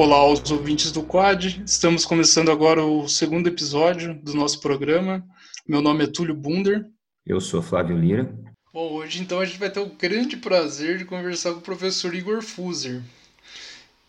Olá 0.00 0.18
aos 0.18 0.48
ouvintes 0.52 0.92
do 0.92 1.02
Quad. 1.02 1.60
Estamos 1.66 2.04
começando 2.04 2.52
agora 2.52 2.84
o 2.84 3.08
segundo 3.08 3.48
episódio 3.48 4.14
do 4.14 4.32
nosso 4.32 4.60
programa. 4.60 5.26
Meu 5.66 5.82
nome 5.82 6.04
é 6.04 6.06
Túlio 6.06 6.36
Bunder. 6.36 6.86
Eu 7.26 7.40
sou 7.40 7.60
Flávio 7.60 7.98
Lira. 7.98 8.32
Bom, 8.72 8.92
hoje 8.92 9.20
então 9.20 9.40
a 9.40 9.44
gente 9.44 9.58
vai 9.58 9.68
ter 9.68 9.80
o 9.80 9.86
grande 9.86 10.36
prazer 10.36 10.98
de 10.98 11.04
conversar 11.04 11.50
com 11.50 11.58
o 11.58 11.62
professor 11.62 12.14
Igor 12.14 12.42
Fuser, 12.42 13.02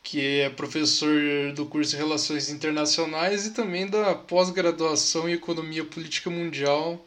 que 0.04 0.22
é 0.42 0.50
professor 0.52 1.52
do 1.56 1.66
curso 1.66 1.90
de 1.90 1.98
Relações 1.98 2.52
Internacionais 2.52 3.48
e 3.48 3.54
também 3.56 3.88
da 3.88 4.14
pós-graduação 4.14 5.28
em 5.28 5.34
Economia 5.34 5.84
Política 5.84 6.30
Mundial 6.30 7.04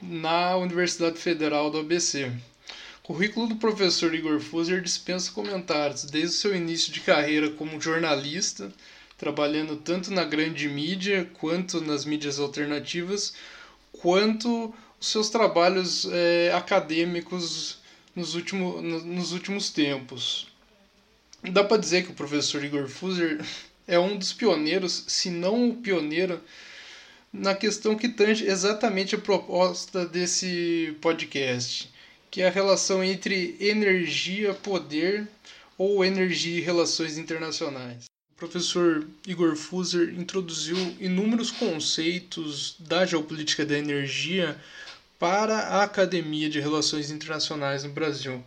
na 0.00 0.56
Universidade 0.56 1.18
Federal 1.18 1.68
do 1.68 1.78
ABC. 1.78 2.30
Currículo 3.04 3.46
do 3.46 3.56
professor 3.56 4.14
Igor 4.14 4.40
Fuser 4.40 4.80
dispensa 4.80 5.30
comentários, 5.30 6.04
desde 6.04 6.36
o 6.36 6.40
seu 6.40 6.56
início 6.56 6.90
de 6.90 7.00
carreira 7.00 7.50
como 7.50 7.78
jornalista, 7.78 8.72
trabalhando 9.18 9.76
tanto 9.76 10.10
na 10.10 10.24
grande 10.24 10.66
mídia 10.70 11.30
quanto 11.34 11.82
nas 11.82 12.06
mídias 12.06 12.38
alternativas, 12.38 13.34
quanto 13.92 14.74
os 14.98 15.08
seus 15.08 15.28
trabalhos 15.28 16.08
é, 16.10 16.50
acadêmicos 16.54 17.76
nos, 18.16 18.34
último, 18.34 18.80
nos 18.80 19.32
últimos 19.32 19.68
tempos. 19.68 20.48
Dá 21.42 21.62
para 21.62 21.76
dizer 21.76 22.06
que 22.06 22.12
o 22.12 22.14
professor 22.14 22.64
Igor 22.64 22.88
Fuser 22.88 23.38
é 23.86 23.98
um 23.98 24.16
dos 24.16 24.32
pioneiros, 24.32 25.04
se 25.08 25.28
não 25.28 25.68
o 25.68 25.76
pioneiro, 25.76 26.40
na 27.30 27.54
questão 27.54 27.96
que 27.96 28.08
tange 28.08 28.46
exatamente 28.46 29.14
a 29.14 29.18
proposta 29.18 30.06
desse 30.06 30.96
podcast 31.02 31.92
que 32.34 32.42
é 32.42 32.48
a 32.48 32.50
relação 32.50 33.04
entre 33.04 33.56
energia, 33.60 34.52
poder 34.54 35.28
ou 35.78 36.04
energia 36.04 36.58
e 36.58 36.60
relações 36.60 37.16
internacionais. 37.16 38.06
O 38.32 38.36
professor 38.36 39.06
Igor 39.24 39.54
Fuser 39.54 40.12
introduziu 40.18 40.76
inúmeros 40.98 41.52
conceitos 41.52 42.74
da 42.80 43.06
geopolítica 43.06 43.64
da 43.64 43.78
energia 43.78 44.60
para 45.16 45.58
a 45.58 45.84
Academia 45.84 46.50
de 46.50 46.58
Relações 46.58 47.08
Internacionais 47.08 47.84
no 47.84 47.90
Brasil. 47.90 48.44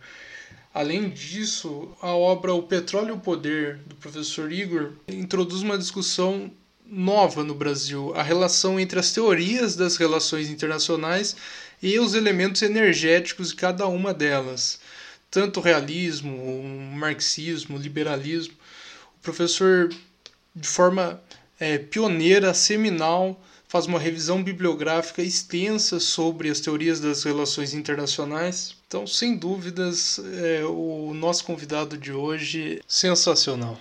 Além 0.74 1.08
disso, 1.08 1.90
a 2.02 2.14
obra 2.14 2.52
O 2.52 2.64
Petróleo 2.64 3.08
e 3.08 3.12
o 3.12 3.20
Poder, 3.20 3.78
do 3.86 3.94
professor 3.94 4.52
Igor, 4.52 4.92
introduz 5.08 5.62
uma 5.62 5.78
discussão 5.78 6.52
nova 6.90 7.44
no 7.44 7.54
Brasil, 7.54 8.12
a 8.16 8.22
relação 8.22 8.80
entre 8.80 8.98
as 8.98 9.12
teorias 9.12 9.76
das 9.76 9.96
relações 9.96 10.48
internacionais 10.48 11.36
e 11.82 11.98
os 11.98 12.14
elementos 12.14 12.62
energéticos 12.62 13.50
de 13.50 13.56
cada 13.56 13.86
uma 13.86 14.14
delas, 14.14 14.80
tanto 15.30 15.60
o 15.60 15.62
realismo, 15.62 16.34
o 16.34 16.96
marxismo, 16.96 17.76
o 17.76 17.80
liberalismo. 17.80 18.54
O 19.18 19.20
professor, 19.22 19.90
de 20.54 20.68
forma 20.68 21.20
é, 21.60 21.76
pioneira, 21.76 22.54
seminal, 22.54 23.40
faz 23.68 23.84
uma 23.84 23.98
revisão 23.98 24.42
bibliográfica 24.42 25.22
extensa 25.22 26.00
sobre 26.00 26.48
as 26.48 26.60
teorias 26.60 27.00
das 27.00 27.22
relações 27.22 27.74
internacionais. 27.74 28.74
Então, 28.86 29.06
sem 29.06 29.36
dúvidas, 29.36 30.18
é, 30.42 30.64
o 30.64 31.12
nosso 31.14 31.44
convidado 31.44 31.98
de 31.98 32.10
hoje 32.10 32.80
sensacional. 32.88 33.78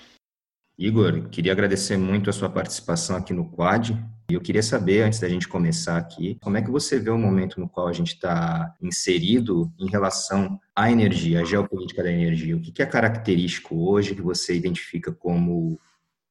Igor, 0.78 1.28
queria 1.30 1.54
agradecer 1.54 1.98
muito 1.98 2.30
a 2.30 2.34
sua 2.34 2.50
participação 2.50 3.16
aqui 3.16 3.34
no 3.34 3.50
Quad. 3.50 3.90
E 4.30 4.36
eu 4.36 4.42
queria 4.42 4.62
saber, 4.62 5.02
antes 5.02 5.20
da 5.20 5.28
gente 5.28 5.48
começar 5.48 5.98
aqui, 5.98 6.38
como 6.40 6.56
é 6.56 6.62
que 6.62 6.70
você 6.70 7.00
vê 7.00 7.10
o 7.10 7.18
momento 7.18 7.60
no 7.60 7.68
qual 7.68 7.88
a 7.88 7.94
gente 7.94 8.14
está 8.14 8.76
inserido 8.80 9.72
em 9.80 9.90
relação 9.90 10.60
à 10.76 10.92
energia, 10.92 11.42
à 11.42 11.44
geopolítica 11.44 12.04
da 12.04 12.12
energia? 12.12 12.56
O 12.56 12.62
que 12.62 12.80
é 12.80 12.86
característico 12.86 13.90
hoje 13.90 14.14
que 14.14 14.22
você 14.22 14.54
identifica 14.54 15.12
como 15.12 15.80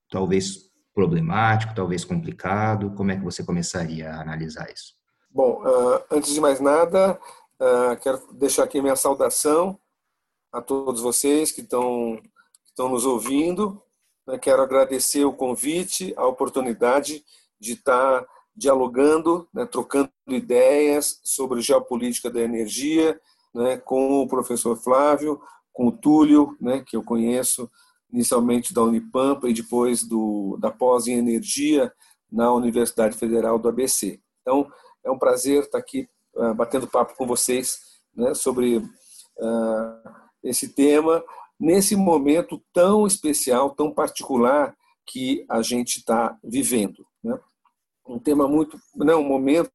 talvez 0.09 0.71
problemático, 0.95 1.75
talvez 1.75 2.05
complicado? 2.05 2.93
Como 2.93 3.11
é 3.11 3.17
que 3.17 3.25
você 3.25 3.43
começaria 3.43 4.13
a 4.13 4.21
analisar 4.21 4.71
isso? 4.71 4.95
Bom, 5.29 5.61
uh, 5.65 6.05
antes 6.09 6.33
de 6.33 6.41
mais 6.41 6.61
nada, 6.61 7.19
uh, 7.61 7.97
quero 8.01 8.33
deixar 8.33 8.63
aqui 8.63 8.81
minha 8.81 8.95
saudação 8.95 9.77
a 10.53 10.63
todos 10.63 11.01
vocês 11.01 11.51
que 11.51 11.63
estão, 11.63 12.21
que 12.63 12.71
estão 12.71 12.89
nos 12.89 13.05
ouvindo 13.05 13.83
quero 14.41 14.63
agradecer 14.63 15.25
o 15.25 15.33
convite, 15.33 16.13
a 16.17 16.27
oportunidade 16.27 17.25
de 17.61 17.73
estar 17.75 18.27
dialogando, 18.55 19.49
né, 19.53 19.67
trocando 19.67 20.11
ideias 20.29 21.21
sobre 21.23 21.61
geopolítica 21.61 22.31
da 22.31 22.41
energia 22.41 23.21
né, 23.55 23.77
com 23.77 24.23
o 24.23 24.29
professor 24.29 24.77
Flávio, 24.77 25.41
com 25.73 25.89
o 25.89 25.93
Túlio, 25.93 26.57
né, 26.61 26.83
que 26.87 26.97
eu 26.97 27.03
conheço 27.03 27.71
inicialmente 28.13 28.73
da 28.73 28.83
Unipampa 28.83 29.49
e 29.49 29.53
depois 29.53 30.03
do, 30.03 30.57
da 30.61 30.71
pós 30.71 31.07
em 31.07 31.19
energia 31.19 31.93
na 32.31 32.53
Universidade 32.53 33.17
Federal 33.17 33.59
do 33.59 33.69
ABC. 33.69 34.21
Então, 34.43 34.71
é 35.05 35.11
um 35.11 35.19
prazer 35.19 35.65
estar 35.65 35.79
aqui 35.79 36.09
uh, 36.35 36.55
batendo 36.55 36.87
papo 36.87 37.15
com 37.17 37.27
vocês 37.27 37.79
né, 38.15 38.35
sobre 38.35 38.79
uh, 38.79 40.11
esse 40.43 40.69
tema, 40.75 41.23
nesse 41.59 41.97
momento 41.97 42.63
tão 42.73 43.07
especial, 43.07 43.71
tão 43.71 43.93
particular 43.93 44.77
que 45.07 45.45
a 45.49 45.63
gente 45.63 45.99
está 45.99 46.37
vivendo. 46.43 47.07
Né? 47.23 47.39
Um 48.07 48.19
tema 48.19 48.49
muito, 48.49 48.79
né, 48.95 49.15
um 49.15 49.25
momento 49.25 49.71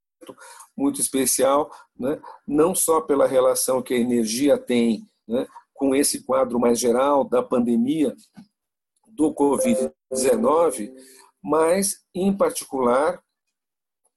muito 0.75 1.02
especial, 1.02 1.72
né? 1.97 2.22
não 2.47 2.75
só 2.75 3.02
pela 3.02 3.28
relação 3.28 3.81
que 3.81 3.94
a 3.94 4.00
energia 4.00 4.58
tem 4.58 5.08
né, 5.28 5.47
com 5.74 5.96
esse 5.96 6.24
quadro 6.24 6.59
mais 6.59 6.80
geral 6.80 7.24
da 7.24 7.42
pandemia 7.42 8.16
do 9.08 9.34
Covid-19, 9.34 10.94
mas, 11.44 12.06
em 12.13 12.36
particular, 12.36 13.22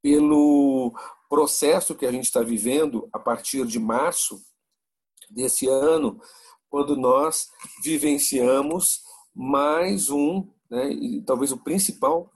pelo 0.03 0.93
processo 1.29 1.95
que 1.95 2.05
a 2.05 2.13
gente 2.13 2.25
está 2.25 2.43
vivendo 2.43 3.09
a 3.13 3.19
partir 3.19 3.67
de 3.67 3.79
março 3.79 4.41
desse 5.31 5.67
ano, 5.67 6.21
quando 6.75 6.97
nós 6.97 7.51
vivenciamos 7.85 9.03
mais 9.33 10.11
um, 10.11 10.45
né, 10.69 10.91
e 10.91 11.23
talvez 11.23 11.53
o 11.53 11.63
principal 11.63 12.29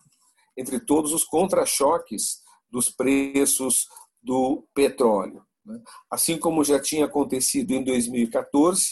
entre 0.56 0.78
todos 0.78 1.12
os 1.12 1.24
contra-choques 1.24 2.40
dos 2.70 2.88
preços 2.88 3.88
do 4.22 4.64
petróleo. 4.72 5.42
Né. 5.66 5.82
Assim 6.08 6.38
como 6.38 6.62
já 6.62 6.80
tinha 6.80 7.06
acontecido 7.06 7.72
em 7.72 7.82
2014, 7.82 8.84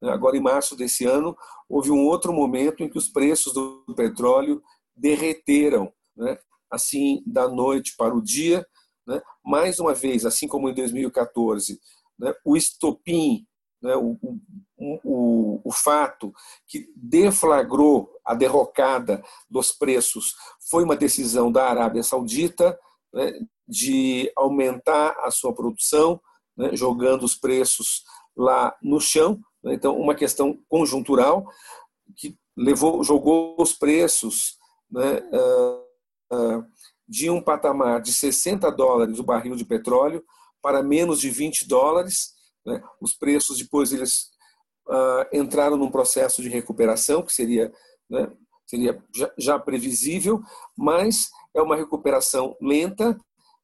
né, 0.00 0.12
agora 0.12 0.36
em 0.36 0.40
março 0.40 0.76
desse 0.76 1.04
ano, 1.04 1.36
houve 1.68 1.90
um 1.90 2.06
outro 2.06 2.32
momento 2.32 2.84
em 2.84 2.88
que 2.88 2.96
os 2.96 3.08
preços 3.08 3.52
do 3.52 3.84
petróleo 3.96 4.62
derreteram, 4.96 5.92
né, 6.16 6.38
assim, 6.70 7.24
da 7.26 7.48
noite 7.48 7.96
para 7.98 8.14
o 8.14 8.22
dia. 8.22 8.64
Né. 9.04 9.20
Mais 9.44 9.80
uma 9.80 9.94
vez, 9.94 10.24
assim 10.24 10.46
como 10.46 10.68
em 10.68 10.74
2014, 10.74 11.80
né, 12.16 12.32
o 12.44 12.56
estopim 12.56 13.44
né, 13.82 13.96
o, 13.96 14.16
o, 14.78 15.60
o, 15.64 15.72
fato 15.72 16.32
que 16.68 16.88
deflagrou 16.96 18.08
a 18.24 18.34
derrocada 18.34 19.22
dos 19.50 19.72
preços 19.72 20.34
foi 20.70 20.84
uma 20.84 20.96
decisão 20.96 21.50
da 21.50 21.68
Arábia 21.68 22.02
Saudita 22.02 22.78
né, 23.12 23.32
de 23.66 24.32
aumentar 24.36 25.16
a 25.20 25.30
sua 25.30 25.52
produção, 25.52 26.20
né, 26.56 26.76
jogando 26.76 27.24
os 27.24 27.34
preços 27.34 28.04
lá 28.36 28.74
no 28.82 29.00
chão. 29.00 29.40
Né, 29.62 29.74
então, 29.74 29.98
uma 29.98 30.14
questão 30.14 30.58
conjuntural 30.68 31.44
que 32.16 32.36
levou, 32.56 33.02
jogou 33.02 33.56
os 33.58 33.72
preços 33.72 34.58
né, 34.90 35.22
uh, 35.32 36.36
uh, 36.36 36.64
de 37.08 37.30
um 37.30 37.42
patamar 37.42 38.00
de 38.00 38.12
60 38.12 38.70
dólares 38.70 39.18
o 39.18 39.24
barril 39.24 39.56
de 39.56 39.64
petróleo 39.64 40.22
para 40.60 40.82
menos 40.82 41.18
de 41.20 41.28
20 41.28 41.66
dólares 41.66 42.31
né? 42.64 42.82
Os 43.00 43.14
preços 43.14 43.58
depois 43.58 43.92
eles 43.92 44.30
uh, 44.88 45.36
entraram 45.36 45.76
num 45.76 45.90
processo 45.90 46.42
de 46.42 46.48
recuperação 46.48 47.22
que 47.22 47.32
seria, 47.32 47.72
né, 48.08 48.30
seria 48.66 49.02
já, 49.14 49.32
já 49.38 49.58
previsível, 49.58 50.42
mas 50.76 51.30
é 51.54 51.60
uma 51.60 51.76
recuperação 51.76 52.56
lenta 52.60 53.18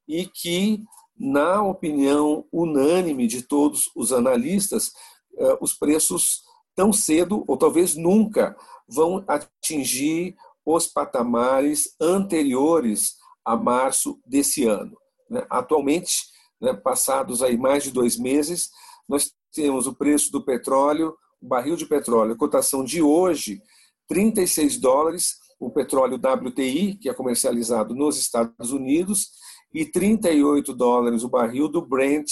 e 0.06 0.26
que, 0.26 0.82
na 1.16 1.62
opinião 1.62 2.46
unânime 2.52 3.26
de 3.26 3.42
todos 3.42 3.90
os 3.94 4.12
analistas, 4.12 4.88
uh, 5.34 5.58
os 5.60 5.74
preços 5.74 6.42
tão 6.74 6.92
cedo 6.92 7.44
ou 7.46 7.56
talvez 7.56 7.94
nunca 7.94 8.56
vão 8.88 9.24
atingir 9.26 10.36
os 10.64 10.86
patamares 10.86 11.94
anteriores 12.00 13.16
a 13.44 13.56
março 13.56 14.20
desse 14.26 14.64
ano. 14.64 14.96
Né? 15.28 15.44
Atualmente, 15.48 16.26
né, 16.60 16.74
passados 16.74 17.42
aí 17.42 17.56
mais 17.56 17.82
de 17.84 17.90
dois 17.90 18.18
meses, 18.18 18.70
nós 19.08 19.32
temos 19.52 19.86
o 19.86 19.94
preço 19.94 20.30
do 20.30 20.44
petróleo, 20.44 21.16
o 21.40 21.46
barril 21.46 21.76
de 21.76 21.86
petróleo, 21.86 22.36
cotação 22.36 22.84
de 22.84 23.00
hoje, 23.00 23.62
36 24.08 24.78
dólares, 24.78 25.36
o 25.58 25.70
petróleo 25.70 26.16
WTI, 26.16 26.96
que 26.96 27.08
é 27.08 27.14
comercializado 27.14 27.94
nos 27.94 28.18
Estados 28.18 28.70
Unidos, 28.70 29.30
e 29.72 29.84
38 29.84 30.72
dólares 30.72 31.22
o 31.22 31.28
barril 31.28 31.68
do 31.68 31.84
Brent, 31.84 32.30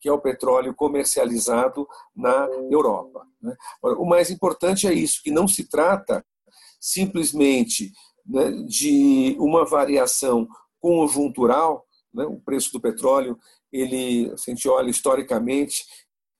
que 0.00 0.08
é 0.08 0.12
o 0.12 0.20
petróleo 0.20 0.74
comercializado 0.74 1.86
na 2.14 2.46
Europa. 2.70 3.26
Né? 3.40 3.56
O 3.82 4.04
mais 4.04 4.30
importante 4.30 4.86
é 4.86 4.92
isso, 4.92 5.22
que 5.22 5.30
não 5.30 5.48
se 5.48 5.68
trata 5.68 6.24
simplesmente 6.78 7.90
né, 8.26 8.50
de 8.66 9.34
uma 9.38 9.64
variação 9.64 10.46
conjuntural, 10.78 11.86
né, 12.12 12.24
o 12.26 12.38
preço 12.38 12.70
do 12.72 12.80
petróleo, 12.80 13.38
ele, 13.72 14.36
se 14.36 14.50
a 14.50 14.54
gente 14.54 14.68
olha 14.68 14.90
historicamente, 14.90 15.84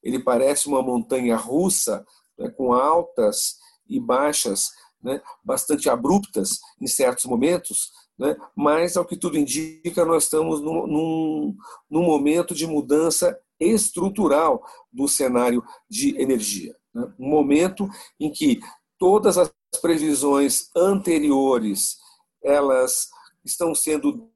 ele 0.04 0.22
parece 0.22 0.68
uma 0.68 0.82
montanha 0.82 1.34
russa, 1.34 2.06
né, 2.38 2.50
com 2.50 2.72
altas 2.72 3.56
e 3.88 3.98
baixas 3.98 4.70
né, 5.02 5.20
bastante 5.42 5.88
abruptas 5.88 6.60
em 6.80 6.86
certos 6.86 7.24
momentos, 7.24 7.90
né, 8.18 8.36
mas, 8.54 8.96
ao 8.96 9.04
que 9.04 9.16
tudo 9.16 9.38
indica, 9.38 10.04
nós 10.04 10.24
estamos 10.24 10.60
num, 10.60 10.86
num, 10.86 11.56
num 11.90 12.02
momento 12.02 12.54
de 12.54 12.66
mudança 12.66 13.36
estrutural 13.58 14.62
do 14.92 15.08
cenário 15.08 15.64
de 15.88 16.20
energia. 16.20 16.76
Né, 16.94 17.12
um 17.18 17.28
momento 17.28 17.88
em 18.20 18.30
que 18.30 18.60
todas 18.98 19.38
as 19.38 19.52
previsões 19.80 20.70
anteriores 20.76 21.96
elas 22.42 23.08
estão 23.44 23.74
sendo 23.74 24.30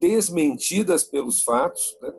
desmentidas 0.00 1.04
pelos 1.04 1.42
fatos, 1.42 1.96
né? 2.00 2.12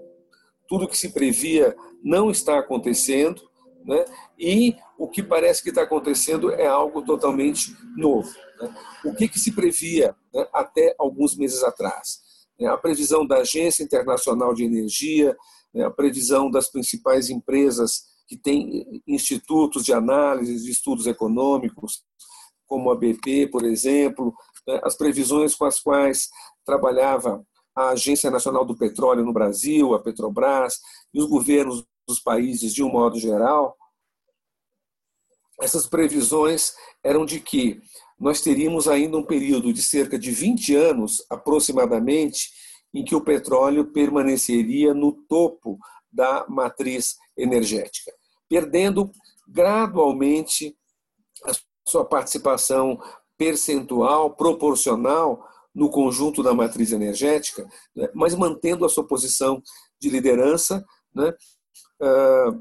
Tudo 0.67 0.87
que 0.87 0.97
se 0.97 1.09
previa 1.09 1.75
não 2.03 2.29
está 2.29 2.59
acontecendo, 2.59 3.41
né? 3.83 4.03
e 4.37 4.75
o 4.97 5.07
que 5.07 5.21
parece 5.21 5.61
que 5.61 5.69
está 5.69 5.83
acontecendo 5.83 6.51
é 6.51 6.65
algo 6.65 7.03
totalmente 7.03 7.75
novo. 7.95 8.29
Né? 8.59 8.75
O 9.05 9.13
que, 9.13 9.27
que 9.27 9.39
se 9.39 9.51
previa 9.51 10.15
né, 10.33 10.47
até 10.53 10.95
alguns 10.97 11.35
meses 11.35 11.63
atrás? 11.63 12.19
Né? 12.59 12.67
A 12.67 12.77
previsão 12.77 13.25
da 13.25 13.37
Agência 13.37 13.83
Internacional 13.83 14.53
de 14.53 14.63
Energia, 14.63 15.35
né, 15.73 15.85
a 15.85 15.91
previsão 15.91 16.49
das 16.49 16.69
principais 16.69 17.29
empresas 17.29 18.05
que 18.27 18.37
têm 18.37 19.03
institutos 19.07 19.83
de 19.83 19.93
análise 19.93 20.63
de 20.63 20.71
estudos 20.71 21.05
econômicos, 21.05 22.03
como 22.65 22.89
a 22.89 22.95
BP, 22.95 23.47
por 23.51 23.63
exemplo, 23.63 24.33
né, 24.67 24.79
as 24.83 24.95
previsões 24.95 25.53
com 25.53 25.65
as 25.65 25.79
quais 25.79 26.29
trabalhava 26.65 27.45
a 27.75 27.89
Agência 27.89 28.31
Nacional 28.31 28.63
do 28.63 28.75
Petróleo 28.75 29.25
no 29.25 29.33
Brasil, 29.33 29.93
a 29.93 30.01
Petrobras, 30.01 30.79
e 31.13 31.19
os 31.19 31.27
governos 31.27 31.85
dos 32.07 32.19
países 32.19 32.73
de 32.73 32.83
um 32.83 32.89
modo 32.89 33.19
geral, 33.19 33.75
essas 35.61 35.87
previsões 35.87 36.73
eram 37.03 37.25
de 37.25 37.39
que 37.39 37.81
nós 38.19 38.41
teríamos 38.41 38.87
ainda 38.87 39.17
um 39.17 39.25
período 39.25 39.73
de 39.73 39.81
cerca 39.81 40.17
de 40.17 40.31
20 40.31 40.75
anos, 40.75 41.25
aproximadamente, 41.29 42.49
em 42.93 43.03
que 43.03 43.15
o 43.15 43.21
petróleo 43.21 43.91
permaneceria 43.91 44.93
no 44.93 45.11
topo 45.11 45.77
da 46.11 46.45
matriz 46.47 47.15
energética, 47.37 48.11
perdendo 48.47 49.11
gradualmente 49.47 50.77
a 51.43 51.51
sua 51.85 52.05
participação 52.05 52.99
percentual, 53.37 54.33
proporcional 54.33 55.45
no 55.75 55.89
conjunto 55.89 56.41
da 56.41 56.53
matriz 56.53 56.93
energética, 56.93 57.67
né, 57.93 58.09
mas 58.13 58.33
mantendo 58.33 58.85
a 58.85 58.89
sua 58.89 59.05
posição 59.05 59.61
de 59.99 60.09
liderança, 60.09 60.85
né, 61.13 61.33
ah, 62.01 62.57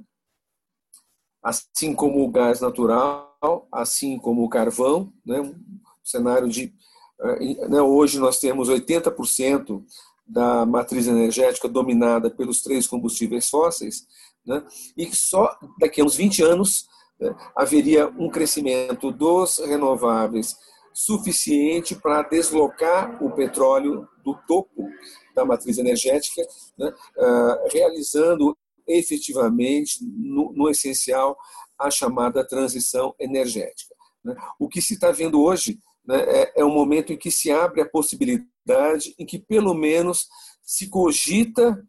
assim 1.43 1.95
como 1.95 2.25
o 2.25 2.31
gás 2.31 2.61
natural, 2.61 3.69
assim 3.71 4.19
como 4.19 4.43
o 4.43 4.49
carvão, 4.49 5.13
né, 5.25 5.41
um 5.41 5.55
cenário 6.03 6.49
de 6.49 6.75
ah, 7.21 7.69
né, 7.69 7.81
hoje 7.81 8.19
nós 8.19 8.41
temos 8.41 8.69
80% 8.69 9.85
da 10.27 10.67
matriz 10.67 11.07
energética 11.07 11.69
dominada 11.69 12.31
pelos 12.31 12.63
três 12.63 12.87
combustíveis 12.87 13.49
fósseis, 13.49 14.07
né, 14.45 14.67
e 14.97 15.07
que 15.07 15.17
só 15.17 15.57
daqui 15.79 16.01
a 16.01 16.05
uns 16.05 16.17
20 16.17 16.43
anos 16.43 16.87
né, 17.21 17.33
haveria 17.55 18.09
um 18.09 18.29
crescimento 18.29 19.13
dos 19.13 19.59
renováveis 19.59 20.57
suficiente 20.95 21.97
para 21.97 22.23
deslocar 22.23 23.21
o 23.23 23.33
petróleo 23.33 24.09
do 24.25 24.35
topo 24.47 24.89
da 25.35 25.45
matriz 25.45 25.77
energética, 25.77 26.41
né, 26.79 26.89
uh, 27.19 27.69
realizando 27.73 28.57
efetivamente, 28.87 29.99
no, 30.05 30.53
no, 30.53 30.71
essencial, 30.71 31.37
a 31.77 31.91
chamada 31.91 32.47
transição 32.47 33.15
energética. 33.19 33.95
Né. 34.23 34.37
O 34.59 34.69
que 34.69 34.81
se 34.81 34.95
está 34.95 35.11
vendo 35.11 35.43
hoje 35.43 35.81
né, 36.07 36.21
é, 36.21 36.61
é 36.61 36.65
um 36.65 36.73
momento 36.73 37.13
em 37.13 37.17
que 37.17 37.31
se 37.31 37.51
abre 37.51 37.81
a 37.81 37.89
possibilidade, 37.89 39.15
em 39.19 39.27
que 39.27 39.39
pelo 39.39 39.75
menos 39.75 40.29
se 40.63 40.89
cogita, 40.89 41.83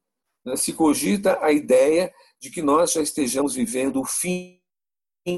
né, 0.43 0.55
se 0.55 0.73
cogita 0.73 1.37
a 1.43 1.51
ideia 1.51 2.11
de 2.39 2.49
que 2.49 2.61
nós 2.61 2.93
já 2.93 3.01
estejamos 3.01 3.53
vivendo 3.53 4.01
o 4.01 4.05
fim 4.05 4.59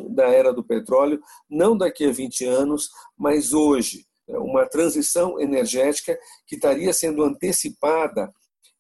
da 0.10 0.28
era 0.28 0.54
do 0.54 0.64
petróleo, 0.64 1.22
não 1.50 1.78
daqui 1.78 2.06
a 2.06 2.12
20 2.12 2.46
anos, 2.46 2.90
mas 3.18 3.54
hoje. 3.54 4.06
Né, 4.28 4.38
uma 4.38 4.66
transição 4.66 5.40
energética 5.40 6.18
que 6.46 6.56
estaria 6.56 6.92
sendo 6.94 7.24
antecipada 7.24 8.32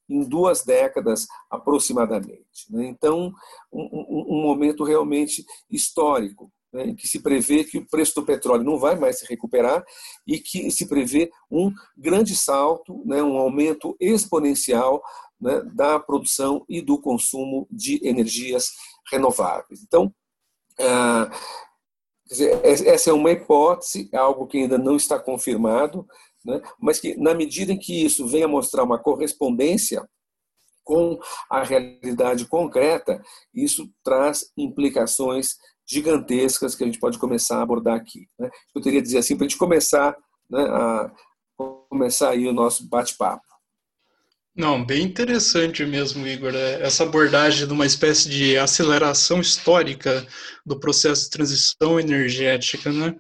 em 0.10 0.24
duas 0.24 0.64
décadas 0.64 1.26
aproximadamente. 1.50 2.70
Né. 2.70 2.88
Então, 2.88 3.34
um, 3.72 4.42
momento 4.42 4.84
realmente 4.84 5.46
histórico, 5.70 6.52
né, 6.72 6.88
em 6.88 6.96
que 6.96 7.08
se 7.08 7.22
prevê 7.22 7.64
que 7.64 7.78
o 7.78 7.88
preço 7.88 8.16
do 8.16 8.26
petróleo 8.26 8.64
não 8.64 8.78
vai 8.78 8.98
mais 8.98 9.20
se 9.20 9.26
recuperar 9.26 9.84
e 10.26 10.40
que 10.40 10.70
se 10.72 10.88
prevê 10.88 11.30
um 11.52 11.72
grande 11.98 12.36
salto, 12.36 13.02
né, 13.06 13.22
um 13.24 13.38
aumento 13.38 13.96
exponencial 14.00 15.02
da 15.74 16.00
produção 16.00 16.66
e 16.68 16.82
do 16.82 17.00
consumo 17.00 17.68
de 17.70 18.00
energias 18.06 18.72
renováveis. 19.12 19.84
Então, 19.84 20.12
ah, 20.80 21.32
dizer, 22.28 22.60
essa 22.64 23.10
é 23.10 23.14
uma 23.14 23.32
hipótese, 23.32 24.10
é 24.14 24.18
algo 24.18 24.48
que 24.48 24.58
ainda 24.58 24.78
não 24.78 24.96
está 24.96 25.20
confirmado, 25.20 26.06
né? 26.46 26.62
mas 26.80 27.00
que, 27.00 27.16
na 27.18 27.34
medida 27.34 27.72
em 27.72 27.80
que 27.80 28.06
isso 28.06 28.28
venha 28.28 28.48
mostrar 28.48 28.84
uma 28.84 29.00
correspondência 29.00 30.08
com 30.84 31.20
a 31.50 31.64
realidade 31.64 32.46
concreta, 32.46 33.22
isso 33.54 33.90
traz 34.04 34.52
implicações 34.58 35.56
gigantescas 35.86 36.76
que 36.76 36.84
a 36.84 36.86
gente 36.86 37.00
pode 37.00 37.18
começar 37.18 37.58
a 37.58 37.62
abordar 37.62 37.96
aqui. 37.96 38.28
Né? 38.40 38.50
Eu 38.76 38.82
teria 38.82 39.02
dizer 39.02 39.18
assim, 39.18 39.36
para 39.36 39.46
a 39.46 39.50
gente 39.50 39.58
começar, 39.58 40.16
né, 40.50 40.64
a 40.64 41.12
começar 41.90 42.30
aí 42.30 42.48
o 42.48 42.54
nosso 42.54 42.88
bate-papo. 42.88 43.44
Não, 44.58 44.84
bem 44.84 45.04
interessante 45.04 45.86
mesmo, 45.86 46.28
Igor. 46.28 46.56
É, 46.56 46.82
essa 46.82 47.04
abordagem 47.04 47.68
de 47.68 47.72
uma 47.72 47.86
espécie 47.86 48.28
de 48.28 48.58
aceleração 48.58 49.40
histórica 49.40 50.26
do 50.66 50.80
processo 50.80 51.26
de 51.26 51.30
transição 51.30 52.00
energética, 52.00 52.92
né? 52.92 53.16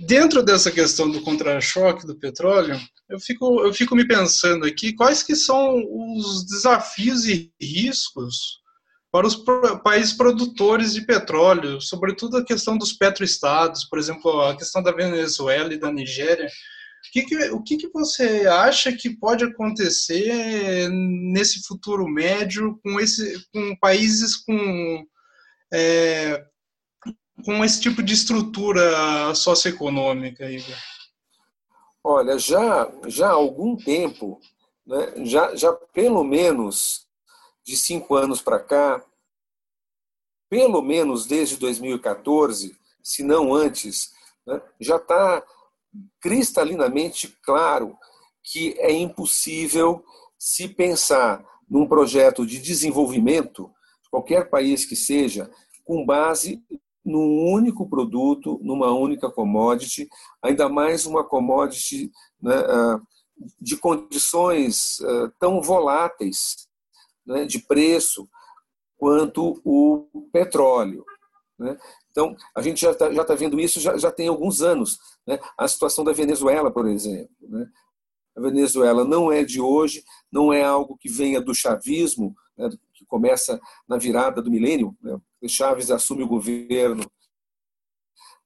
Dentro 0.00 0.42
dessa 0.42 0.70
questão 0.70 1.10
do 1.10 1.20
contra-choque 1.20 2.06
do 2.06 2.18
petróleo, 2.18 2.80
eu 3.10 3.20
fico, 3.20 3.60
eu 3.60 3.74
fico 3.74 3.94
me 3.94 4.08
pensando 4.08 4.64
aqui 4.64 4.94
quais 4.94 5.22
que 5.22 5.36
são 5.36 5.84
os 5.90 6.46
desafios 6.46 7.26
e 7.26 7.52
riscos 7.60 8.60
para 9.12 9.26
os 9.26 9.36
países 9.84 10.14
produtores 10.14 10.94
de 10.94 11.02
petróleo, 11.02 11.78
sobretudo 11.78 12.38
a 12.38 12.44
questão 12.44 12.78
dos 12.78 12.94
petroestados, 12.94 13.84
por 13.84 13.98
exemplo, 13.98 14.40
a 14.42 14.56
questão 14.56 14.82
da 14.82 14.92
Venezuela 14.92 15.74
e 15.74 15.78
da 15.78 15.92
Nigéria, 15.92 16.48
que, 17.12 17.22
que, 17.22 17.36
o 17.50 17.62
que, 17.62 17.76
que 17.76 17.88
você 17.88 18.46
acha 18.46 18.92
que 18.92 19.10
pode 19.10 19.44
acontecer 19.44 20.88
nesse 20.90 21.62
futuro 21.66 22.06
médio 22.06 22.78
com, 22.82 23.00
esse, 23.00 23.46
com 23.52 23.76
países 23.76 24.36
com, 24.36 25.06
é, 25.72 26.44
com 27.44 27.64
esse 27.64 27.80
tipo 27.80 28.02
de 28.02 28.14
estrutura 28.14 29.34
socioeconômica, 29.34 30.50
Igor? 30.50 30.76
Olha, 32.02 32.38
já, 32.38 32.90
já 33.06 33.28
há 33.28 33.32
algum 33.32 33.76
tempo, 33.76 34.40
né, 34.86 35.24
já, 35.24 35.54
já 35.54 35.72
pelo 35.72 36.24
menos 36.24 37.06
de 37.64 37.76
cinco 37.76 38.14
anos 38.14 38.40
para 38.40 38.58
cá, 38.58 39.04
pelo 40.48 40.80
menos 40.80 41.26
desde 41.26 41.56
2014, 41.56 42.76
se 43.02 43.22
não 43.22 43.54
antes, 43.54 44.12
né, 44.46 44.60
já 44.80 44.96
está 44.96 45.44
cristalinamente 46.20 47.28
claro 47.42 47.96
que 48.42 48.74
é 48.78 48.92
impossível 48.92 50.04
se 50.38 50.68
pensar 50.68 51.44
num 51.68 51.86
projeto 51.86 52.46
de 52.46 52.58
desenvolvimento, 52.58 53.70
qualquer 54.10 54.48
país 54.48 54.86
que 54.86 54.96
seja, 54.96 55.50
com 55.84 56.04
base 56.04 56.62
num 57.04 57.52
único 57.52 57.88
produto, 57.88 58.58
numa 58.62 58.92
única 58.92 59.30
commodity, 59.30 60.08
ainda 60.42 60.68
mais 60.68 61.06
uma 61.06 61.24
commodity 61.24 62.10
né, 62.40 62.54
ah, 62.54 63.00
de 63.60 63.76
condições 63.76 65.00
ah, 65.00 65.32
tão 65.38 65.60
voláteis 65.60 66.68
né, 67.26 67.44
de 67.44 67.58
preço 67.60 68.28
quanto 68.96 69.60
o 69.64 70.28
petróleo. 70.32 71.04
Né? 71.58 71.78
Então, 72.18 72.34
a 72.52 72.60
gente 72.60 72.80
já 72.80 72.90
está 72.90 73.24
tá 73.24 73.34
vendo 73.36 73.60
isso 73.60 73.78
já, 73.78 73.96
já 73.96 74.10
tem 74.10 74.26
alguns 74.26 74.60
anos. 74.60 74.98
Né? 75.24 75.38
A 75.56 75.68
situação 75.68 76.02
da 76.02 76.12
Venezuela, 76.12 76.68
por 76.68 76.88
exemplo. 76.88 77.30
Né? 77.40 77.64
A 78.36 78.40
Venezuela 78.40 79.04
não 79.04 79.30
é 79.30 79.44
de 79.44 79.60
hoje, 79.60 80.02
não 80.30 80.52
é 80.52 80.64
algo 80.64 80.98
que 80.98 81.08
venha 81.08 81.40
do 81.40 81.54
chavismo, 81.54 82.34
né? 82.56 82.70
que 82.92 83.06
começa 83.06 83.60
na 83.86 83.96
virada 83.96 84.42
do 84.42 84.50
milênio. 84.50 84.96
Né? 85.00 85.16
Chaves 85.46 85.92
assume 85.92 86.24
o 86.24 86.28
governo 86.28 87.08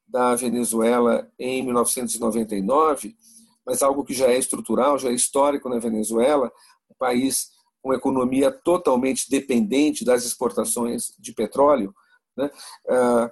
da 0.06 0.34
Venezuela 0.34 1.26
em 1.38 1.64
1999, 1.64 3.16
mas 3.64 3.82
algo 3.82 4.04
que 4.04 4.12
já 4.12 4.26
é 4.26 4.36
estrutural, 4.36 4.98
já 4.98 5.08
é 5.08 5.14
histórico 5.14 5.70
na 5.70 5.78
Venezuela, 5.78 6.52
um 6.90 6.94
país 6.98 7.52
com 7.80 7.94
economia 7.94 8.52
totalmente 8.52 9.30
dependente 9.30 10.04
das 10.04 10.26
exportações 10.26 11.14
de 11.18 11.32
petróleo, 11.32 11.94
né? 12.36 12.50
Ah, 12.88 13.30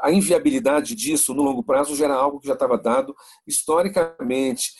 a 0.00 0.10
inviabilidade 0.10 0.94
disso 0.94 1.34
no 1.34 1.42
longo 1.42 1.62
prazo 1.62 1.94
já 1.94 2.06
era 2.06 2.14
algo 2.14 2.40
que 2.40 2.46
já 2.46 2.54
estava 2.54 2.78
dado 2.78 3.14
historicamente. 3.46 4.72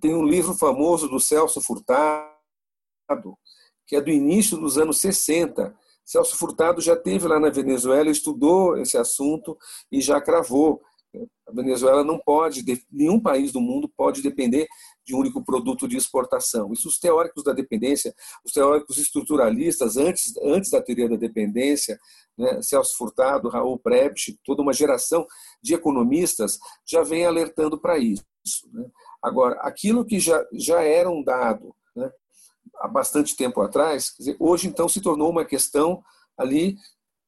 Tem 0.00 0.14
um 0.14 0.24
livro 0.24 0.54
famoso 0.54 1.08
do 1.08 1.20
Celso 1.20 1.60
Furtado, 1.60 2.28
que 3.86 3.96
é 3.96 4.00
do 4.00 4.10
início 4.10 4.56
dos 4.56 4.78
anos 4.78 4.98
60. 4.98 5.74
Celso 6.04 6.36
Furtado 6.36 6.80
já 6.80 6.96
teve 6.96 7.26
lá 7.26 7.38
na 7.38 7.50
Venezuela, 7.50 8.10
estudou 8.10 8.76
esse 8.76 8.98
assunto 8.98 9.56
e 9.90 10.00
já 10.00 10.20
cravou 10.20 10.82
a 11.48 11.52
Venezuela 11.52 12.04
não 12.04 12.18
pode, 12.18 12.64
nenhum 12.90 13.20
país 13.20 13.50
do 13.50 13.60
mundo 13.60 13.88
pode 13.88 14.22
depender 14.22 14.68
de 15.04 15.14
um 15.14 15.18
único 15.18 15.44
produto 15.44 15.88
de 15.88 15.96
exportação. 15.96 16.72
Isso 16.72 16.88
os 16.88 16.98
teóricos 16.98 17.42
da 17.42 17.52
dependência, 17.52 18.14
os 18.44 18.52
teóricos 18.52 18.98
estruturalistas, 18.98 19.96
antes, 19.96 20.36
antes 20.42 20.70
da 20.70 20.82
teoria 20.82 21.08
da 21.08 21.16
dependência, 21.16 21.98
né, 22.36 22.60
Celso 22.62 22.96
Furtado, 22.96 23.48
Raul 23.48 23.78
Prebisch, 23.78 24.36
toda 24.44 24.62
uma 24.62 24.72
geração 24.72 25.26
de 25.62 25.74
economistas 25.74 26.58
já 26.86 27.02
vem 27.02 27.26
alertando 27.26 27.78
para 27.78 27.98
isso. 27.98 28.24
Né? 28.72 28.86
Agora, 29.22 29.56
aquilo 29.60 30.04
que 30.04 30.18
já, 30.18 30.44
já 30.52 30.82
era 30.82 31.10
um 31.10 31.22
dado 31.22 31.74
né, 31.94 32.10
há 32.76 32.88
bastante 32.88 33.36
tempo 33.36 33.60
atrás, 33.60 34.14
dizer, 34.18 34.36
hoje 34.38 34.68
então 34.68 34.88
se 34.88 35.00
tornou 35.00 35.30
uma 35.30 35.44
questão 35.44 36.02
ali 36.36 36.76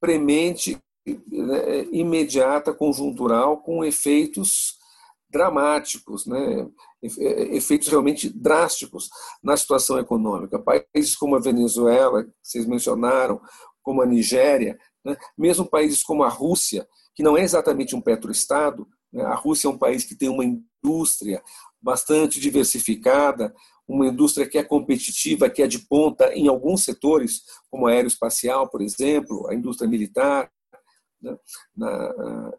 premente 0.01 0.79
né, 1.07 1.85
imediata, 1.93 2.73
conjuntural, 2.73 3.59
com 3.59 3.85
efeitos 3.85 4.79
dramáticos, 5.29 6.27
né? 6.27 6.69
Efeitos 7.03 7.89
realmente 7.89 8.29
drásticos 8.29 9.11
na 9.43 9.57
situação 9.57 9.99
econômica. 9.99 10.59
Países 10.59 11.17
como 11.17 11.35
a 11.35 11.41
Venezuela, 11.41 12.25
que 12.25 12.31
vocês 12.43 12.67
mencionaram, 12.67 13.41
como 13.83 14.03
a 14.03 14.07
Nigéria, 14.07 14.79
né? 15.05 15.17
mesmo 15.37 15.67
países 15.67 16.03
como 16.03 16.23
a 16.23 16.29
Rússia, 16.29 16.87
que 17.15 17.23
não 17.23 17.37
é 17.37 17.43
exatamente 17.43 17.97
um 17.97 18.01
petroestado, 18.01 18.87
né? 19.13 19.25
a 19.25 19.35
Rússia 19.35 19.67
é 19.67 19.71
um 19.71 19.79
país 19.79 20.05
que 20.05 20.15
tem 20.15 20.29
uma 20.29 20.45
indústria 20.45 21.43
bastante 21.81 22.39
diversificada, 22.39 23.53
uma 23.87 24.07
indústria 24.07 24.49
que 24.49 24.57
é 24.57 24.63
competitiva, 24.63 25.51
que 25.51 25.63
é 25.63 25.67
de 25.67 25.81
ponta 25.81 26.33
em 26.33 26.47
alguns 26.47 26.85
setores, 26.85 27.43
como 27.69 27.89
aeroespacial, 27.89 28.69
por 28.69 28.81
exemplo, 28.81 29.49
a 29.49 29.55
indústria 29.55 29.91
militar, 29.91 30.51
né, 31.21 31.37
na, 31.77 32.53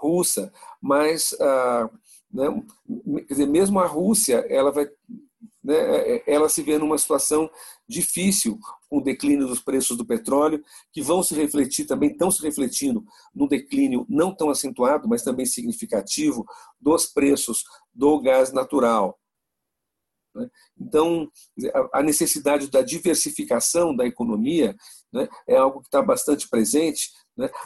russa, 0.00 0.52
mas 0.80 1.34
ah, 1.40 1.90
né, 2.36 2.62
quer 3.26 3.34
dizer, 3.34 3.46
mesmo 3.46 3.80
a 3.80 3.86
Rússia 3.86 4.44
ela 4.48 4.70
vai 4.70 4.86
né, 5.64 6.22
ela 6.26 6.48
se 6.48 6.62
vê 6.62 6.78
numa 6.78 6.96
situação 6.96 7.50
difícil 7.88 8.58
com 8.88 8.98
o 8.98 9.02
declínio 9.02 9.48
dos 9.48 9.60
preços 9.60 9.96
do 9.96 10.06
petróleo, 10.06 10.62
que 10.92 11.02
vão 11.02 11.24
se 11.24 11.34
refletir, 11.34 11.86
também 11.86 12.10
estão 12.12 12.30
se 12.30 12.40
refletindo 12.40 13.04
no 13.34 13.48
declínio 13.48 14.06
não 14.08 14.32
tão 14.34 14.48
acentuado, 14.48 15.08
mas 15.08 15.24
também 15.24 15.44
significativo, 15.44 16.44
dos 16.80 17.06
preços 17.06 17.64
do 17.92 18.20
gás 18.20 18.52
natural. 18.52 19.18
Né. 20.32 20.48
Então, 20.78 21.28
a 21.92 22.00
necessidade 22.00 22.70
da 22.70 22.82
diversificação 22.82 23.96
da 23.96 24.06
economia 24.06 24.76
né, 25.12 25.26
é 25.48 25.56
algo 25.56 25.80
que 25.80 25.88
está 25.88 26.00
bastante 26.00 26.48
presente. 26.48 27.10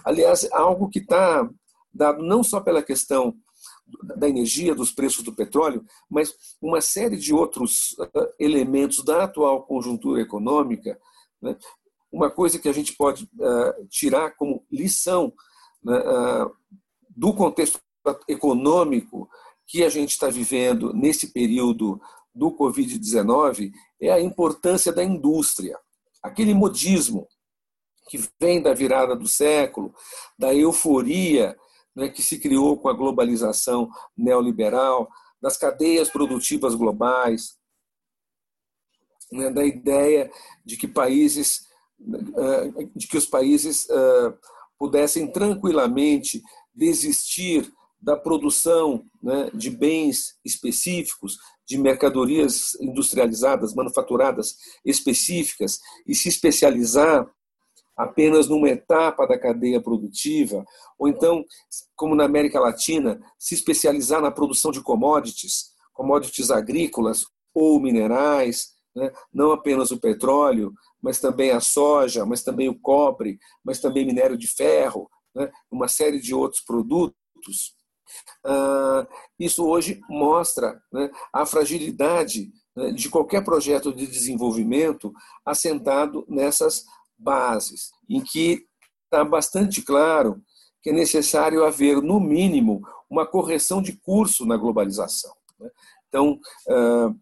Aliás, 0.05 0.51
algo 0.53 0.89
que 0.89 1.01
está 1.01 1.47
dado 1.93 2.23
não 2.23 2.43
só 2.43 2.61
pela 2.61 2.83
questão 2.83 3.37
da 4.03 4.29
energia, 4.29 4.75
dos 4.75 4.91
preços 4.91 5.23
do 5.23 5.35
petróleo, 5.35 5.85
mas 6.09 6.35
uma 6.61 6.81
série 6.81 7.17
de 7.17 7.35
outros 7.35 7.93
uh, 7.99 8.33
elementos 8.39 9.05
da 9.05 9.25
atual 9.25 9.63
conjuntura 9.65 10.21
econômica. 10.21 10.99
Né? 11.41 11.57
Uma 12.11 12.31
coisa 12.31 12.59
que 12.59 12.69
a 12.69 12.73
gente 12.73 12.95
pode 12.95 13.25
uh, 13.25 13.87
tirar 13.89 14.33
como 14.33 14.65
lição 14.71 15.33
né, 15.83 15.99
uh, 15.99 16.51
do 17.09 17.33
contexto 17.35 17.81
econômico 18.29 19.29
que 19.67 19.85
a 19.85 19.89
gente 19.89 20.11
está 20.11 20.29
vivendo 20.29 20.93
nesse 20.93 21.29
período 21.29 22.01
do 22.35 22.51
Covid-19 22.51 23.73
é 24.01 24.11
a 24.11 24.21
importância 24.21 24.93
da 24.93 25.05
indústria. 25.05 25.79
Aquele 26.23 26.55
modismo 26.55 27.29
que 28.09 28.19
vem 28.41 28.61
da 28.61 28.75
virada 28.75 29.15
do 29.15 29.29
século, 29.29 29.95
da 30.39 30.53
euforia 30.55 31.57
né, 31.95 32.09
que 32.09 32.23
se 32.23 32.39
criou 32.39 32.79
com 32.79 32.89
a 32.89 32.93
globalização 32.93 33.89
neoliberal, 34.17 35.09
das 35.41 35.57
cadeias 35.57 36.11
produtivas 36.11 36.75
globais, 36.75 37.57
né, 39.33 39.51
da 39.51 39.65
ideia 39.65 40.31
de 40.65 40.77
que 40.77 40.87
países, 40.87 41.67
eh, 42.01 42.89
de 42.95 43.07
que 43.07 43.17
os 43.17 43.27
países 43.27 43.89
eh, 43.89 44.35
pudessem 44.79 45.31
tranquilamente 45.31 46.43
desistir 46.75 47.73
da 48.01 48.17
produção 48.17 49.05
né, 49.23 49.51
de 49.53 49.71
bens 49.71 50.39
específicos, 50.45 51.37
de 51.67 51.79
mercadorias 51.79 52.75
industrializadas, 52.81 53.75
manufaturadas 53.75 54.57
específicas 54.85 55.79
e 56.07 56.15
se 56.15 56.29
especializar 56.29 57.31
apenas 58.01 58.49
numa 58.49 58.71
etapa 58.71 59.27
da 59.27 59.39
cadeia 59.39 59.81
produtiva, 59.81 60.65
ou 60.99 61.07
então, 61.07 61.45
como 61.95 62.15
na 62.15 62.25
América 62.25 62.59
Latina, 62.59 63.21
se 63.39 63.55
especializar 63.55 64.23
na 64.23 64.31
produção 64.31 64.73
de 64.73 64.83
commodities, 64.83 65.73
commodities 65.93 66.51
agrícolas 66.51 67.27
ou 67.55 67.79
minerais, 67.79 68.71
né? 68.97 69.13
não 69.33 69.53
apenas 69.53 69.91
o 69.91 70.01
petróleo, 70.01 70.73
mas 71.03 71.21
também 71.21 71.51
a 71.51 71.61
soja, 71.61 72.25
mas 72.25 72.43
também 72.43 72.71
o 72.71 72.79
cobre, 72.79 73.39
mas 73.63 73.81
também 73.81 74.07
minério 74.07 74.37
de 74.37 74.49
ferro, 74.49 75.11
né? 75.35 75.51
uma 75.71 75.87
série 75.87 76.21
de 76.21 76.35
outros 76.35 76.63
produtos. 76.63 77.75
Ah, 78.45 79.07
isso 79.39 79.67
hoje 79.67 80.01
mostra 80.09 80.81
né, 80.91 81.11
a 81.33 81.45
fragilidade 81.45 82.51
né, 82.75 82.91
de 82.93 83.09
qualquer 83.09 83.45
projeto 83.45 83.93
de 83.93 84.07
desenvolvimento 84.07 85.13
assentado 85.45 86.25
nessas 86.29 86.85
bases, 87.21 87.91
em 88.09 88.21
que 88.21 88.65
está 89.05 89.25
bastante 89.25 89.83
claro 89.83 90.41
que 90.83 90.91
é 90.91 90.93
necessário 90.93 91.65
haver, 91.65 92.01
no 92.01 92.19
mínimo, 92.19 92.81
uma 93.09 93.27
correção 93.27 93.83
de 93.83 93.93
curso 93.93 94.47
na 94.47 94.57
globalização. 94.57 95.33
Né? 95.59 95.69
Então, 96.09 96.39
ah, 96.69 97.13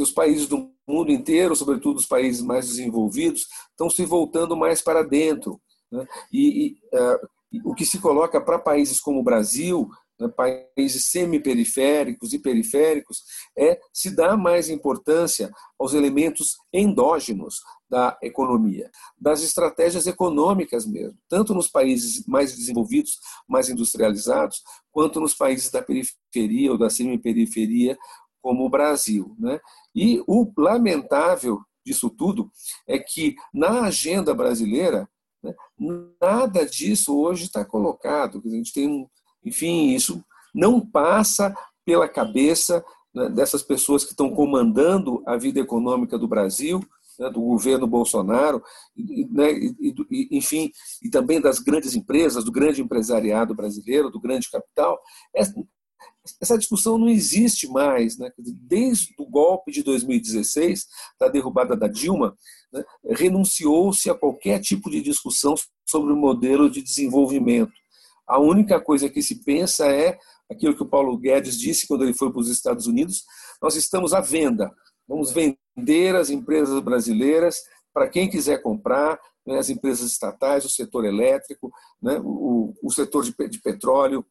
os 0.00 0.10
países 0.10 0.46
do 0.46 0.70
mundo 0.86 1.10
inteiro, 1.10 1.56
sobretudo 1.56 1.96
os 1.96 2.06
países 2.06 2.42
mais 2.42 2.66
desenvolvidos, 2.66 3.46
estão 3.70 3.88
se 3.88 4.04
voltando 4.04 4.56
mais 4.56 4.82
para 4.82 5.02
dentro. 5.02 5.60
Né? 5.90 6.06
E, 6.32 6.76
o 7.64 7.74
que 7.74 7.86
se 7.86 7.98
coloca 7.98 8.38
para 8.40 8.58
países 8.58 9.00
como 9.00 9.20
o 9.20 9.24
Brasil, 9.24 9.88
países 10.26 11.06
semi-periféricos 11.06 12.32
e 12.32 12.38
periféricos, 12.38 13.22
é 13.56 13.78
se 13.92 14.10
dar 14.10 14.36
mais 14.36 14.68
importância 14.68 15.50
aos 15.78 15.94
elementos 15.94 16.56
endógenos 16.72 17.60
da 17.88 18.18
economia, 18.22 18.90
das 19.16 19.42
estratégias 19.42 20.06
econômicas 20.06 20.86
mesmo, 20.86 21.16
tanto 21.28 21.54
nos 21.54 21.68
países 21.68 22.24
mais 22.26 22.54
desenvolvidos, 22.54 23.18
mais 23.46 23.68
industrializados, 23.68 24.62
quanto 24.90 25.20
nos 25.20 25.34
países 25.34 25.70
da 25.70 25.82
periferia 25.82 26.72
ou 26.72 26.78
da 26.78 26.90
semi-periferia, 26.90 27.96
como 28.42 28.64
o 28.64 28.70
Brasil. 28.70 29.36
Né? 29.38 29.60
E 29.94 30.22
o 30.26 30.50
lamentável 30.56 31.60
disso 31.84 32.10
tudo 32.10 32.50
é 32.86 32.98
que 32.98 33.36
na 33.52 33.84
agenda 33.84 34.34
brasileira 34.34 35.08
né, 35.42 35.54
nada 36.20 36.66
disso 36.66 37.18
hoje 37.18 37.44
está 37.44 37.64
colocado. 37.64 38.42
A 38.44 38.48
gente 38.50 38.72
tem, 38.72 39.08
enfim, 39.44 39.94
isso 39.94 40.22
não 40.54 40.80
passa 40.80 41.54
pela 41.84 42.08
cabeça 42.08 42.84
né, 43.14 43.28
dessas 43.28 43.62
pessoas 43.62 44.04
que 44.04 44.10
estão 44.10 44.30
comandando 44.30 45.22
a 45.26 45.36
vida 45.36 45.60
econômica 45.60 46.18
do 46.18 46.28
Brasil, 46.28 46.80
né, 47.18 47.30
do 47.30 47.40
governo 47.40 47.86
Bolsonaro, 47.86 48.62
né, 49.30 49.52
e, 49.52 49.94
e, 50.10 50.28
enfim, 50.36 50.70
e 51.02 51.10
também 51.10 51.40
das 51.40 51.58
grandes 51.58 51.94
empresas, 51.94 52.44
do 52.44 52.52
grande 52.52 52.82
empresariado 52.82 53.54
brasileiro, 53.54 54.10
do 54.10 54.20
grande 54.20 54.50
capital. 54.50 54.98
Essa, 55.34 55.52
essa 56.40 56.58
discussão 56.58 56.98
não 56.98 57.08
existe 57.08 57.66
mais. 57.68 58.18
Né? 58.18 58.30
Desde 58.38 59.14
o 59.18 59.26
golpe 59.26 59.72
de 59.72 59.82
2016, 59.82 60.86
da 61.18 61.28
derrubada 61.28 61.76
da 61.76 61.88
Dilma, 61.88 62.36
né, 62.72 62.84
renunciou-se 63.10 64.08
a 64.10 64.14
qualquer 64.14 64.60
tipo 64.60 64.90
de 64.90 65.00
discussão 65.00 65.54
sobre 65.86 66.12
o 66.12 66.16
modelo 66.16 66.70
de 66.70 66.82
desenvolvimento. 66.82 67.72
A 68.28 68.38
única 68.38 68.78
coisa 68.80 69.08
que 69.08 69.22
se 69.22 69.42
pensa 69.42 69.86
é 69.86 70.18
aquilo 70.50 70.76
que 70.76 70.82
o 70.82 70.88
Paulo 70.88 71.16
Guedes 71.16 71.58
disse 71.58 71.86
quando 71.86 72.04
ele 72.04 72.14
foi 72.14 72.30
para 72.30 72.40
os 72.40 72.48
Estados 72.48 72.86
Unidos: 72.86 73.24
nós 73.62 73.74
estamos 73.74 74.12
à 74.12 74.20
venda, 74.20 74.70
vamos 75.06 75.32
vender 75.32 76.14
as 76.14 76.28
empresas 76.28 76.78
brasileiras 76.80 77.62
para 77.92 78.08
quem 78.08 78.28
quiser 78.28 78.62
comprar, 78.62 79.18
né, 79.46 79.58
as 79.58 79.70
empresas 79.70 80.10
estatais, 80.10 80.64
o 80.64 80.68
setor 80.68 81.04
elétrico, 81.04 81.72
né, 82.00 82.20
o, 82.22 82.74
o 82.82 82.92
setor 82.92 83.24
de, 83.24 83.34
de 83.48 83.60
petróleo, 83.60 84.24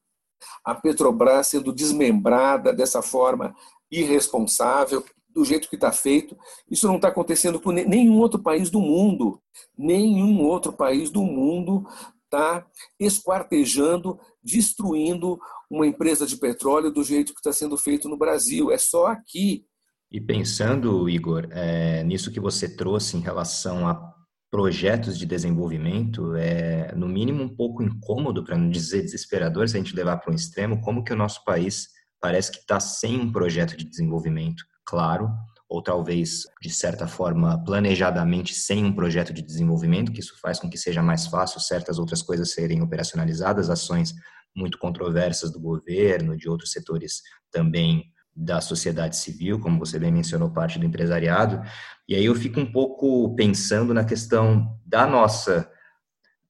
a 0.64 0.76
Petrobras 0.76 1.48
sendo 1.48 1.74
desmembrada 1.74 2.72
dessa 2.72 3.02
forma 3.02 3.56
irresponsável, 3.92 5.04
do 5.30 5.46
jeito 5.46 5.70
que 5.70 5.76
está 5.76 5.92
feito. 5.92 6.36
Isso 6.70 6.88
não 6.88 6.96
está 6.96 7.10
acontecendo 7.10 7.60
com 7.60 7.72
nenhum 7.72 8.18
outro 8.18 8.40
país 8.40 8.72
do 8.72 8.80
mundo. 8.80 9.40
Nenhum 9.78 10.42
outro 10.42 10.74
país 10.74 11.12
do 11.12 11.22
mundo 11.22 11.86
está 12.28 12.66
esquartejando, 13.00 14.20
destruindo 14.44 15.40
uma 15.70 15.88
empresa 15.88 16.26
de 16.26 16.38
petróleo 16.38 16.92
do 16.92 17.04
jeito 17.04 17.34
que 17.34 17.40
está 17.40 17.52
sendo 17.52 17.78
feito 17.78 18.08
no 18.08 18.18
Brasil. 18.18 18.72
É 18.72 18.78
só 18.78 19.08
aqui. 19.08 19.66
E 20.12 20.22
pensando, 20.22 21.10
Igor, 21.10 21.48
é, 21.52 22.04
nisso 22.04 22.32
que 22.32 22.40
você 22.40 22.76
trouxe 22.76 23.18
em 23.18 23.22
relação 23.22 23.88
a 23.88 24.16
projetos 24.50 25.18
de 25.18 25.26
desenvolvimento, 25.26 26.34
é 26.36 26.94
no 26.96 27.08
mínimo 27.08 27.44
um 27.44 27.54
pouco 27.54 27.84
incômodo, 27.84 28.44
para 28.44 28.58
não 28.58 28.70
dizer 28.70 29.02
desesperador, 29.02 29.68
se 29.68 29.76
a 29.76 29.80
gente 29.80 29.96
levar 29.96 30.18
para 30.18 30.32
um 30.32 30.36
extremo, 30.36 30.80
como 30.80 31.04
que 31.04 31.12
o 31.12 31.18
nosso 31.18 31.44
país 31.44 31.90
parece 32.22 32.52
que 32.52 32.60
está 32.60 32.80
sem 32.80 33.20
um 33.20 33.32
projeto 33.32 33.76
de 33.76 33.84
desenvolvimento 33.84 34.64
claro, 34.86 35.30
ou 35.70 35.82
talvez, 35.82 36.44
de 36.62 36.70
certa 36.70 37.08
forma, 37.08 37.62
planejadamente 37.64 38.54
sem 38.54 38.86
um 38.86 38.94
projeto 38.94 39.34
de 39.34 39.42
desenvolvimento, 39.42 40.12
que 40.12 40.22
isso 40.22 40.40
faz 40.40 40.60
com 40.60 40.70
que 40.70 40.78
seja 40.78 41.02
mais 41.04 41.28
fácil 41.28 41.60
certas 41.60 42.00
outras 42.00 42.22
coisas 42.22 42.52
serem 42.54 42.82
operacionalizadas, 42.82 43.70
ações 43.70 44.14
muito 44.56 44.78
controversas 44.78 45.52
do 45.52 45.60
governo, 45.60 46.38
de 46.38 46.50
outros 46.50 46.72
setores 46.72 47.22
também 47.52 48.12
da 48.34 48.62
sociedade 48.62 49.18
civil, 49.18 49.60
como 49.60 49.80
você 49.80 50.00
bem 50.00 50.12
mencionou, 50.12 50.52
parte 50.52 50.80
do 50.80 50.86
empresariado. 50.86 51.62
E 52.08 52.16
aí 52.16 52.26
eu 52.26 52.36
fico 52.36 52.60
um 52.60 52.72
pouco 52.72 53.36
pensando 53.36 53.94
na 53.94 54.06
questão 54.06 54.80
da 54.86 55.06
nossa 55.06 55.70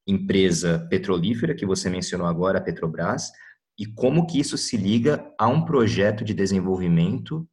empresa 0.05 0.85
petrolífera, 0.89 1.55
que 1.55 1.65
você 1.65 1.89
mencionou 1.89 2.27
agora, 2.27 2.59
a 2.59 2.61
Petrobras, 2.61 3.31
e 3.79 3.85
como 3.85 4.27
que 4.27 4.39
isso 4.39 4.57
se 4.57 4.77
liga 4.77 5.33
a 5.37 5.47
um 5.47 5.65
projeto 5.65 6.23
de 6.23 6.33
desenvolvimento 6.33 7.47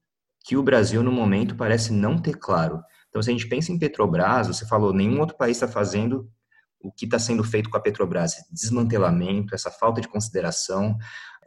que 0.45 0.57
o 0.57 0.63
Brasil, 0.63 1.03
no 1.03 1.11
momento, 1.11 1.57
parece 1.57 1.91
não 1.91 2.19
ter 2.19 2.37
claro. 2.37 2.83
Então, 3.09 3.23
se 3.23 3.31
a 3.31 3.33
gente 3.33 3.49
pensa 3.49 3.73
em 3.73 3.79
Petrobras, 3.79 4.47
você 4.47 4.67
falou, 4.67 4.93
nenhum 4.93 5.19
outro 5.19 5.37
país 5.37 5.57
está 5.57 5.67
fazendo 5.67 6.31
o 6.79 6.93
que 6.93 7.07
está 7.07 7.19
sendo 7.19 7.43
feito 7.43 7.71
com 7.71 7.79
a 7.79 7.81
Petrobras, 7.81 8.35
desmantelamento, 8.53 9.55
essa 9.55 9.71
falta 9.71 10.03
de 10.03 10.09
consideração, 10.09 10.99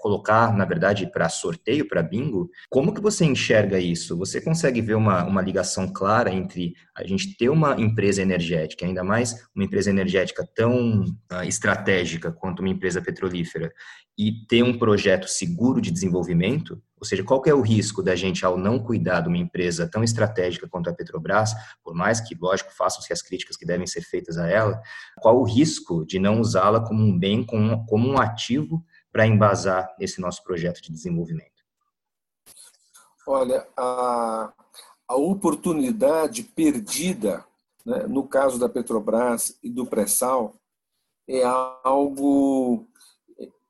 colocar, 0.07 0.55
na 0.55 0.63
verdade, 0.63 1.11
para 1.11 1.27
sorteio, 1.27 1.85
para 1.85 2.01
bingo. 2.01 2.49
Como 2.69 2.93
que 2.93 3.01
você 3.01 3.25
enxerga 3.25 3.77
isso? 3.77 4.17
Você 4.17 4.39
consegue 4.39 4.81
ver 4.81 4.95
uma, 4.95 5.25
uma 5.25 5.41
ligação 5.41 5.91
clara 5.91 6.33
entre 6.33 6.73
a 6.95 7.05
gente 7.05 7.35
ter 7.35 7.49
uma 7.49 7.79
empresa 7.79 8.21
energética, 8.21 8.85
ainda 8.85 9.03
mais 9.03 9.35
uma 9.53 9.65
empresa 9.65 9.89
energética 9.89 10.47
tão 10.55 11.01
uh, 11.01 11.43
estratégica 11.45 12.31
quanto 12.31 12.61
uma 12.61 12.69
empresa 12.69 13.01
petrolífera, 13.01 13.69
e 14.17 14.31
ter 14.47 14.63
um 14.63 14.79
projeto 14.79 15.27
seguro 15.27 15.81
de 15.81 15.91
desenvolvimento? 15.91 16.81
Ou 16.99 17.05
seja, 17.05 17.23
qual 17.23 17.43
é 17.45 17.53
o 17.53 17.61
risco 17.61 18.01
da 18.01 18.15
gente, 18.15 18.45
ao 18.45 18.57
não 18.57 18.79
cuidar 18.79 19.21
de 19.21 19.27
uma 19.27 19.37
empresa 19.37 19.87
tão 19.91 20.03
estratégica 20.03 20.67
quanto 20.67 20.89
a 20.89 20.93
Petrobras, 20.93 21.53
por 21.83 21.93
mais 21.93 22.21
que, 22.21 22.35
lógico, 22.39 22.71
façam-se 22.75 23.11
as 23.11 23.21
críticas 23.21 23.57
que 23.57 23.65
devem 23.65 23.85
ser 23.85 24.01
feitas 24.01 24.37
a 24.37 24.47
ela, 24.47 24.81
qual 25.21 25.37
o 25.37 25.43
risco 25.43 26.05
de 26.05 26.17
não 26.17 26.39
usá-la 26.39 26.79
como 26.79 27.03
um 27.03 27.19
bem, 27.19 27.43
como, 27.43 27.85
como 27.85 28.07
um 28.07 28.17
ativo 28.17 28.83
para 29.17 29.25
embasar 29.25 29.95
esse 29.99 30.21
nosso 30.21 30.43
projeto 30.43 30.79
de 30.79 30.91
desenvolvimento? 30.91 31.63
Olha, 33.25 33.67
a, 33.75 34.53
a 35.07 35.15
oportunidade 35.15 36.43
perdida, 36.43 37.43
né, 37.83 38.05
no 38.05 38.27
caso 38.27 38.59
da 38.59 38.69
Petrobras 38.69 39.57
e 39.63 39.71
do 39.71 39.87
pré-sal, 39.87 40.53
é 41.27 41.41
algo 41.83 42.85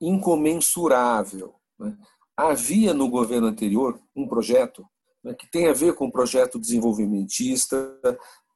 incomensurável. 0.01 1.55
Né? 1.79 1.97
Havia 2.35 2.93
no 2.93 3.07
governo 3.07 3.47
anterior 3.47 3.97
um 4.13 4.27
projeto 4.27 4.85
né, 5.23 5.33
que 5.33 5.49
tem 5.49 5.69
a 5.69 5.73
ver 5.73 5.93
com 5.93 6.07
o 6.07 6.11
projeto 6.11 6.59
desenvolvimentista, 6.59 7.97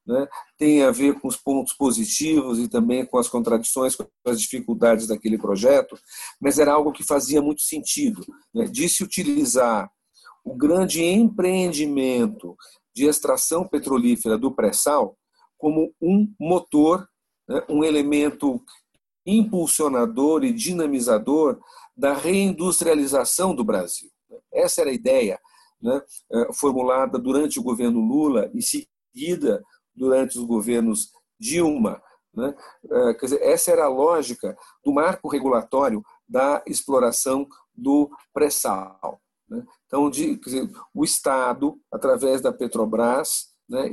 né, 0.05 0.27
tem 0.57 0.83
a 0.83 0.91
ver 0.91 1.19
com 1.19 1.27
os 1.27 1.37
pontos 1.37 1.73
positivos 1.73 2.59
e 2.59 2.67
também 2.67 3.05
com 3.05 3.17
as 3.17 3.27
contradições, 3.27 3.95
com 3.95 4.07
as 4.25 4.41
dificuldades 4.41 5.07
daquele 5.07 5.37
projeto, 5.37 5.97
mas 6.39 6.59
era 6.59 6.73
algo 6.73 6.91
que 6.91 7.03
fazia 7.03 7.41
muito 7.41 7.61
sentido, 7.61 8.25
né, 8.53 8.65
de 8.65 8.89
se 8.89 9.03
utilizar 9.03 9.89
o 10.43 10.55
grande 10.55 11.03
empreendimento 11.03 12.55
de 12.95 13.05
extração 13.05 13.67
petrolífera 13.67 14.37
do 14.37 14.51
pré-sal 14.51 15.15
como 15.57 15.93
um 16.01 16.33
motor, 16.39 17.07
né, 17.47 17.63
um 17.69 17.83
elemento 17.83 18.61
impulsionador 19.25 20.43
e 20.43 20.51
dinamizador 20.51 21.59
da 21.95 22.13
reindustrialização 22.13 23.53
do 23.53 23.63
Brasil. 23.63 24.09
Essa 24.51 24.81
era 24.81 24.89
a 24.89 24.93
ideia 24.93 25.39
né, 25.79 26.01
eh, 26.31 26.53
formulada 26.53 27.19
durante 27.19 27.59
o 27.59 27.63
governo 27.63 27.99
Lula 27.99 28.49
e 28.53 28.61
seguida 28.61 29.63
durante 29.95 30.37
os 30.37 30.45
governos 30.45 31.11
Dilma. 31.39 32.01
Né? 32.33 32.55
É, 32.89 33.13
quer 33.15 33.25
dizer, 33.25 33.41
essa 33.41 33.71
era 33.71 33.85
a 33.85 33.89
lógica 33.89 34.55
do 34.83 34.93
marco 34.93 35.27
regulatório 35.27 36.03
da 36.27 36.63
exploração 36.65 37.47
do 37.73 38.09
pré-sal. 38.33 39.21
Né? 39.49 39.65
Então, 39.85 40.09
de, 40.09 40.37
dizer, 40.37 40.69
o 40.93 41.03
Estado, 41.03 41.77
através 41.91 42.41
da 42.41 42.53
Petrobras, 42.53 43.49
né, 43.67 43.89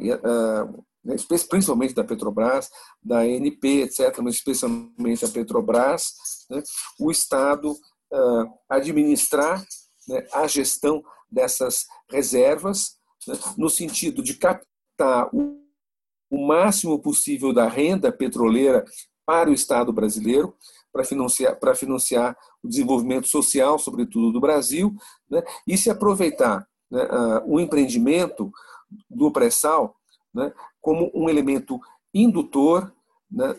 né, 1.04 1.16
principalmente 1.48 1.94
da 1.94 2.04
Petrobras, 2.04 2.70
da 3.02 3.20
ANP, 3.20 3.82
etc., 3.82 4.18
mas 4.18 4.36
especialmente 4.36 5.22
da 5.22 5.32
Petrobras, 5.32 6.14
né, 6.50 6.62
o 7.00 7.10
Estado 7.10 7.74
administrar 8.68 9.62
né, 10.08 10.26
a 10.32 10.46
gestão 10.46 11.02
dessas 11.30 11.86
reservas, 12.10 12.96
né, 13.26 13.34
no 13.56 13.68
sentido 13.68 14.22
de 14.22 14.34
captar 14.34 15.28
o 15.32 15.67
o 16.30 16.46
máximo 16.46 16.98
possível 16.98 17.52
da 17.52 17.68
renda 17.68 18.12
petroleira 18.12 18.84
para 19.24 19.50
o 19.50 19.52
Estado 19.52 19.92
brasileiro, 19.92 20.54
para 20.92 21.04
financiar, 21.04 21.58
para 21.58 21.74
financiar 21.74 22.36
o 22.62 22.68
desenvolvimento 22.68 23.28
social, 23.28 23.78
sobretudo 23.78 24.32
do 24.32 24.40
Brasil, 24.40 24.94
né, 25.30 25.42
e 25.66 25.76
se 25.76 25.90
aproveitar 25.90 26.66
né, 26.90 27.06
o 27.46 27.60
empreendimento 27.60 28.50
do 29.08 29.30
pré-sal 29.30 29.94
né, 30.34 30.52
como 30.80 31.10
um 31.14 31.28
elemento 31.28 31.78
indutor 32.12 32.92
né, 33.30 33.54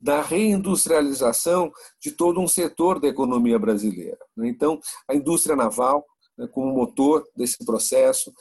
da 0.00 0.22
reindustrialização 0.22 1.72
de 2.00 2.12
todo 2.12 2.40
um 2.40 2.48
setor 2.48 2.98
da 2.98 3.08
economia 3.08 3.58
brasileira. 3.58 4.18
Né. 4.36 4.48
Então, 4.48 4.80
a 5.08 5.14
indústria 5.14 5.54
naval, 5.54 6.04
né, 6.36 6.46
como 6.46 6.74
motor 6.74 7.26
desse 7.36 7.64
processo? 7.64 8.32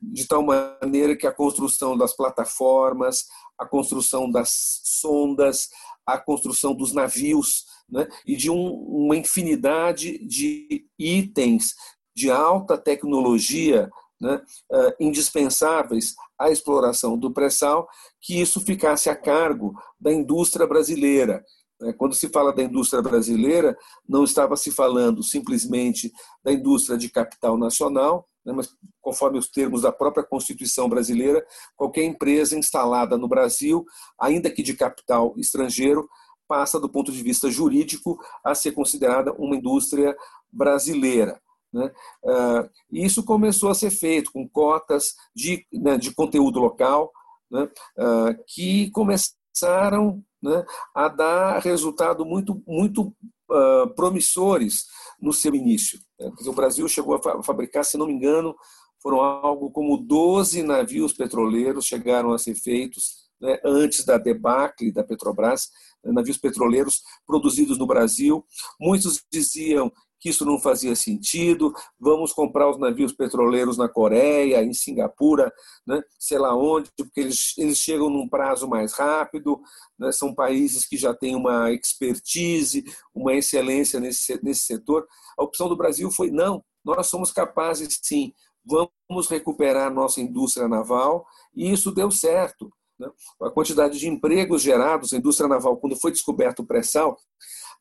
De 0.00 0.26
tal 0.26 0.42
maneira 0.42 1.16
que 1.16 1.26
a 1.26 1.32
construção 1.32 1.96
das 1.96 2.14
plataformas, 2.14 3.26
a 3.58 3.66
construção 3.66 4.30
das 4.30 4.80
sondas, 4.84 5.68
a 6.04 6.18
construção 6.18 6.74
dos 6.74 6.92
navios 6.92 7.64
né? 7.88 8.06
e 8.26 8.36
de 8.36 8.50
um, 8.50 8.72
uma 8.72 9.16
infinidade 9.16 10.18
de 10.26 10.86
itens 10.98 11.74
de 12.14 12.30
alta 12.30 12.78
tecnologia 12.78 13.90
né? 14.20 14.40
uh, 14.72 14.92
indispensáveis 15.00 16.14
à 16.38 16.50
exploração 16.50 17.18
do 17.18 17.32
pré-sal, 17.32 17.88
que 18.20 18.40
isso 18.40 18.60
ficasse 18.60 19.08
a 19.10 19.16
cargo 19.16 19.74
da 20.00 20.12
indústria 20.12 20.66
brasileira. 20.66 21.44
Né? 21.80 21.92
Quando 21.92 22.14
se 22.14 22.28
fala 22.28 22.54
da 22.54 22.62
indústria 22.62 23.02
brasileira, 23.02 23.76
não 24.08 24.24
estava 24.24 24.56
se 24.56 24.70
falando 24.70 25.22
simplesmente 25.22 26.12
da 26.42 26.52
indústria 26.52 26.96
de 26.96 27.10
capital 27.10 27.58
nacional, 27.58 28.26
né, 28.46 28.52
mas 28.52 28.72
conforme 29.02 29.38
os 29.38 29.50
termos 29.50 29.82
da 29.82 29.90
própria 29.90 30.24
Constituição 30.24 30.88
brasileira, 30.88 31.44
qualquer 31.76 32.04
empresa 32.04 32.56
instalada 32.56 33.18
no 33.18 33.28
Brasil, 33.28 33.84
ainda 34.18 34.50
que 34.50 34.62
de 34.62 34.74
capital 34.74 35.34
estrangeiro, 35.36 36.08
passa 36.46 36.78
do 36.78 36.88
ponto 36.88 37.10
de 37.10 37.20
vista 37.22 37.50
jurídico 37.50 38.16
a 38.44 38.54
ser 38.54 38.70
considerada 38.70 39.32
uma 39.32 39.56
indústria 39.56 40.16
brasileira. 40.50 41.40
Né? 41.72 41.90
Uh, 42.22 42.70
isso 42.92 43.24
começou 43.24 43.68
a 43.68 43.74
ser 43.74 43.90
feito 43.90 44.30
com 44.30 44.48
cotas 44.48 45.14
de, 45.34 45.66
né, 45.72 45.98
de 45.98 46.14
conteúdo 46.14 46.60
local, 46.60 47.10
né, 47.50 47.68
uh, 47.98 48.44
que 48.46 48.90
começaram 48.92 50.22
né, 50.40 50.64
a 50.94 51.08
dar 51.08 51.58
resultado 51.58 52.24
muito, 52.24 52.62
muito 52.64 53.12
uh, 53.50 53.92
promissores 53.96 54.86
no 55.20 55.32
seu 55.32 55.54
início. 55.54 55.98
Né? 56.18 56.30
O 56.46 56.52
Brasil 56.52 56.86
chegou 56.88 57.14
a 57.14 57.42
fabricar, 57.42 57.84
se 57.84 57.96
não 57.96 58.06
me 58.06 58.12
engano, 58.12 58.54
foram 59.02 59.20
algo 59.20 59.70
como 59.70 59.96
12 59.98 60.62
navios 60.62 61.12
petroleiros 61.12 61.86
chegaram 61.86 62.32
a 62.32 62.38
ser 62.38 62.54
feitos 62.54 63.26
né, 63.40 63.58
antes 63.64 64.04
da 64.04 64.18
debacle 64.18 64.92
da 64.92 65.04
Petrobras, 65.04 65.68
né, 66.02 66.12
navios 66.12 66.38
petroleiros 66.38 67.02
produzidos 67.26 67.78
no 67.78 67.86
Brasil. 67.86 68.44
Muitos 68.80 69.22
diziam 69.30 69.92
que 70.20 70.28
isso 70.30 70.44
não 70.44 70.58
fazia 70.58 70.94
sentido, 70.96 71.72
vamos 71.98 72.32
comprar 72.32 72.70
os 72.70 72.78
navios 72.78 73.12
petroleiros 73.12 73.76
na 73.76 73.88
Coreia, 73.88 74.62
em 74.62 74.72
Singapura, 74.72 75.52
né, 75.86 76.02
sei 76.18 76.38
lá 76.38 76.56
onde, 76.56 76.90
porque 76.96 77.20
eles, 77.20 77.52
eles 77.58 77.78
chegam 77.78 78.08
num 78.08 78.28
prazo 78.28 78.68
mais 78.68 78.92
rápido, 78.92 79.60
né, 79.98 80.10
são 80.12 80.34
países 80.34 80.86
que 80.86 80.96
já 80.96 81.14
têm 81.14 81.36
uma 81.36 81.70
expertise, 81.72 82.84
uma 83.14 83.34
excelência 83.34 84.00
nesse, 84.00 84.42
nesse 84.42 84.62
setor. 84.62 85.06
A 85.38 85.44
opção 85.44 85.68
do 85.68 85.76
Brasil 85.76 86.10
foi: 86.10 86.30
não, 86.30 86.64
nós 86.84 87.08
somos 87.08 87.30
capazes 87.30 87.98
sim, 88.02 88.32
vamos 88.64 89.28
recuperar 89.28 89.92
nossa 89.92 90.20
indústria 90.20 90.68
naval, 90.68 91.26
e 91.54 91.70
isso 91.72 91.92
deu 91.92 92.10
certo. 92.10 92.70
Né? 92.98 93.08
A 93.42 93.50
quantidade 93.50 93.98
de 93.98 94.08
empregos 94.08 94.62
gerados 94.62 95.12
na 95.12 95.18
indústria 95.18 95.48
naval, 95.48 95.76
quando 95.76 96.00
foi 96.00 96.10
descoberto 96.10 96.60
o 96.60 96.66
pré-sal, 96.66 97.16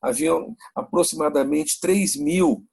haviam 0.05 0.55
aproximadamente 0.75 1.79
3 1.79 2.15
mil 2.17 2.63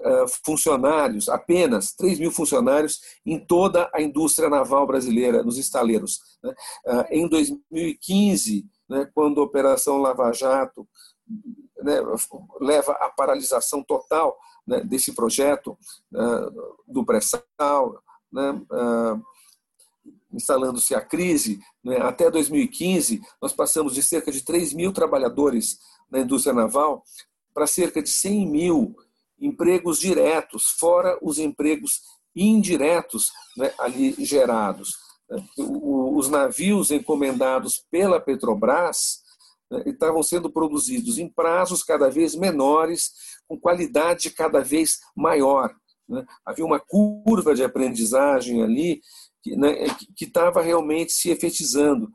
uh, 0.00 0.28
funcionários, 0.44 1.28
apenas 1.28 1.92
3 1.92 2.18
mil 2.18 2.30
funcionários 2.30 3.00
em 3.24 3.38
toda 3.38 3.90
a 3.94 4.00
indústria 4.00 4.48
naval 4.48 4.86
brasileira, 4.86 5.42
nos 5.42 5.58
estaleiros. 5.58 6.20
Né? 6.42 6.54
Uh, 6.86 7.04
em 7.10 7.28
2015, 7.28 8.66
né, 8.88 9.10
quando 9.14 9.40
a 9.40 9.44
Operação 9.44 9.98
Lava 9.98 10.32
Jato 10.32 10.88
né, 11.82 12.00
leva 12.60 12.92
à 12.92 13.10
paralisação 13.10 13.82
total 13.82 14.36
desse 14.84 15.12
projeto 15.14 15.76
do 16.86 17.04
pré-sal, 17.04 18.02
uh, 18.32 19.22
instalando-se 20.32 20.94
a 20.94 21.00
crise, 21.00 21.58
até 22.02 22.30
2015, 22.30 23.20
nós 23.42 23.52
passamos 23.52 23.94
de 23.94 24.02
cerca 24.02 24.30
de 24.30 24.42
3 24.42 24.72
mil 24.74 24.92
trabalhadores 24.92 25.78
na 26.10 26.20
indústria 26.20 26.54
naval 26.54 27.04
para 27.54 27.66
cerca 27.66 28.02
de 28.02 28.08
100 28.08 28.46
mil 28.46 28.96
empregos 29.38 29.98
diretos, 29.98 30.64
fora 30.78 31.18
os 31.22 31.38
empregos 31.38 32.02
indiretos 32.34 33.32
né, 33.56 33.72
ali 33.78 34.14
gerados. 34.24 34.96
Os 35.56 36.28
navios 36.28 36.90
encomendados 36.90 37.84
pela 37.90 38.20
Petrobras 38.20 39.20
né, 39.70 39.82
estavam 39.86 40.22
sendo 40.22 40.50
produzidos 40.50 41.18
em 41.18 41.28
prazos 41.28 41.82
cada 41.82 42.10
vez 42.10 42.34
menores, 42.34 43.12
com 43.48 43.58
qualidade 43.58 44.30
cada 44.30 44.60
vez 44.60 44.98
maior. 45.16 45.74
Né. 46.08 46.24
Havia 46.44 46.64
uma 46.64 46.80
curva 46.80 47.54
de 47.54 47.64
aprendizagem 47.64 48.62
ali 48.62 49.00
que 49.42 50.24
estava 50.24 50.60
realmente 50.60 51.12
se 51.12 51.30
efetizando. 51.30 52.10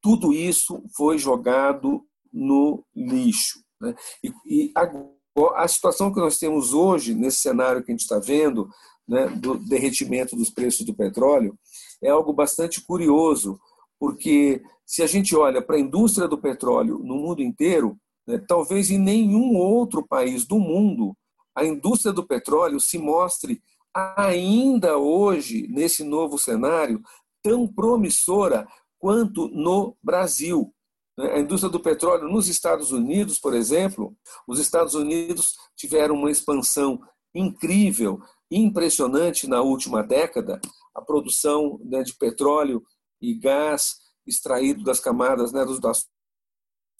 Tudo 0.00 0.32
isso 0.32 0.82
foi 0.96 1.18
jogado 1.18 2.06
no 2.34 2.84
lixo. 2.94 3.60
Né? 3.80 3.94
E, 4.22 4.32
e 4.46 4.72
a, 4.76 5.62
a, 5.62 5.68
situação 5.68 6.12
que 6.12 6.20
nós 6.20 6.38
temos 6.38 6.74
hoje, 6.74 7.14
nesse 7.14 7.38
cenário 7.38 7.82
que 7.82 7.92
a 7.92 7.94
gente 7.94 8.02
está 8.02 8.18
vendo, 8.18 8.68
né, 9.06 9.28
do 9.28 9.56
derretimento 9.56 10.34
dos 10.34 10.50
preços 10.50 10.84
do 10.84 10.94
petróleo, 10.94 11.56
é 12.02 12.10
algo 12.10 12.32
bastante 12.32 12.82
curioso, 12.82 13.60
porque 13.98 14.62
se 14.84 15.02
a 15.02 15.06
gente 15.06 15.36
olha 15.36 15.62
para 15.62 15.76
a 15.76 15.80
indústria 15.80 16.26
do 16.26 16.38
petróleo 16.38 16.98
no 16.98 17.16
mundo 17.16 17.42
inteiro, 17.42 17.96
né, 18.26 18.42
talvez 18.48 18.90
em 18.90 18.98
nenhum 18.98 19.56
outro 19.56 20.06
país 20.06 20.44
do 20.44 20.58
mundo 20.58 21.16
a 21.54 21.64
indústria 21.64 22.12
do 22.12 22.26
petróleo 22.26 22.80
se 22.80 22.98
mostre 22.98 23.62
ainda 23.94 24.98
hoje, 24.98 25.68
nesse 25.68 26.02
novo 26.02 26.36
cenário, 26.36 27.00
tão 27.42 27.66
promissora 27.66 28.66
quanto 28.98 29.48
no 29.48 29.96
Brasil. 30.02 30.74
Né? 31.16 31.32
A 31.32 31.38
indústria 31.38 31.70
do 31.70 31.80
petróleo 31.80 32.28
nos 32.28 32.48
Estados 32.48 32.92
Unidos, 32.92 33.38
por 33.38 33.54
exemplo, 33.54 34.16
os 34.46 34.58
Estados 34.58 34.94
Unidos 34.94 35.56
tiveram 35.76 36.14
uma 36.14 36.30
expansão 36.30 37.00
incrível, 37.34 38.20
impressionante 38.50 39.46
na 39.46 39.60
última 39.60 40.02
década. 40.02 40.60
A 40.94 41.02
produção 41.02 41.80
né, 41.84 42.02
de 42.02 42.14
petróleo 42.14 42.82
e 43.20 43.34
gás 43.34 43.96
extraído 44.26 44.82
das 44.84 45.00
camadas 45.00 45.52
né, 45.52 45.64
das, 45.80 46.06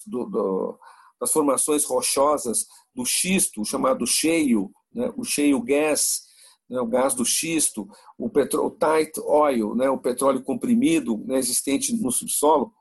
do, 0.05 0.25
do, 0.25 0.79
das 1.19 1.31
formações 1.31 1.83
rochosas 1.85 2.67
do 2.93 3.05
xisto, 3.05 3.63
chamado 3.65 4.05
cheio, 4.05 4.71
né, 4.93 5.11
o 5.17 5.23
cheio 5.23 5.61
gas, 5.61 6.23
né, 6.69 6.79
o 6.79 6.85
gás 6.85 7.13
do 7.13 7.25
xisto, 7.25 7.87
o, 8.17 8.29
petróleo, 8.29 8.67
o 8.67 8.71
tight 8.71 9.19
oil, 9.21 9.75
né, 9.75 9.89
o 9.89 9.97
petróleo 9.97 10.43
comprimido 10.43 11.17
né, 11.25 11.37
existente 11.37 11.95
no 11.95 12.11
subsolo, 12.11 12.73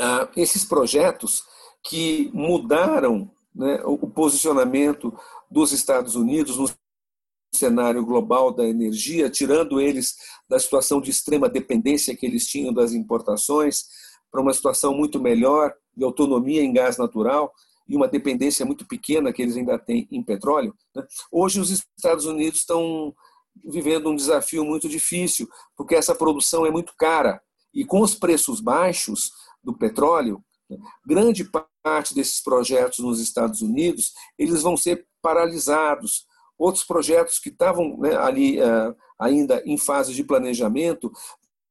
ah, 0.00 0.28
esses 0.36 0.64
projetos 0.64 1.42
que 1.84 2.30
mudaram 2.32 3.30
né, 3.54 3.80
o 3.84 4.08
posicionamento 4.08 5.12
dos 5.50 5.72
Estados 5.72 6.14
Unidos 6.14 6.56
no 6.56 6.70
cenário 7.54 8.04
global 8.04 8.52
da 8.52 8.64
energia, 8.64 9.28
tirando 9.28 9.80
eles 9.80 10.16
da 10.48 10.58
situação 10.58 11.00
de 11.00 11.10
extrema 11.10 11.48
dependência 11.48 12.16
que 12.16 12.24
eles 12.24 12.46
tinham 12.46 12.72
das 12.72 12.92
importações 12.92 13.84
para 14.30 14.40
uma 14.40 14.54
situação 14.54 14.94
muito 14.94 15.20
melhor 15.20 15.74
de 15.96 16.04
autonomia 16.04 16.62
em 16.62 16.72
gás 16.72 16.96
natural 16.96 17.52
e 17.88 17.96
uma 17.96 18.06
dependência 18.06 18.64
muito 18.64 18.86
pequena 18.86 19.32
que 19.32 19.42
eles 19.42 19.56
ainda 19.56 19.76
têm 19.78 20.06
em 20.12 20.22
petróleo. 20.22 20.74
Né? 20.94 21.04
Hoje 21.32 21.60
os 21.60 21.70
Estados 21.70 22.24
Unidos 22.24 22.60
estão 22.60 23.12
vivendo 23.64 24.08
um 24.08 24.14
desafio 24.14 24.64
muito 24.64 24.88
difícil, 24.88 25.48
porque 25.76 25.96
essa 25.96 26.14
produção 26.14 26.64
é 26.64 26.70
muito 26.70 26.94
cara 26.96 27.42
e 27.74 27.84
com 27.84 28.00
os 28.00 28.14
preços 28.14 28.60
baixos, 28.60 29.32
do 29.62 29.76
petróleo, 29.76 30.42
grande 31.04 31.44
parte 31.82 32.14
desses 32.14 32.42
projetos 32.42 32.98
nos 32.98 33.20
Estados 33.20 33.62
Unidos 33.62 34.12
eles 34.38 34.62
vão 34.62 34.76
ser 34.76 35.06
paralisados. 35.22 36.26
Outros 36.58 36.84
projetos 36.84 37.38
que 37.38 37.48
estavam 37.48 37.96
né, 37.98 38.16
ali 38.16 38.60
uh, 38.60 38.94
ainda 39.18 39.62
em 39.64 39.78
fase 39.78 40.12
de 40.12 40.22
planejamento 40.22 41.10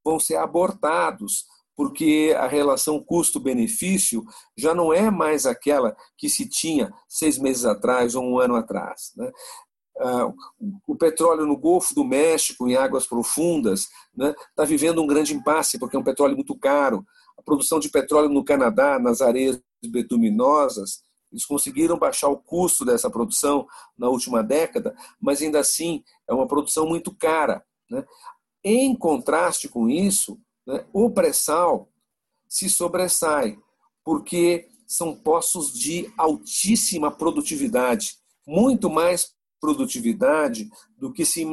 vão 0.04 0.18
ser 0.18 0.36
abortados, 0.36 1.44
porque 1.76 2.34
a 2.36 2.46
relação 2.46 3.02
custo-benefício 3.02 4.24
já 4.56 4.74
não 4.74 4.92
é 4.92 5.10
mais 5.10 5.46
aquela 5.46 5.96
que 6.16 6.28
se 6.28 6.48
tinha 6.48 6.92
seis 7.08 7.38
meses 7.38 7.64
atrás 7.64 8.14
ou 8.14 8.24
um 8.24 8.38
ano 8.38 8.56
atrás. 8.56 9.12
Né? 9.16 9.30
Uh, 9.96 10.34
o 10.86 10.96
petróleo 10.96 11.46
no 11.46 11.56
Golfo 11.56 11.94
do 11.94 12.04
México, 12.04 12.66
em 12.66 12.74
águas 12.74 13.06
profundas, 13.06 13.82
está 13.82 13.90
né, 14.16 14.34
tá 14.56 14.64
vivendo 14.64 15.00
um 15.00 15.06
grande 15.06 15.34
impasse, 15.34 15.78
porque 15.78 15.94
é 15.94 15.98
um 15.98 16.04
petróleo 16.04 16.34
muito 16.34 16.58
caro 16.58 17.04
a 17.40 17.42
produção 17.42 17.80
de 17.80 17.88
petróleo 17.88 18.28
no 18.28 18.44
Canadá, 18.44 18.98
nas 18.98 19.22
areias 19.22 19.60
betuminosas, 19.82 21.02
eles 21.32 21.46
conseguiram 21.46 21.98
baixar 21.98 22.28
o 22.28 22.36
custo 22.36 22.84
dessa 22.84 23.08
produção 23.08 23.66
na 23.96 24.08
última 24.08 24.42
década, 24.42 24.94
mas 25.20 25.40
ainda 25.40 25.58
assim 25.60 26.04
é 26.28 26.34
uma 26.34 26.46
produção 26.46 26.86
muito 26.86 27.14
cara. 27.14 27.64
Né? 27.88 28.04
Em 28.62 28.94
contraste 28.94 29.68
com 29.68 29.88
isso, 29.88 30.38
né, 30.66 30.84
o 30.92 31.08
pré-sal 31.10 31.88
se 32.48 32.68
sobressai, 32.68 33.58
porque 34.04 34.68
são 34.86 35.14
poços 35.14 35.72
de 35.72 36.12
altíssima 36.18 37.10
produtividade, 37.10 38.16
muito 38.46 38.90
mais 38.90 39.32
produtividade 39.60 40.68
do 40.98 41.12
que 41.12 41.24
se 41.24 41.46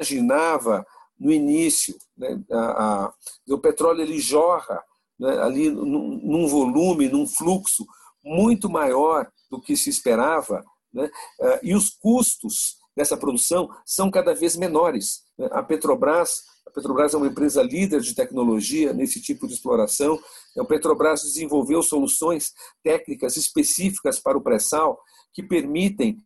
imaginava 0.00 0.86
no 1.18 1.32
início. 1.32 1.96
Né? 2.16 2.40
A, 2.50 3.04
a, 3.06 3.14
o 3.48 3.58
petróleo 3.58 4.02
ele 4.02 4.18
jorra 4.18 4.82
né, 5.18 5.38
ali 5.40 5.70
num, 5.70 6.20
num, 6.22 6.46
volume, 6.46 7.08
num 7.08 7.26
fluxo 7.26 7.86
muito 8.24 8.68
maior 8.68 9.30
do 9.50 9.60
que 9.60 9.76
se 9.76 9.90
esperava, 9.90 10.64
né? 10.92 11.10
Eh, 11.40 11.60
e 11.64 11.74
os 11.74 11.90
custos 11.90 12.76
dessa 12.96 13.16
produção 13.16 13.68
são 13.86 14.10
cada 14.10 14.34
vez 14.34 14.56
menores. 14.56 15.24
Né? 15.38 15.48
A 15.52 15.62
Petrobras, 15.62 16.42
a 16.66 16.70
Petrobras 16.70 17.14
é 17.14 17.16
uma 17.16 17.28
empresa 17.28 17.62
líder 17.62 18.00
de 18.00 18.14
tecnologia 18.14 18.92
nesse 18.92 19.20
tipo 19.20 19.46
de 19.46 19.54
exploração. 19.54 20.20
A 20.58 20.64
Petrobras 20.64 21.22
desenvolveu 21.22 21.82
soluções 21.82 22.52
técnicas 22.82 23.36
específicas 23.36 24.18
para 24.18 24.36
o 24.36 24.42
pré-sal 24.42 25.00
que 25.32 25.42
permitem 25.42 26.18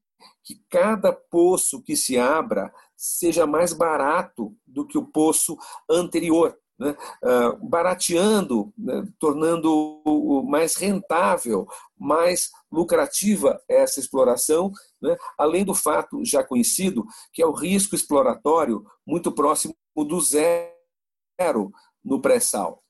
que 0.45 0.61
cada 0.69 1.13
poço 1.13 1.83
que 1.83 1.97
se 1.97 2.19
abra 2.19 2.73
seja 3.03 3.45
mais 3.49 3.73
barato 3.73 4.57
do 4.65 4.87
que 4.87 4.97
o 4.97 5.05
poço 5.05 5.59
anterior, 5.91 6.57
né? 6.79 6.97
uh, 7.25 7.69
barateando, 7.69 8.73
né? 8.79 9.05
tornando 9.19 10.45
mais 10.47 10.77
rentável, 10.77 11.67
mais 11.99 12.49
lucrativa 12.71 13.61
essa 13.69 13.99
exploração, 13.99 14.71
né? 15.01 15.17
além 15.37 15.65
do 15.65 15.75
fato 15.75 16.25
já 16.25 16.45
conhecido 16.45 17.05
que 17.33 17.43
é 17.43 17.47
o 17.47 17.51
risco 17.51 17.97
exploratório 17.97 18.87
muito 19.05 19.33
próximo 19.33 19.75
do 19.97 20.21
zero 20.21 21.73
no 22.05 22.21
pré-sal. 22.21 22.85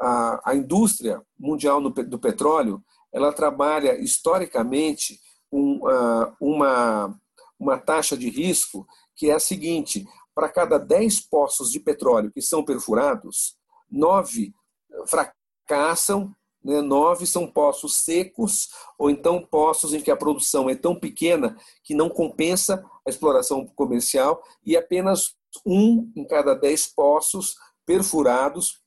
A, 0.00 0.50
a 0.50 0.54
indústria 0.54 1.20
mundial 1.36 1.80
do 1.80 2.18
petróleo 2.18 2.80
ela 3.12 3.32
trabalha 3.32 4.00
historicamente 4.00 5.18
um, 5.50 5.80
uh, 5.84 6.32
uma, 6.40 7.18
uma 7.58 7.78
taxa 7.78 8.16
de 8.16 8.28
risco 8.28 8.86
que 9.16 9.30
é 9.30 9.34
a 9.34 9.40
seguinte: 9.40 10.06
para 10.34 10.48
cada 10.48 10.78
10 10.78 11.20
poços 11.20 11.70
de 11.70 11.80
petróleo 11.80 12.32
que 12.32 12.42
são 12.42 12.64
perfurados, 12.64 13.56
nove 13.90 14.52
fracassam 15.06 16.34
né, 16.64 16.80
nove 16.80 17.26
são 17.26 17.46
poços 17.46 17.96
secos, 17.96 18.70
ou 18.98 19.10
então 19.10 19.44
poços 19.44 19.92
em 19.92 20.00
que 20.00 20.10
a 20.10 20.16
produção 20.16 20.70
é 20.70 20.74
tão 20.74 20.98
pequena 20.98 21.56
que 21.82 21.94
não 21.94 22.08
compensa 22.08 22.82
a 23.06 23.10
exploração 23.10 23.66
comercial, 23.66 24.42
e 24.64 24.74
apenas 24.74 25.34
um 25.66 26.10
em 26.16 26.26
cada 26.26 26.54
dez 26.54 26.86
poços 26.86 27.54
perfurados. 27.84 28.82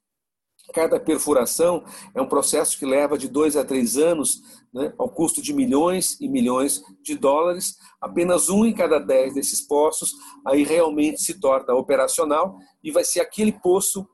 Cada 0.73 0.99
perfuração 0.99 1.83
é 2.13 2.21
um 2.21 2.27
processo 2.27 2.77
que 2.77 2.85
leva 2.85 3.17
de 3.17 3.27
dois 3.27 3.55
a 3.55 3.63
três 3.63 3.97
anos, 3.97 4.41
né, 4.73 4.93
ao 4.97 5.09
custo 5.09 5.41
de 5.41 5.53
milhões 5.53 6.19
e 6.19 6.27
milhões 6.27 6.83
de 7.01 7.15
dólares. 7.15 7.77
Apenas 8.01 8.49
um 8.49 8.65
em 8.65 8.73
cada 8.73 8.99
dez 8.99 9.33
desses 9.33 9.61
poços 9.61 10.13
aí 10.45 10.63
realmente 10.63 11.21
se 11.21 11.39
torna 11.39 11.73
operacional 11.73 12.57
e 12.83 12.91
vai 12.91 13.03
ser 13.03 13.21
aquele 13.21 13.51
poço 13.51 14.07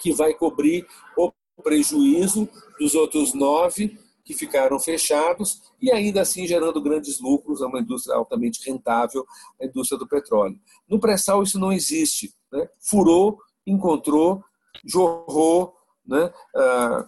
que 0.00 0.12
vai 0.12 0.34
cobrir 0.34 0.86
o 1.16 1.32
prejuízo 1.62 2.48
dos 2.78 2.94
outros 2.94 3.34
nove 3.34 3.98
que 4.24 4.34
ficaram 4.34 4.78
fechados 4.78 5.60
e 5.80 5.90
ainda 5.90 6.20
assim 6.20 6.46
gerando 6.46 6.80
grandes 6.80 7.20
lucros 7.20 7.62
a 7.62 7.66
uma 7.66 7.80
indústria 7.80 8.16
altamente 8.16 8.64
rentável, 8.64 9.26
a 9.60 9.64
indústria 9.64 9.98
do 9.98 10.06
petróleo. 10.06 10.58
No 10.88 11.00
pré-sal 11.00 11.42
isso 11.42 11.58
não 11.58 11.72
existe. 11.72 12.32
Né? 12.52 12.68
Furou, 12.78 13.38
encontrou, 13.66 14.42
jorrou 14.84 15.74
né? 16.06 16.32
a, 16.54 17.06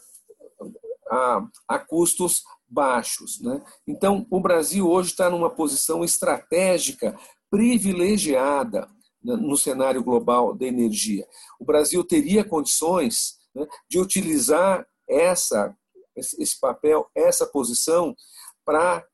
a, 1.10 1.46
a 1.68 1.78
custos 1.78 2.42
baixos. 2.68 3.40
Né? 3.40 3.62
Então, 3.86 4.26
o 4.30 4.40
Brasil 4.40 4.88
hoje 4.88 5.10
está 5.10 5.28
numa 5.28 5.50
posição 5.50 6.02
estratégica 6.02 7.18
privilegiada 7.50 8.88
né, 9.22 9.36
no 9.36 9.56
cenário 9.56 10.02
global 10.02 10.54
da 10.54 10.66
energia. 10.66 11.26
O 11.60 11.64
Brasil 11.64 12.02
teria 12.02 12.44
condições 12.44 13.38
né, 13.54 13.66
de 13.88 13.98
utilizar 13.98 14.86
essa, 15.08 15.76
esse 16.16 16.58
papel, 16.58 17.06
essa 17.14 17.46
posição, 17.46 18.16
para 18.64 19.04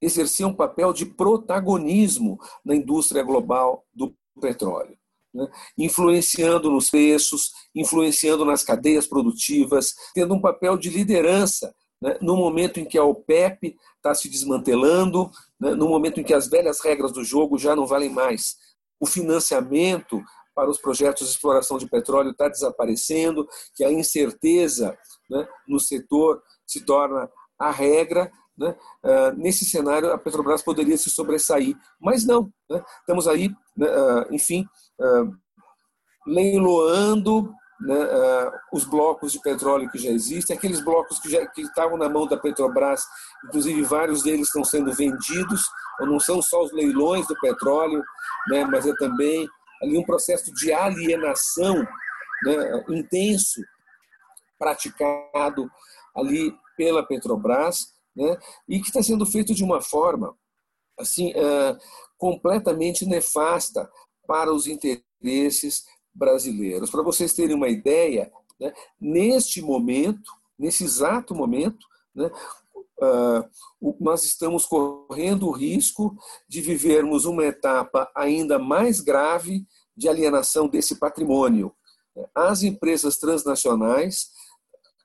exercer 0.00 0.46
um 0.46 0.54
papel 0.54 0.92
de 0.92 1.06
protagonismo 1.06 2.38
na 2.64 2.74
indústria 2.74 3.22
global 3.22 3.84
do 3.92 4.14
petróleo. 4.40 4.96
Né? 5.34 5.46
Influenciando 5.76 6.70
nos 6.70 6.90
preços, 6.90 7.52
influenciando 7.74 8.44
nas 8.44 8.62
cadeias 8.62 9.06
produtivas, 9.06 9.94
tendo 10.14 10.34
um 10.34 10.40
papel 10.40 10.76
de 10.76 10.90
liderança 10.90 11.74
né? 12.00 12.16
no 12.20 12.36
momento 12.36 12.78
em 12.78 12.84
que 12.84 12.98
a 12.98 13.04
OPEP 13.04 13.76
está 13.96 14.14
se 14.14 14.28
desmantelando, 14.28 15.30
né? 15.58 15.74
no 15.74 15.88
momento 15.88 16.20
em 16.20 16.24
que 16.24 16.34
as 16.34 16.48
velhas 16.48 16.80
regras 16.80 17.12
do 17.12 17.24
jogo 17.24 17.58
já 17.58 17.74
não 17.74 17.86
valem 17.86 18.10
mais. 18.10 18.56
O 19.00 19.06
financiamento 19.06 20.22
para 20.54 20.70
os 20.70 20.78
projetos 20.78 21.26
de 21.26 21.34
exploração 21.34 21.78
de 21.78 21.88
petróleo 21.88 22.30
está 22.30 22.48
desaparecendo, 22.48 23.46
que 23.74 23.84
a 23.84 23.90
incerteza 23.90 24.96
né, 25.28 25.46
no 25.66 25.80
setor 25.80 26.42
se 26.66 26.80
torna 26.84 27.28
a 27.58 27.70
regra. 27.70 28.30
Né? 28.56 28.74
Uh, 29.02 29.36
nesse 29.36 29.64
cenário, 29.64 30.12
a 30.12 30.18
Petrobras 30.18 30.62
poderia 30.62 30.96
se 30.96 31.10
sobressair, 31.10 31.76
mas 32.00 32.24
não. 32.24 32.52
Né? 32.70 32.82
Estamos 33.00 33.26
aí, 33.26 33.48
uh, 33.48 34.32
enfim, 34.34 34.66
uh, 35.00 35.32
leiloando 36.26 37.52
né, 37.80 37.96
os 38.72 38.84
blocos 38.84 39.32
de 39.32 39.40
petróleo 39.40 39.90
que 39.90 39.98
já 39.98 40.10
existem, 40.10 40.56
aqueles 40.56 40.80
blocos 40.80 41.18
que, 41.18 41.28
já, 41.28 41.44
que 41.46 41.62
estavam 41.62 41.98
na 41.98 42.08
mão 42.08 42.26
da 42.26 42.36
Petrobras, 42.36 43.04
inclusive 43.44 43.82
vários 43.82 44.22
deles 44.22 44.46
estão 44.46 44.64
sendo 44.64 44.92
vendidos, 44.92 45.68
não 46.00 46.18
são 46.18 46.40
só 46.40 46.62
os 46.62 46.72
leilões 46.72 47.26
do 47.26 47.38
petróleo, 47.40 48.02
né, 48.48 48.64
mas 48.64 48.86
é 48.86 48.94
também 48.94 49.46
ali 49.82 49.98
um 49.98 50.04
processo 50.04 50.52
de 50.54 50.72
alienação 50.72 51.86
né, 52.44 52.84
intenso 52.88 53.60
praticado 54.58 55.68
ali 56.16 56.56
pela 56.76 57.06
Petrobras, 57.06 57.94
né, 58.14 58.38
e 58.68 58.80
que 58.80 58.86
está 58.86 59.02
sendo 59.02 59.26
feito 59.26 59.54
de 59.54 59.64
uma 59.64 59.80
forma 59.80 60.36
assim 60.98 61.32
uh, 61.32 61.76
completamente 62.16 63.04
nefasta 63.04 63.90
para 64.26 64.52
os 64.52 64.66
interesses 64.66 65.84
brasileiros. 66.14 66.90
Para 66.90 67.02
vocês 67.02 67.32
terem 67.32 67.56
uma 67.56 67.68
ideia, 67.68 68.32
né, 68.60 68.72
neste 69.00 69.60
momento, 69.60 70.30
nesse 70.58 70.84
exato 70.84 71.34
momento, 71.34 71.84
né, 72.14 72.30
uh, 73.02 73.94
nós 74.00 74.24
estamos 74.24 74.66
correndo 74.66 75.48
o 75.48 75.52
risco 75.52 76.16
de 76.48 76.60
vivermos 76.60 77.24
uma 77.24 77.44
etapa 77.44 78.10
ainda 78.14 78.58
mais 78.58 79.00
grave 79.00 79.66
de 79.96 80.08
alienação 80.08 80.68
desse 80.68 80.96
patrimônio. 80.96 81.74
As 82.34 82.62
empresas 82.62 83.18
transnacionais, 83.18 84.30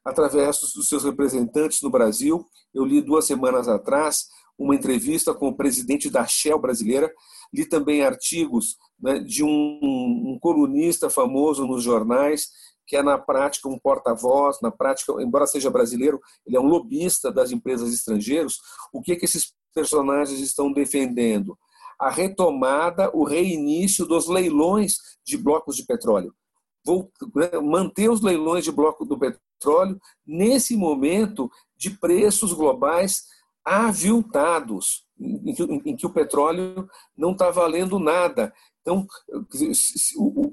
através 0.10 0.60
dos 0.60 0.88
seus 0.88 1.04
representantes 1.04 1.82
no 1.82 1.90
Brasil, 1.90 2.46
eu 2.74 2.84
li 2.84 3.02
duas 3.02 3.26
semanas 3.26 3.68
atrás 3.68 4.28
uma 4.58 4.76
entrevista 4.76 5.34
com 5.34 5.48
o 5.48 5.56
presidente 5.56 6.10
da 6.10 6.26
Shell 6.26 6.60
brasileira, 6.60 7.10
li 7.54 7.66
também 7.66 8.02
artigos 8.02 8.76
né, 9.00 9.20
de 9.20 9.44
um, 9.44 9.48
um 9.50 10.38
colunista 10.42 11.10
famoso 11.10 11.66
nos 11.66 11.84
jornais, 11.84 12.50
que 12.86 12.98
é 12.98 13.04
na 13.04 13.18
prática 13.18 13.70
um 13.70 13.80
porta-voz, 13.80 14.58
na 14.62 14.72
prática, 14.72 15.14
embora 15.22 15.48
seja 15.48 15.70
brasileiro, 15.70 16.20
ele 16.46 16.58
é 16.58 16.60
um 16.60 16.68
lobista 16.68 17.32
das 17.32 17.52
empresas 17.52 17.94
estrangeiras. 17.94 18.58
O 18.92 19.02
que, 19.02 19.16
que 19.16 19.26
esses 19.26 19.54
personagens 19.74 20.40
estão 20.40 20.74
defendendo? 20.74 21.58
a 22.00 22.10
retomada, 22.10 23.12
o 23.14 23.26
reinício 23.26 24.06
dos 24.06 24.30
leilões 24.30 25.00
de 25.22 25.38
blocos 25.38 25.76
de 25.76 25.86
petróleo. 25.86 26.34
Vou 26.86 27.12
né, 27.36 27.60
manter 27.62 28.10
os 28.10 28.22
leilões 28.22 28.64
de 28.64 28.72
bloco 28.72 29.04
do 29.04 29.20
petróleo 29.20 29.49
nesse 30.26 30.76
momento 30.76 31.50
de 31.78 31.92
preços 31.92 32.54
globais 32.54 33.24
aviltados, 33.64 35.06
em 35.20 35.54
que, 35.54 35.64
em 35.64 35.96
que 35.96 36.06
o 36.06 36.14
petróleo 36.14 36.88
não 37.18 37.34
está 37.34 37.52
valendo 37.52 38.00
nada. 38.00 38.54
Então, 38.82 39.06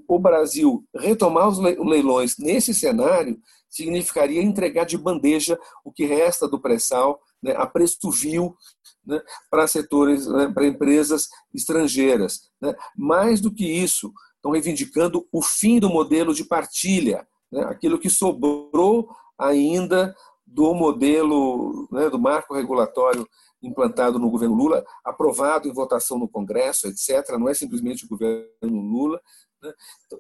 o 0.07 0.19
Brasil 0.19 0.85
retomar 0.95 1.49
os 1.49 1.59
leilões 1.59 2.37
nesse 2.38 2.75
cenário 2.75 3.40
significaria 3.69 4.42
entregar 4.42 4.85
de 4.85 4.99
bandeja 4.99 5.59
o 5.85 5.92
que 5.92 6.05
resta 6.05 6.49
do 6.49 6.61
pré-sal 6.61 7.21
né, 7.42 7.55
a 7.57 7.66
preço 7.66 8.11
vil 8.11 8.57
né, 9.05 9.21
para 9.51 9.66
setores, 9.66 10.27
né, 10.27 10.51
para 10.53 10.66
empresas 10.66 11.29
estrangeiras. 11.55 12.51
Né. 12.61 12.75
Mais 12.97 13.40
do 13.40 13.53
que 13.53 13.64
isso, 13.64 14.12
estão 14.35 14.53
reivindicando 14.53 15.27
o 15.33 15.42
fim 15.42 15.79
do 15.79 15.90
modelo 15.90 16.35
de 16.35 16.45
partilha, 16.45 17.27
né, 17.51 17.65
aquilo 17.65 17.99
que 17.99 18.11
sobrou 18.11 19.09
ainda 19.39 20.15
do 20.47 20.75
modelo 20.75 21.89
né, 21.91 22.09
do 22.09 22.19
marco 22.19 22.55
regulatório 22.55 23.27
implantado 23.63 24.19
no 24.19 24.31
governo 24.31 24.55
Lula, 24.55 24.85
aprovado 25.05 25.69
em 25.69 25.73
votação 25.73 26.19
no 26.19 26.29
Congresso, 26.29 26.87
etc. 26.87 27.37
Não 27.39 27.49
é 27.49 27.55
simplesmente 27.55 28.05
o 28.05 28.09
governo 28.09 28.47
Lula. 28.63 29.21
Né. 29.63 29.73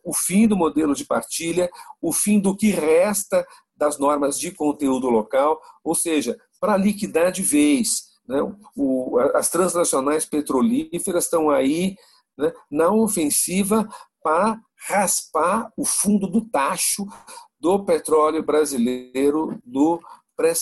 O 0.02 0.12
fim 0.12 0.48
do 0.48 0.56
modelo 0.56 0.94
de 0.94 1.04
partilha, 1.04 1.70
o 2.00 2.12
fim 2.12 2.40
do 2.40 2.56
que 2.56 2.70
resta 2.70 3.46
das 3.76 3.98
normas 3.98 4.38
de 4.38 4.50
conteúdo 4.50 5.08
local, 5.08 5.60
ou 5.84 5.94
seja, 5.94 6.36
para 6.58 6.76
liquidar 6.76 7.30
de 7.30 7.42
vez. 7.42 8.16
Né? 8.26 8.38
O, 8.76 9.18
as 9.34 9.50
transnacionais 9.50 10.24
petrolíferas 10.24 11.24
estão 11.24 11.50
aí 11.50 11.96
né, 12.36 12.52
na 12.70 12.90
ofensiva 12.90 13.86
para 14.22 14.60
raspar 14.88 15.72
o 15.76 15.84
fundo 15.84 16.26
do 16.26 16.42
tacho 16.48 17.06
do 17.58 17.84
petróleo 17.84 18.42
brasileiro 18.42 19.58
do 19.64 20.00
pré 20.36 20.52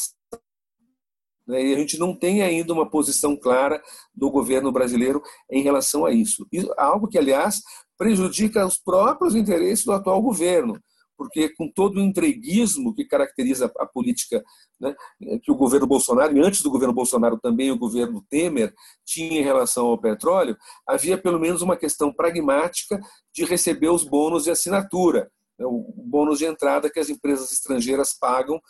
né? 1.47 1.63
E 1.63 1.75
a 1.75 1.79
gente 1.79 1.99
não 1.99 2.15
tem 2.15 2.43
ainda 2.43 2.73
uma 2.73 2.89
posição 2.89 3.37
clara 3.37 3.83
do 4.15 4.31
governo 4.31 4.73
brasileiro 4.73 5.23
em 5.51 5.63
relação 5.63 6.05
a 6.05 6.13
isso. 6.13 6.47
Algo 6.77 7.07
que, 7.07 7.19
aliás, 7.19 7.61
prejudica 7.99 8.67
os 8.67 8.79
próprios 8.79 9.35
interesses 9.35 9.85
do 9.85 9.93
atual 9.93 10.21
governo 10.23 10.81
porque 11.17 11.49
com 11.51 11.71
todo 11.71 11.97
o 11.97 12.01
entreguismo 12.01 12.95
que 12.95 13.05
caracteriza 13.05 13.71
a 13.79 13.87
política 13.87 14.43
né, 14.81 14.95
que 15.43 15.51
o 15.51 15.55
governo 15.55 15.87
Bolsonaro, 15.87 16.37
e 16.37 16.41
antes 16.41 16.63
do 16.63 16.71
governo 16.71 16.95
Bolsonaro 16.95 17.39
também 17.39 17.71
o 17.71 17.79
governo 17.79 18.25
Temer, 18.29 18.73
tinha 19.05 19.41
em 19.41 19.45
relação 19.45 19.87
ao 19.87 20.01
petróleo, 20.01 20.57
havia 20.87 21.17
pelo 21.17 21.39
menos 21.39 21.63
uma 21.63 21.77
questão 21.77 22.13
pragmática 22.13 23.01
de 23.33 23.45
receber 23.45 23.89
os 23.89 24.05
bônus 24.05 24.45
de 24.45 24.51
assinatura, 24.51 25.31
né, 25.59 25.67
o 25.67 25.93
bônus 25.97 26.39
de 26.39 26.47
entrada 26.47 26.91
que 26.91 27.01
as 27.01 27.09
empresas 27.09 27.53
estrangeiras 27.53 28.13
pagam 28.19 28.61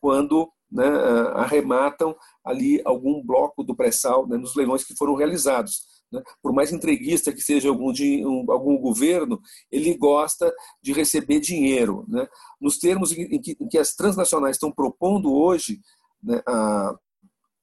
quando 0.00 0.50
né, 0.70 0.86
arrematam 1.34 2.14
ali 2.44 2.82
algum 2.84 3.24
bloco 3.24 3.62
do 3.62 3.76
pré-sal 3.76 4.26
né, 4.26 4.36
nos 4.36 4.54
leilões 4.54 4.84
que 4.84 4.96
foram 4.96 5.14
realizados. 5.14 5.93
Né? 6.14 6.22
Por 6.40 6.52
mais 6.52 6.72
entreguista 6.72 7.32
que 7.32 7.40
seja 7.40 7.68
algum, 7.68 7.90
um, 7.90 8.44
algum 8.48 8.78
governo, 8.78 9.40
ele 9.70 9.96
gosta 9.96 10.54
de 10.80 10.92
receber 10.92 11.40
dinheiro. 11.40 12.04
Né? 12.08 12.26
Nos 12.60 12.78
termos 12.78 13.10
em 13.12 13.40
que, 13.40 13.56
em 13.60 13.68
que, 13.68 13.78
as 13.78 13.94
transnacionais 13.94 14.56
estão 14.56 14.70
propondo 14.70 15.34
hoje 15.34 15.80
né, 16.22 16.40
a, 16.46 16.96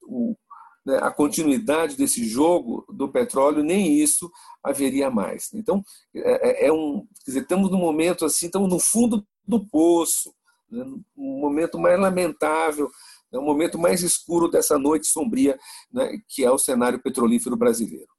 o, 0.04 0.36
né, 0.86 0.98
a 0.98 1.10
continuidade 1.10 1.96
desse 1.96 2.26
jogo 2.26 2.86
do 2.90 3.10
petróleo, 3.10 3.64
nem 3.64 3.94
isso 3.98 4.30
haveria 4.62 5.10
mais. 5.10 5.50
Então, 5.54 5.82
é, 6.14 6.66
é, 6.66 6.68
é 6.68 6.74
um, 6.74 7.08
dizer, 7.26 7.44
estamos 7.44 7.72
num 7.72 7.80
momento 7.80 8.26
assim, 8.26 8.48
estamos 8.48 8.70
no 8.70 8.80
fundo 8.80 9.26
do 9.48 9.66
poço. 9.66 10.34
né, 10.70 10.84
um 11.16 11.40
momento 11.40 11.80
mais 11.80 11.98
lamentável, 11.98 12.90
é 13.34 13.40
o 13.40 13.42
momento 13.42 13.80
mais 13.80 14.04
escuro 14.04 14.50
dessa 14.50 14.78
noite 14.78 15.08
sombria, 15.08 15.58
né, 15.90 16.18
que 16.28 16.44
é 16.44 16.52
o 16.52 16.58
cenário 16.58 17.02
petrolífero 17.02 17.56
brasileiro. 17.56 18.12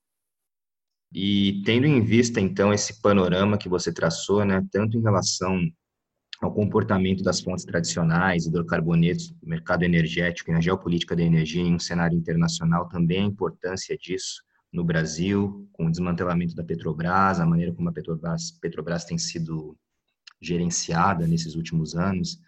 E 1.15 1.63
tendo 1.65 1.87
em 1.87 2.01
vista, 2.01 2.41
então, 2.41 2.73
esse 2.73 3.01
panorama 3.01 3.59
que 3.59 3.69
você 3.69 3.93
traçou, 3.93 4.45
né, 4.45 4.67
tanto 4.71 4.97
em 4.97 5.03
relação 5.03 5.61
ao 6.41 6.53
comportamento 6.53 7.23
das 7.23 7.41
fontes 7.41 7.65
tradicionais, 7.65 8.47
hidrocarbonetos, 8.47 9.33
mercado 9.43 9.85
energético 9.85 10.51
e 10.51 10.55
na 10.55 10.61
geopolítica 10.61 11.15
da 11.15 11.23
energia 11.23 11.63
em 11.63 11.75
um 11.75 11.79
cenário 11.79 12.19
internacional, 12.19 12.89
também 12.89 13.21
a 13.23 13.27
importância 13.27 13.97
disso 13.97 14.43
no 14.73 14.83
Brasil, 14.83 15.69
com 15.73 15.87
o 15.87 15.91
desmantelamento 15.91 16.55
da 16.55 16.65
Petrobras, 16.65 17.39
a 17.39 17.47
maneira 17.47 17.73
como 17.73 17.89
a 17.91 17.93
Petrobras, 17.93 18.51
Petrobras 18.53 19.05
tem 19.05 19.19
sido 19.19 19.77
gerenciada 20.41 21.27
nesses 21.27 21.55
últimos 21.55 21.95
anos. 21.95 22.41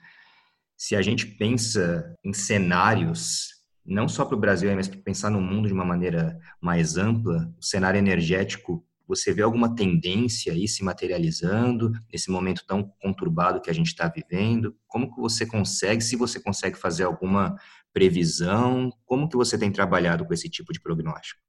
Se 0.77 0.96
a 0.96 1.03
gente 1.03 1.27
pensa 1.27 2.16
em 2.24 2.33
cenários, 2.33 3.54
não 3.85 4.09
só 4.09 4.25
para 4.25 4.37
o 4.37 4.40
Brasil, 4.40 4.75
mas 4.75 4.88
para 4.88 5.01
pensar 5.01 5.31
no 5.31 5.40
mundo 5.40 5.68
de 5.68 5.75
uma 5.75 5.85
maneira 5.85 6.38
mais 6.61 6.97
ampla, 6.97 7.53
o 7.59 7.62
cenário 7.62 7.99
energético 7.99 8.85
você 9.07 9.33
vê 9.33 9.42
alguma 9.42 9.75
tendência 9.75 10.53
aí 10.53 10.66
se 10.66 10.83
materializando 10.83 11.92
nesse 12.11 12.31
momento 12.31 12.64
tão 12.66 12.90
conturbado 13.01 13.61
que 13.61 13.70
a 13.70 13.73
gente 13.75 13.88
está 13.88 14.09
vivendo? 14.09 14.75
Como 14.87 15.12
que 15.14 15.20
você 15.20 15.47
consegue, 15.47 16.03
se 16.03 16.16
você 16.16 16.40
consegue 16.40 16.77
fazer 16.77 17.05
alguma 17.05 17.55
previsão, 17.92 18.90
como 19.05 19.29
que 19.29 19.37
você 19.37 19.59
tem 19.59 19.70
trabalhado 19.70 20.25
com 20.25 20.33
esse 20.33 20.49
tipo 20.49 20.73
de 20.73 20.81
prognóstico? 20.81 21.40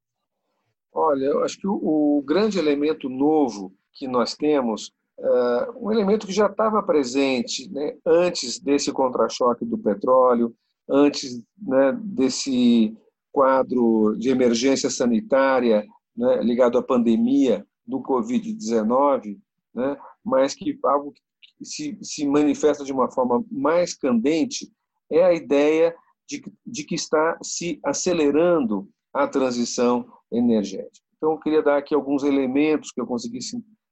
Olha, 0.92 1.24
eu 1.26 1.44
acho 1.44 1.58
que 1.58 1.66
o, 1.66 2.22
grande 2.24 2.58
elemento 2.58 3.08
novo 3.08 3.74
que 3.92 4.06
nós 4.06 4.34
temos, 4.34 4.92
é 5.18 5.70
um 5.76 5.90
elemento 5.90 6.26
que 6.26 6.32
já 6.32 6.46
estava 6.46 6.82
presente 6.82 7.70
né, 7.70 7.96
antes 8.04 8.58
desse 8.60 8.92
contra-choque 8.92 9.64
do 9.64 9.78
petróleo, 9.78 10.54
antes 10.88 11.42
né, 11.60 11.92
desse 12.02 12.96
quadro 13.32 14.16
de 14.18 14.30
emergência 14.30 14.88
sanitária 14.88 15.86
né, 16.16 16.42
ligado 16.42 16.78
à 16.78 16.82
pandemia 16.82 17.66
do 17.86 18.00
Covid-19, 18.00 19.38
né, 19.74 19.96
mas 20.24 20.54
que 20.54 20.78
algo 20.84 21.12
que 21.12 21.64
se, 21.64 21.98
se 22.02 22.26
manifesta 22.26 22.84
de 22.84 22.92
uma 22.92 23.10
forma 23.10 23.44
mais 23.50 23.94
candente 23.94 24.70
é 25.10 25.24
a 25.24 25.34
ideia 25.34 25.94
de, 26.28 26.42
de 26.66 26.84
que 26.84 26.94
está 26.94 27.38
se 27.42 27.78
acelerando 27.84 28.88
a 29.12 29.26
transição 29.26 30.06
energética. 30.30 31.06
Então, 31.16 31.32
eu 31.32 31.38
queria 31.38 31.62
dar 31.62 31.78
aqui 31.78 31.94
alguns 31.94 32.22
elementos 32.24 32.90
que 32.90 33.00
eu 33.00 33.06
consegui 33.06 33.38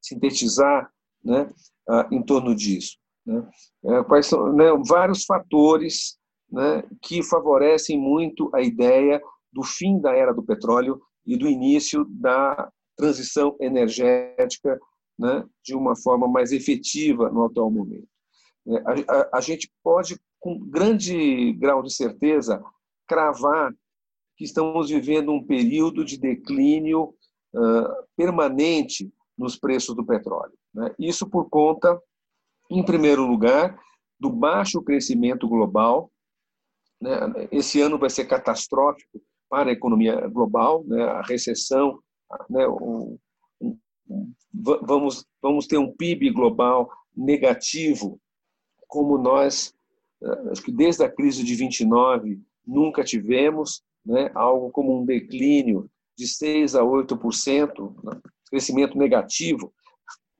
sintetizar 0.00 0.90
né, 1.22 1.50
em 2.10 2.22
torno 2.22 2.54
disso. 2.54 2.98
Né? 3.24 3.48
É, 3.86 4.02
quais 4.04 4.26
são 4.26 4.52
né, 4.52 4.66
vários 4.86 5.24
fatores 5.24 6.18
né, 6.54 6.84
que 7.02 7.20
favorecem 7.24 7.98
muito 7.98 8.48
a 8.54 8.62
ideia 8.62 9.20
do 9.52 9.64
fim 9.64 10.00
da 10.00 10.14
era 10.14 10.32
do 10.32 10.42
petróleo 10.42 11.02
e 11.26 11.36
do 11.36 11.48
início 11.48 12.04
da 12.08 12.70
transição 12.96 13.56
energética 13.60 14.78
né, 15.18 15.44
de 15.64 15.74
uma 15.74 15.96
forma 15.96 16.28
mais 16.28 16.52
efetiva 16.52 17.28
no 17.28 17.44
atual 17.44 17.70
momento. 17.70 18.06
É, 18.68 18.76
a, 18.76 18.92
a, 19.16 19.38
a, 19.38 19.40
gente 19.40 19.68
pode, 19.82 20.16
com 20.38 20.58
grande 20.58 21.52
grau 21.54 21.82
de 21.82 21.92
certeza, 21.92 22.62
cravar 23.06 23.74
que 24.36 24.44
estamos 24.44 24.90
vivendo 24.90 25.32
um 25.32 25.44
período 25.44 26.04
de 26.04 26.18
declínio 26.18 27.14
uh, 27.52 28.06
permanente 28.16 29.12
nos 29.36 29.56
preços 29.56 29.94
do 29.94 30.04
petróleo. 30.04 30.54
Né? 30.72 30.94
Isso 30.98 31.28
por 31.28 31.48
conta, 31.48 32.00
em 32.70 32.84
primeiro 32.84 33.26
lugar, 33.26 33.76
do 34.18 34.30
baixo 34.30 34.82
crescimento 34.82 35.48
global. 35.48 36.10
Né? 37.04 37.48
Esse 37.52 37.82
ano 37.82 37.98
vai 37.98 38.08
ser 38.08 38.24
catastrófico 38.24 39.20
para 39.46 39.68
a 39.68 39.72
economia 39.72 40.26
global, 40.26 40.82
né, 40.86 41.02
a 41.04 41.20
recessão, 41.20 41.98
né, 42.48 42.66
um, 42.66 43.18
vamos, 44.50 45.26
vamos 45.42 45.66
ter 45.66 45.76
um 45.76 45.92
PIB 45.92 46.30
global 46.30 46.90
negativo, 47.14 48.18
como 48.88 49.18
nós, 49.18 49.74
eh, 50.22 50.50
acho 50.50 50.62
que 50.62 50.72
desde 50.72 51.04
a 51.04 51.10
crise 51.10 51.44
de 51.44 51.54
29, 51.54 52.40
nunca 52.66 53.04
tivemos, 53.04 53.82
né, 54.04 54.30
algo 54.34 54.70
como 54.70 54.98
um 54.98 55.04
declínio 55.04 55.90
de 56.16 56.26
6 56.26 56.74
a 56.74 56.82
8%, 56.82 57.94
né, 58.02 58.18
crescimento 58.50 58.96
negativo 58.96 59.74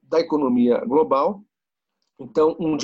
da 0.03 0.19
economia 0.19 0.79
global. 0.79 1.45
Então, 2.19 2.57
um, 2.59 2.77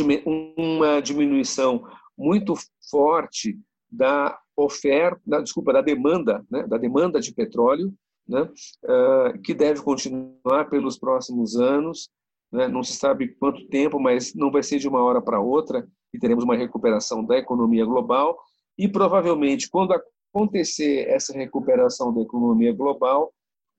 uma 0.57 1.01
diminuição 1.01 1.83
muito 2.17 2.55
forte 2.91 3.59
da 3.91 4.39
oferta, 4.57 5.21
da, 5.27 5.41
desculpa, 5.41 5.73
da 5.73 5.81
demanda, 5.81 6.45
né, 6.51 6.67
da 6.67 6.77
demanda 6.77 7.21
de 7.21 7.33
petróleo, 7.35 7.93
né, 8.29 8.43
uh, 8.43 9.41
que 9.43 9.55
deve 9.55 9.83
continuar 9.83 10.69
pelos 10.69 10.99
próximos 10.99 11.57
anos. 11.57 12.09
Né, 12.53 12.69
não 12.69 12.83
se 12.83 12.95
sabe 12.95 13.29
quanto 13.29 13.69
tempo, 13.69 13.99
mas 14.01 14.35
não 14.35 14.51
vai 14.51 14.63
ser 14.63 14.79
de 14.79 14.89
uma 14.89 15.03
hora 15.03 15.21
para 15.23 15.41
outra 15.41 15.87
e 16.13 16.19
teremos 16.19 16.45
uma 16.45 16.57
recuperação 16.57 17.25
da 17.25 17.39
economia 17.39 17.85
global. 17.85 18.39
E 18.77 18.89
provavelmente, 18.89 19.69
quando 19.71 19.95
acontecer 20.33 21.09
essa 21.09 21.33
recuperação 21.33 22.13
da 22.13 22.21
economia 22.21 22.73
global, 22.73 23.33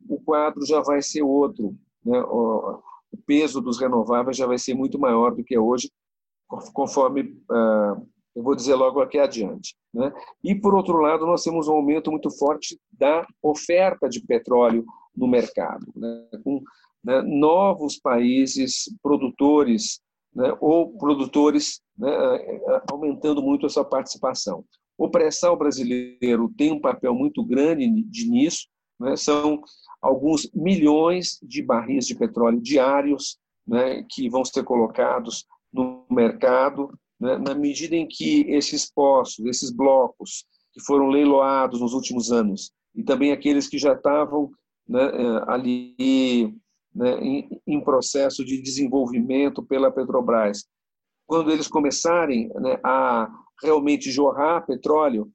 o 0.07 0.19
quadro 0.21 0.65
já 0.65 0.81
vai 0.81 1.01
ser 1.01 1.21
outro. 1.21 1.75
Né? 2.03 2.19
O, 2.23 2.81
o 3.11 3.17
peso 3.25 3.61
dos 3.61 3.79
renováveis 3.79 4.37
já 4.37 4.45
vai 4.45 4.57
ser 4.57 4.73
muito 4.73 4.97
maior 4.99 5.35
do 5.35 5.43
que 5.43 5.55
é 5.55 5.59
hoje, 5.59 5.91
conforme 6.73 7.37
uh, 7.49 8.07
eu 8.35 8.43
vou 8.43 8.55
dizer 8.55 8.75
logo 8.75 9.01
aqui 9.01 9.19
adiante. 9.19 9.75
Né? 9.93 10.11
E, 10.43 10.55
por 10.55 10.73
outro 10.73 10.97
lado, 10.97 11.25
nós 11.25 11.43
temos 11.43 11.67
um 11.67 11.73
aumento 11.73 12.09
muito 12.11 12.29
forte 12.29 12.79
da 12.91 13.25
oferta 13.41 14.07
de 14.07 14.21
petróleo 14.25 14.85
no 15.15 15.27
mercado, 15.27 15.85
né? 15.95 16.27
com 16.43 16.61
né, 17.03 17.21
novos 17.21 17.97
países 17.97 18.89
produtores 19.01 19.99
né, 20.33 20.55
ou 20.61 20.97
produtores 20.97 21.81
né, 21.97 22.09
aumentando 22.89 23.41
muito 23.41 23.65
a 23.65 23.69
sua 23.69 23.83
participação. 23.83 24.63
O 24.97 25.09
pré-sal 25.09 25.57
brasileiro 25.57 26.49
tem 26.57 26.71
um 26.71 26.79
papel 26.79 27.13
muito 27.13 27.43
grande 27.43 27.89
de 28.03 28.29
nisso, 28.29 28.67
né? 28.99 29.15
são 29.17 29.61
alguns 30.01 30.49
milhões 30.53 31.37
de 31.43 31.61
barris 31.61 32.07
de 32.07 32.15
petróleo 32.15 32.61
diários 32.61 33.37
que 34.09 34.29
vão 34.29 34.43
ser 34.43 34.63
colocados 34.63 35.45
no 35.71 36.05
mercado 36.09 36.91
né, 37.21 37.37
na 37.37 37.53
medida 37.53 37.95
em 37.95 38.07
que 38.07 38.41
esses 38.49 38.91
postos, 38.91 39.45
esses 39.45 39.69
blocos 39.69 40.43
que 40.73 40.81
foram 40.81 41.07
leiloados 41.07 41.79
nos 41.79 41.93
últimos 41.93 42.31
anos, 42.31 42.71
e 42.95 43.03
também 43.03 43.31
aqueles 43.31 43.67
que 43.67 43.77
já 43.77 43.93
estavam 43.93 44.49
né, 44.87 45.03
eh, 45.03 45.43
ali 45.47 46.55
né, 46.93 47.19
em, 47.19 47.61
em, 47.67 47.79
processo 47.79 48.43
de 48.43 48.59
desenvolvimento 48.59 49.63
pela 49.63 49.91
Petrobras, 49.91 50.65
quando 51.27 51.51
eles 51.51 51.67
começarem 51.67 52.49
né, 52.55 52.79
a 52.83 53.29
realmente 53.61 54.09
jorrar 54.09 54.65
petróleo, 54.65 55.29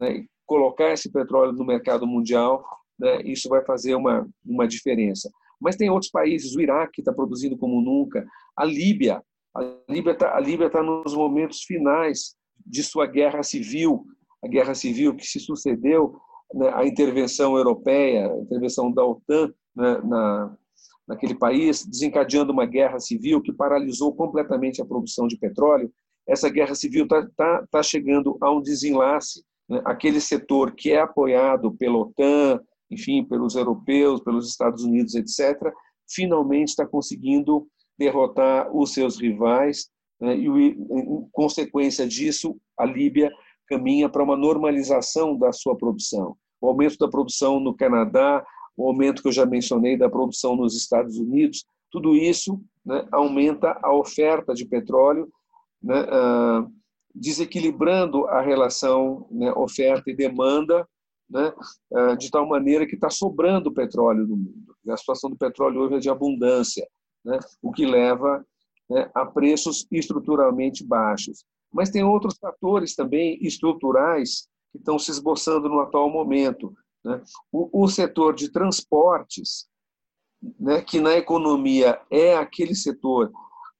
né, 0.00 0.24
colocar 0.46 0.92
esse 0.92 1.10
petróleo 1.10 1.52
no 1.52 1.64
mercado 1.64 2.06
mundial, 2.06 2.64
né, 2.98 3.22
isso 3.22 3.48
vai 3.48 3.64
fazer 3.64 3.96
uma, 3.96 4.26
uma 4.44 4.68
diferença. 4.68 5.30
Mas 5.60 5.76
tem 5.76 5.90
outros 5.90 6.10
países, 6.10 6.54
o 6.54 6.60
Iraque 6.60 7.00
está 7.00 7.12
produzindo 7.12 7.58
como 7.58 7.82
nunca, 7.82 8.24
a 8.56 8.64
Líbia 8.64 9.20
a 9.54 9.84
Líbia 9.88 10.12
está 10.12 10.40
tá 10.70 10.82
nos 10.82 11.14
momentos 11.14 11.62
finais 11.62 12.34
de 12.66 12.82
sua 12.82 13.06
guerra 13.06 13.42
civil, 13.42 14.04
a 14.42 14.48
guerra 14.48 14.74
civil 14.74 15.14
que 15.14 15.26
se 15.26 15.38
sucedeu 15.38 16.16
né, 16.52 16.70
à 16.74 16.84
intervenção 16.84 17.56
europeia, 17.56 18.26
intervenção 18.40 18.90
da 18.92 19.04
OTAN 19.04 19.52
né, 19.74 19.98
na, 20.04 20.56
naquele 21.06 21.34
país, 21.34 21.86
desencadeando 21.86 22.52
uma 22.52 22.66
guerra 22.66 22.98
civil 22.98 23.40
que 23.40 23.52
paralisou 23.52 24.14
completamente 24.14 24.82
a 24.82 24.84
produção 24.84 25.26
de 25.26 25.36
petróleo. 25.36 25.92
Essa 26.26 26.48
guerra 26.48 26.74
civil 26.74 27.04
está 27.04 27.26
tá, 27.36 27.66
tá 27.70 27.82
chegando 27.82 28.36
a 28.40 28.50
um 28.50 28.60
desenlace. 28.60 29.44
Né, 29.68 29.80
aquele 29.84 30.20
setor 30.20 30.72
que 30.72 30.90
é 30.90 31.00
apoiado 31.00 31.72
pela 31.74 31.98
OTAN, 31.98 32.60
enfim, 32.90 33.24
pelos 33.24 33.54
europeus, 33.54 34.20
pelos 34.20 34.48
Estados 34.48 34.84
Unidos, 34.84 35.14
etc., 35.14 35.72
finalmente 36.08 36.68
está 36.68 36.86
conseguindo 36.86 37.66
derrotar 37.98 38.74
os 38.74 38.92
seus 38.92 39.20
rivais, 39.20 39.88
né, 40.20 40.36
e, 40.36 40.46
em 40.46 41.28
consequência 41.32 42.06
disso, 42.06 42.56
a 42.78 42.84
Líbia 42.84 43.30
caminha 43.68 44.08
para 44.08 44.22
uma 44.22 44.36
normalização 44.36 45.36
da 45.36 45.52
sua 45.52 45.76
produção. 45.76 46.36
O 46.60 46.68
aumento 46.68 46.96
da 46.98 47.08
produção 47.08 47.60
no 47.60 47.74
Canadá, 47.74 48.44
o 48.76 48.88
aumento 48.88 49.22
que 49.22 49.28
eu 49.28 49.32
já 49.32 49.46
mencionei 49.46 49.96
da 49.96 50.08
produção 50.08 50.56
nos 50.56 50.76
Estados 50.76 51.18
Unidos, 51.18 51.64
tudo 51.90 52.16
isso 52.16 52.60
né, 52.84 53.06
aumenta 53.12 53.78
a 53.82 53.94
oferta 53.94 54.52
de 54.52 54.66
petróleo, 54.66 55.28
né, 55.82 56.02
uh, 56.02 56.72
desequilibrando 57.14 58.26
a 58.26 58.40
relação 58.40 59.28
né, 59.30 59.52
oferta 59.52 60.10
e 60.10 60.16
demanda, 60.16 60.86
né, 61.30 61.52
uh, 61.92 62.16
de 62.16 62.30
tal 62.30 62.46
maneira 62.48 62.86
que 62.86 62.96
está 62.96 63.08
sobrando 63.08 63.72
petróleo 63.72 64.26
no 64.26 64.36
mundo. 64.36 64.74
A 64.88 64.96
situação 64.96 65.30
do 65.30 65.36
petróleo 65.36 65.82
hoje 65.82 65.94
é 65.94 65.98
de 65.98 66.10
abundância 66.10 66.86
né, 67.24 67.38
o 67.62 67.72
que 67.72 67.86
leva 67.86 68.44
né, 68.88 69.10
a 69.14 69.24
preços 69.24 69.86
estruturalmente 69.90 70.84
baixos. 70.84 71.44
Mas 71.72 71.90
tem 71.90 72.04
outros 72.04 72.36
fatores 72.38 72.94
também 72.94 73.38
estruturais 73.40 74.48
que 74.70 74.78
estão 74.78 74.98
se 74.98 75.10
esboçando 75.10 75.68
no 75.68 75.80
atual 75.80 76.10
momento. 76.10 76.72
Né? 77.04 77.20
O, 77.50 77.84
o 77.84 77.88
setor 77.88 78.34
de 78.34 78.50
transportes, 78.50 79.66
né, 80.58 80.82
que 80.82 81.00
na 81.00 81.14
economia 81.14 82.00
é 82.10 82.36
aquele 82.36 82.74
setor, 82.74 83.32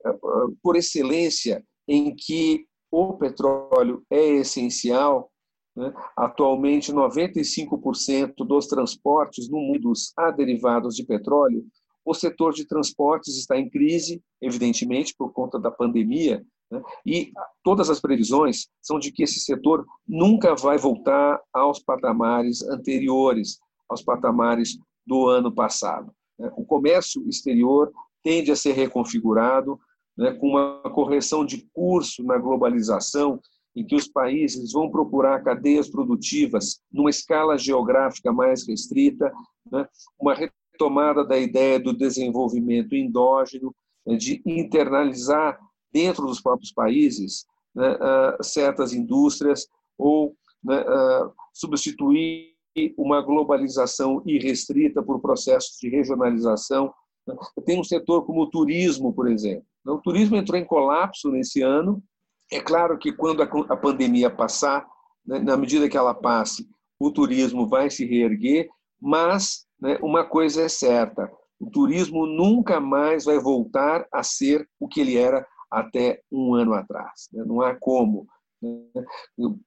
eh, 0.05 0.11
eh, 0.11 0.55
por 0.62 0.76
excelência, 0.76 1.64
em 1.86 2.14
que 2.14 2.66
o 2.90 3.14
petróleo 3.14 4.03
é 4.11 4.26
essencial, 4.36 5.30
né? 5.76 5.92
Atualmente, 6.16 6.92
95% 6.92 8.34
dos 8.47 8.66
transportes 8.68 9.51
no 9.51 9.59
mundo 9.59 9.92
há 10.16 10.30
derivados 10.30 10.95
de 10.95 11.05
petróleo. 11.05 11.66
O 12.05 12.15
setor 12.15 12.53
de 12.53 12.67
transportes 12.67 13.37
está 13.39 13.59
em 13.59 13.69
crise, 13.69 14.23
evidentemente, 14.41 15.15
por 15.17 15.33
conta 15.33 15.59
da 15.59 15.71
pandemia, 15.71 16.45
né? 16.71 16.83
e 17.05 17.33
todas 17.63 17.89
as 17.89 18.01
previsões 18.01 18.69
são 18.83 18.99
de 18.99 19.11
que 19.11 19.23
esse 19.23 19.41
setor 19.41 19.87
nunca 20.07 20.55
vai 20.55 20.77
voltar 20.77 21.41
aos 21.53 21.79
patamares 21.81 22.63
anteriores, 22.63 23.59
aos 23.89 24.03
patamares 24.03 24.79
do 25.07 25.29
ano 25.29 25.53
passado. 25.53 26.13
Né? 26.39 26.51
O 26.57 26.65
comércio 26.65 27.27
exterior 27.29 27.93
tende 28.23 28.51
a 28.51 28.57
ser 28.57 28.73
reconfigurado, 28.73 29.79
né, 30.17 30.33
com 30.33 30.49
uma 30.49 30.81
correção 30.95 31.45
de 31.45 31.69
curso 31.73 32.23
na 32.23 32.39
globalização 32.39 33.41
em 33.77 33.85
que 33.85 33.97
os 33.97 34.07
países 34.07 34.73
vão 34.73 34.91
procurar 34.91 35.43
cadeias 35.43 35.89
produtivas 35.89 36.81
numa 36.93 37.11
escala 37.11 37.59
geográfica 37.59 38.33
mais 38.33 38.67
restrita, 38.67 39.33
né? 39.71 39.87
uma 40.19 40.35
retomada 40.75 41.25
da 41.25 41.39
ideia 41.39 41.79
do 41.79 41.93
desenvolvimento 41.93 42.95
endógeno, 42.95 43.75
né? 44.05 44.16
de 44.16 44.43
internalizar 44.45 45.59
dentro 45.93 46.27
dos 46.27 46.41
próprios 46.41 46.72
países 46.72 47.47
né? 47.75 47.95
uh, 47.95 48.43
certas 48.43 48.93
indústrias 48.93 49.68
ou 49.97 50.37
né? 50.62 50.81
uh, 50.81 51.33
substituir 51.53 52.53
uma 52.99 53.22
globalização 53.22 54.20
irrestrita 54.27 55.01
por 55.01 55.20
processos 55.20 55.79
de 55.79 55.89
regionalização. 55.89 56.93
Né? 57.27 57.37
Tem 57.64 57.79
um 57.79 57.85
setor 57.85 58.27
como 58.27 58.43
o 58.43 58.51
turismo, 58.51 59.12
por 59.12 59.31
exemplo. 59.31 59.64
O 59.87 59.99
turismo 59.99 60.37
entrou 60.37 60.59
em 60.59 60.64
colapso 60.64 61.31
nesse 61.31 61.62
ano, 61.62 62.03
é 62.51 62.61
claro 62.61 62.99
que 62.99 63.12
quando 63.12 63.43
a 63.43 63.77
pandemia 63.77 64.31
passar, 64.31 64.87
né, 65.25 65.39
na 65.39 65.57
medida 65.57 65.89
que 65.89 65.97
ela 65.97 66.14
passe, 66.14 66.68
o 66.99 67.11
turismo 67.11 67.66
vai 67.66 67.91
se 67.91 68.05
reerguer, 68.05 68.68
mas 69.01 69.66
né, 69.85 69.99
uma 70.01 70.24
coisa 70.24 70.62
é 70.62 70.68
certa: 70.68 71.30
o 71.61 71.70
turismo 71.70 72.26
nunca 72.26 72.80
mais 72.80 73.26
vai 73.26 73.39
voltar 73.39 74.07
a 74.11 74.22
ser 74.22 74.66
o 74.80 74.89
que 74.89 74.99
ele 74.99 75.18
era 75.18 75.47
até 75.70 76.22
um 76.32 76.55
ano 76.55 76.72
atrás. 76.72 77.28
Né? 77.30 77.45
Não 77.47 77.61
há 77.61 77.74
como. 77.74 78.26
Né? 78.62 79.05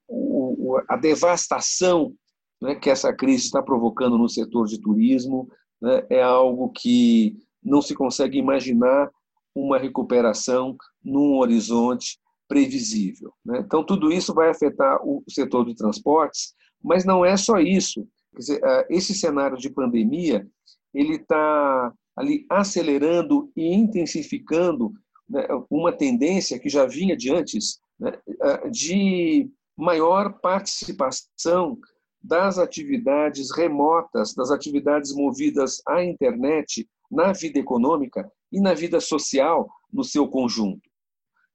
O, 0.09 0.79
a 0.89 0.97
devastação 0.97 2.13
né, 2.59 2.73
que 2.73 2.89
essa 2.89 3.13
crise 3.13 3.45
está 3.45 3.61
provocando 3.61 4.17
no 4.17 4.27
setor 4.27 4.65
de 4.65 4.81
turismo 4.81 5.47
né, 5.79 6.03
é 6.09 6.23
algo 6.23 6.71
que 6.71 7.37
não 7.63 7.79
se 7.79 7.93
consegue 7.93 8.39
imaginar 8.39 9.11
uma 9.53 9.77
recuperação 9.77 10.75
num 11.03 11.37
horizonte 11.37 12.19
previsível. 12.47 13.31
Né? 13.45 13.59
Então, 13.59 13.85
tudo 13.85 14.11
isso 14.11 14.33
vai 14.33 14.49
afetar 14.49 14.99
o 15.03 15.23
setor 15.29 15.63
de 15.63 15.75
transportes, 15.75 16.55
mas 16.83 17.05
não 17.05 17.23
é 17.23 17.37
só 17.37 17.59
isso. 17.59 18.07
Dizer, 18.37 18.61
é, 18.63 18.87
esse 18.89 19.13
cenário 19.13 19.57
de 19.57 19.69
pandemia 19.69 20.47
ele 20.93 21.15
está 21.15 21.93
ali 22.15 22.45
acelerando 22.49 23.51
e 23.55 23.73
intensificando 23.73 24.91
né, 25.29 25.45
uma 25.69 25.91
tendência 25.91 26.59
que 26.59 26.69
já 26.69 26.85
vinha 26.85 27.15
de 27.15 27.33
antes 27.33 27.79
né, 27.99 28.17
é, 28.41 28.69
de 28.69 29.49
maior 29.75 30.39
participação 30.39 31.77
das 32.21 32.57
atividades 32.57 33.55
remotas, 33.55 34.33
das 34.33 34.49
atividades 34.49 35.13
movidas 35.13 35.81
à 35.87 36.03
internet 36.03 36.87
na 37.09 37.31
vida 37.31 37.59
econômica 37.59 38.29
e 38.51 38.59
na 38.59 38.73
vida 38.73 38.99
social 38.99 39.69
no 39.91 40.03
seu 40.03 40.27
conjunto. 40.27 40.89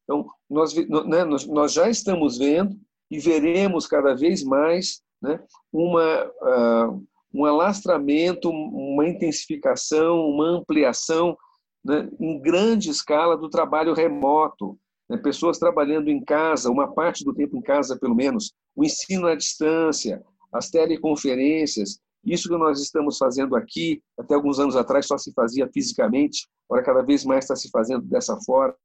Então, 0.04 0.26
nós, 0.48 0.74
né, 0.74 1.24
nós 1.24 1.72
já 1.72 1.88
estamos 1.88 2.38
vendo 2.38 2.76
e 3.10 3.18
veremos 3.18 3.86
cada 3.86 4.14
vez 4.14 4.42
mais 4.42 5.02
né, 5.22 5.40
uma, 5.72 6.26
uh, 6.26 7.06
um 7.32 7.44
alastramento, 7.44 8.50
uma 8.50 9.08
intensificação, 9.08 10.26
uma 10.28 10.48
ampliação 10.48 11.36
né, 11.84 12.08
em 12.20 12.40
grande 12.40 12.90
escala 12.90 13.36
do 13.36 13.48
trabalho 13.48 13.94
remoto. 13.94 14.78
Né, 15.08 15.16
pessoas 15.16 15.58
trabalhando 15.58 16.08
em 16.08 16.22
casa, 16.22 16.70
uma 16.70 16.92
parte 16.92 17.24
do 17.24 17.32
tempo 17.32 17.56
em 17.56 17.62
casa, 17.62 17.98
pelo 17.98 18.14
menos, 18.14 18.52
o 18.74 18.84
ensino 18.84 19.26
à 19.26 19.34
distância, 19.34 20.22
as 20.52 20.68
teleconferências, 20.70 22.00
isso 22.24 22.48
que 22.48 22.56
nós 22.56 22.80
estamos 22.80 23.18
fazendo 23.18 23.56
aqui, 23.56 24.02
até 24.18 24.34
alguns 24.34 24.58
anos 24.58 24.76
atrás 24.76 25.06
só 25.06 25.18
se 25.18 25.32
fazia 25.32 25.68
fisicamente, 25.72 26.48
agora 26.68 26.84
cada 26.84 27.02
vez 27.02 27.24
mais 27.24 27.44
está 27.44 27.56
se 27.56 27.68
fazendo 27.70 28.02
dessa 28.02 28.38
forma. 28.44 28.76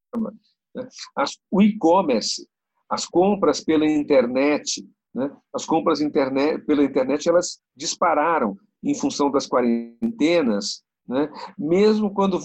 Né? 0.75 0.87
As, 1.15 1.37
o 1.51 1.61
e-commerce, 1.61 2.47
as 2.89 3.05
compras 3.05 3.61
pela 3.61 3.85
internet, 3.85 4.87
né? 5.17 5.35
as 5.51 5.65
compras 5.65 5.99
internet, 5.99 6.63
pela 6.63 6.83
internet 6.83 7.27
elas 7.27 7.59
dispararam 7.75 8.55
em 8.83 8.93
função 8.93 9.31
das 9.31 9.47
quarentenas, 9.47 10.83
né? 11.07 11.27
mesmo 11.57 12.13
quando 12.13 12.39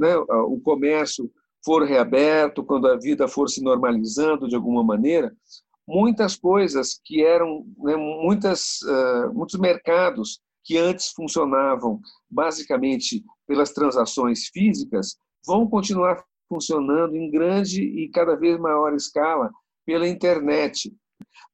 né, 0.00 0.16
o 0.48 0.60
comércio 0.60 1.30
for 1.64 1.84
reaberto, 1.84 2.64
quando 2.64 2.88
a 2.88 2.98
vida 2.98 3.28
for 3.28 3.48
se 3.48 3.62
normalizando 3.62 4.48
de 4.48 4.56
alguma 4.56 4.82
maneira, 4.82 5.32
muitas 5.86 6.34
coisas 6.34 7.00
que 7.04 7.24
eram, 7.24 7.64
né, 7.78 7.94
muitas, 7.94 8.80
uh, 8.82 9.32
muitos 9.32 9.58
mercados 9.58 10.40
que 10.64 10.76
antes 10.76 11.10
funcionavam 11.10 12.00
basicamente 12.28 13.22
pelas 13.46 13.70
transações 13.70 14.48
físicas, 14.48 15.16
vão 15.46 15.68
continuar 15.68 16.20
funcionando 16.48 17.14
em 17.14 17.30
grande 17.30 17.82
e 17.82 18.08
cada 18.08 18.34
vez 18.34 18.58
maior 18.58 18.92
escala 18.92 19.52
pela 19.84 20.08
internet. 20.08 20.92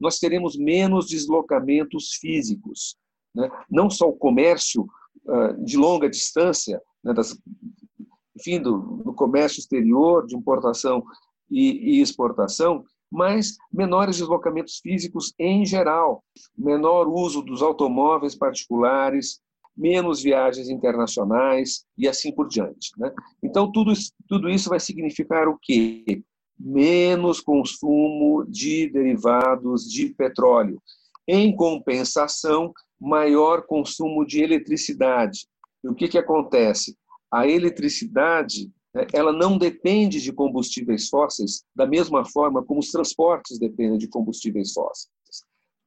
Nós 0.01 0.19
teremos 0.19 0.57
menos 0.57 1.07
deslocamentos 1.07 2.15
físicos. 2.21 2.97
Né? 3.35 3.51
Não 3.71 3.89
só 3.89 4.09
o 4.09 4.17
comércio 4.17 4.87
uh, 5.27 5.65
de 5.65 5.77
longa 5.77 6.09
distância, 6.09 6.81
né, 7.03 7.13
das, 7.13 7.39
enfim, 8.37 8.61
do, 8.61 9.03
do, 9.05 9.15
comércio 9.15 9.61
exterior, 9.61 10.27
de 10.27 10.37
importação 10.37 11.03
e, 11.51 11.97
e 11.97 12.01
exportação, 12.01 12.85
mas 13.11 13.57
menores 13.71 14.17
deslocamentos 14.17 14.79
físicos 14.79 15.35
em 15.39 15.67
geral, 15.67 16.25
menor 16.57 17.07
uso 17.09 17.43
dos 17.43 17.63
automóveis 17.63 18.35
particulares, 18.35 19.41
menos 19.77 20.23
viagens 20.23 20.69
internacionais 20.69 21.85
e 21.97 22.09
assim 22.09 22.33
por 22.33 22.49
diante. 22.49 22.91
Né? 22.99 23.13
Então, 23.43 23.71
tudo 23.71 23.93
isso, 23.93 24.13
tudo 24.29 24.49
isso 24.49 24.69
vai 24.69 24.81
significar 24.81 25.49
o 25.49 25.59
quê? 25.61 26.23
Menos 26.59 27.41
consumo 27.41 28.45
de 28.47 28.89
derivados 28.89 29.91
de 29.91 30.11
petróleo. 30.11 30.81
Em 31.27 31.55
compensação, 31.55 32.73
maior 33.01 33.63
consumo 33.63 34.25
de 34.25 34.43
eletricidade. 34.43 35.47
E 35.83 35.89
o 35.89 35.95
que, 35.95 36.09
que 36.09 36.19
acontece? 36.19 36.97
A 37.31 37.47
eletricidade 37.47 38.71
né, 38.95 39.07
ela 39.13 39.33
não 39.33 39.57
depende 39.57 40.21
de 40.21 40.33
combustíveis 40.33 41.09
fósseis 41.09 41.65
da 41.75 41.87
mesma 41.87 42.25
forma 42.25 42.63
como 42.65 42.81
os 42.81 42.91
transportes 42.91 43.59
dependem 43.59 43.99
de 43.99 44.09
combustíveis 44.09 44.73
fósseis. 44.73 45.09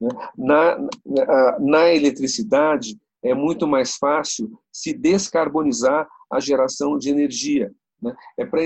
Né? 0.01 0.09
Na, 0.37 0.77
na, 1.05 1.59
na 1.59 1.93
eletricidade, 1.93 2.97
é 3.23 3.33
muito 3.33 3.67
mais 3.67 3.95
fácil 3.95 4.51
se 4.71 4.93
descarbonizar 4.93 6.07
a 6.31 6.39
geração 6.39 6.97
de 6.97 7.09
energia. 7.09 7.71
Né? 8.01 8.15
É 8.37 8.45
para 8.45 8.63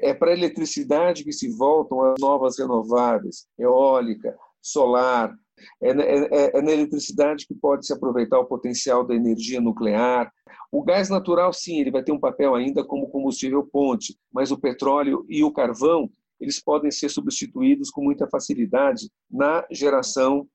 é 0.00 0.14
para 0.14 0.30
a 0.30 0.34
eletricidade 0.34 1.24
que 1.24 1.32
se 1.32 1.48
voltam 1.48 2.00
as 2.02 2.20
novas 2.20 2.58
renováveis, 2.58 3.46
eólica, 3.58 4.36
solar. 4.60 5.34
É, 5.82 5.90
é, 5.90 6.58
é, 6.58 6.62
na 6.62 6.70
eletricidade 6.70 7.44
que 7.44 7.54
pode 7.54 7.84
se 7.84 7.92
aproveitar 7.92 8.38
o 8.38 8.46
potencial 8.46 9.04
da 9.04 9.14
energia 9.14 9.60
nuclear. 9.60 10.32
O 10.70 10.84
gás 10.84 11.08
natural, 11.08 11.52
sim, 11.52 11.80
ele 11.80 11.90
vai 11.90 12.02
ter 12.02 12.12
um 12.12 12.20
papel 12.20 12.54
ainda 12.54 12.84
como 12.84 13.10
combustível 13.10 13.64
ponte, 13.64 14.16
mas 14.32 14.52
o 14.52 14.58
petróleo 14.58 15.26
e 15.28 15.42
o 15.42 15.52
carvão 15.52 16.08
eles 16.40 16.62
podem 16.62 16.90
ser 16.90 17.08
substituídos 17.08 17.90
com 17.90 18.02
muita 18.02 18.28
facilidade 18.28 19.10
na 19.28 19.66
geração 19.70 20.46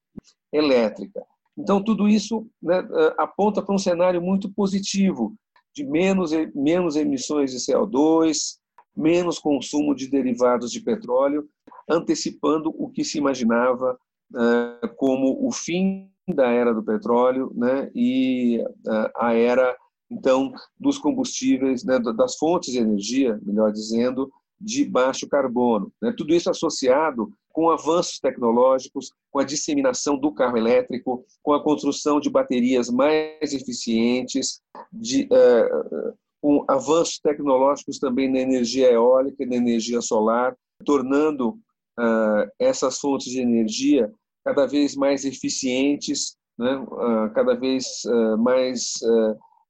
elétrica. 0.51 1.21
Então, 1.57 1.83
tudo 1.83 2.07
isso 2.07 2.47
né, 2.61 2.87
aponta 3.17 3.61
para 3.61 3.75
um 3.75 3.79
cenário 3.79 4.21
muito 4.21 4.49
positivo, 4.51 5.35
de 5.75 5.83
menos, 5.83 6.31
menos 6.55 6.95
emissões 6.95 7.51
de 7.51 7.57
CO2, 7.57 8.57
menos 8.95 9.39
consumo 9.39 9.95
de 9.95 10.07
derivados 10.07 10.71
de 10.71 10.81
petróleo, 10.81 11.47
antecipando 11.89 12.73
o 12.77 12.89
que 12.89 13.03
se 13.03 13.17
imaginava 13.17 13.97
uh, 14.33 14.95
como 14.95 15.45
o 15.45 15.51
fim 15.51 16.09
da 16.27 16.49
era 16.49 16.73
do 16.73 16.83
petróleo 16.83 17.51
né, 17.55 17.91
e 17.93 18.63
uh, 18.87 19.11
a 19.17 19.33
era, 19.33 19.75
então, 20.09 20.53
dos 20.79 20.97
combustíveis, 20.97 21.83
né, 21.83 21.99
das 21.99 22.37
fontes 22.37 22.71
de 22.71 22.79
energia, 22.79 23.39
melhor 23.43 23.71
dizendo, 23.71 24.31
de 24.59 24.85
baixo 24.85 25.27
carbono. 25.27 25.91
Né? 26.01 26.13
Tudo 26.15 26.33
isso 26.33 26.49
associado 26.49 27.31
com 27.51 27.69
avanços 27.69 28.19
tecnológicos, 28.19 29.11
com 29.29 29.39
a 29.39 29.43
disseminação 29.43 30.17
do 30.17 30.33
carro 30.33 30.57
elétrico, 30.57 31.23
com 31.41 31.53
a 31.53 31.63
construção 31.63 32.19
de 32.19 32.29
baterias 32.29 32.89
mais 32.89 33.53
eficientes, 33.53 34.61
de, 34.91 35.25
uh, 35.25 36.13
com 36.43 36.65
avanços 36.67 37.19
tecnológicos 37.19 37.97
também 37.99 38.29
na 38.29 38.39
energia 38.39 38.91
eólica 38.91 39.41
e 39.43 39.45
na 39.45 39.55
energia 39.55 40.01
solar, 40.01 40.53
tornando 40.83 41.51
uh, 41.97 42.51
essas 42.59 42.99
fontes 42.99 43.31
de 43.31 43.39
energia 43.39 44.11
cada 44.43 44.65
vez 44.65 44.93
mais 44.93 45.23
eficientes, 45.23 46.35
né? 46.59 46.75
uh, 46.79 47.33
cada 47.33 47.55
vez 47.55 48.01
mais 48.39 48.95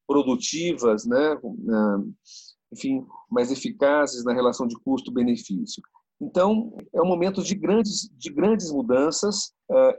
produtivas, 0.08 1.06
né? 1.06 1.38
enfim, 2.72 3.06
mais 3.30 3.52
eficazes 3.52 4.24
na 4.24 4.34
relação 4.34 4.66
de 4.66 4.76
custo-benefício. 4.80 5.84
Então, 6.20 6.76
é 6.92 7.00
um 7.04 7.08
momento 7.08 7.44
de 7.44 7.54
grandes, 7.54 8.10
de 8.18 8.34
grandes 8.34 8.72
mudanças 8.72 9.54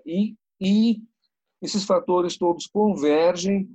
e, 0.05 0.35
e 0.61 1.01
esses 1.63 1.85
fatores 1.85 2.37
todos 2.37 2.67
convergem 2.67 3.69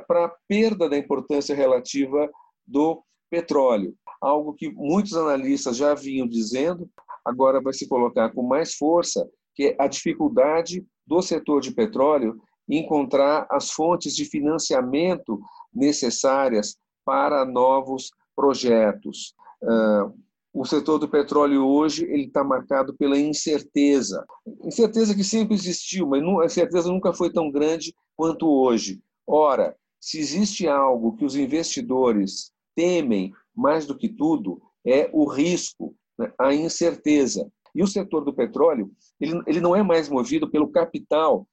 para 0.00 0.24
a 0.24 0.32
perda 0.48 0.88
da 0.88 0.96
importância 0.96 1.54
relativa 1.54 2.30
do 2.66 3.02
petróleo. 3.30 3.94
Algo 4.20 4.54
que 4.54 4.70
muitos 4.72 5.14
analistas 5.14 5.76
já 5.76 5.94
vinham 5.94 6.26
dizendo, 6.26 6.88
agora 7.24 7.60
vai 7.60 7.72
se 7.72 7.88
colocar 7.88 8.30
com 8.30 8.42
mais 8.42 8.74
força, 8.74 9.28
que 9.54 9.68
é 9.68 9.76
a 9.78 9.86
dificuldade 9.86 10.84
do 11.06 11.20
setor 11.20 11.60
de 11.60 11.72
petróleo 11.72 12.40
encontrar 12.68 13.46
as 13.50 13.70
fontes 13.70 14.14
de 14.16 14.24
financiamento 14.24 15.38
necessárias 15.72 16.76
para 17.04 17.44
novos 17.44 18.10
projetos. 18.34 19.34
Uh, 19.62 20.24
o 20.52 20.64
setor 20.64 20.98
do 20.98 21.08
petróleo 21.08 21.66
hoje 21.66 22.04
ele 22.04 22.26
está 22.26 22.44
marcado 22.44 22.94
pela 22.94 23.18
incerteza, 23.18 24.24
incerteza 24.62 25.14
que 25.14 25.24
sempre 25.24 25.54
existiu, 25.54 26.06
mas 26.06 26.22
a 26.22 26.44
incerteza 26.46 26.88
nunca 26.88 27.12
foi 27.12 27.32
tão 27.32 27.50
grande 27.50 27.92
quanto 28.16 28.48
hoje. 28.48 29.00
Ora, 29.26 29.76
se 30.00 30.18
existe 30.18 30.68
algo 30.68 31.16
que 31.16 31.24
os 31.24 31.34
investidores 31.34 32.52
temem 32.74 33.32
mais 33.54 33.86
do 33.86 33.96
que 33.96 34.08
tudo 34.08 34.60
é 34.84 35.08
o 35.12 35.24
risco, 35.26 35.94
né? 36.18 36.32
a 36.38 36.54
incerteza. 36.54 37.50
E 37.74 37.82
o 37.82 37.86
setor 37.86 38.24
do 38.24 38.34
petróleo 38.34 38.92
ele, 39.20 39.40
ele 39.46 39.60
não 39.60 39.74
é 39.74 39.82
mais 39.82 40.08
movido 40.08 40.50
pelo 40.50 40.68
capital, 40.68 41.46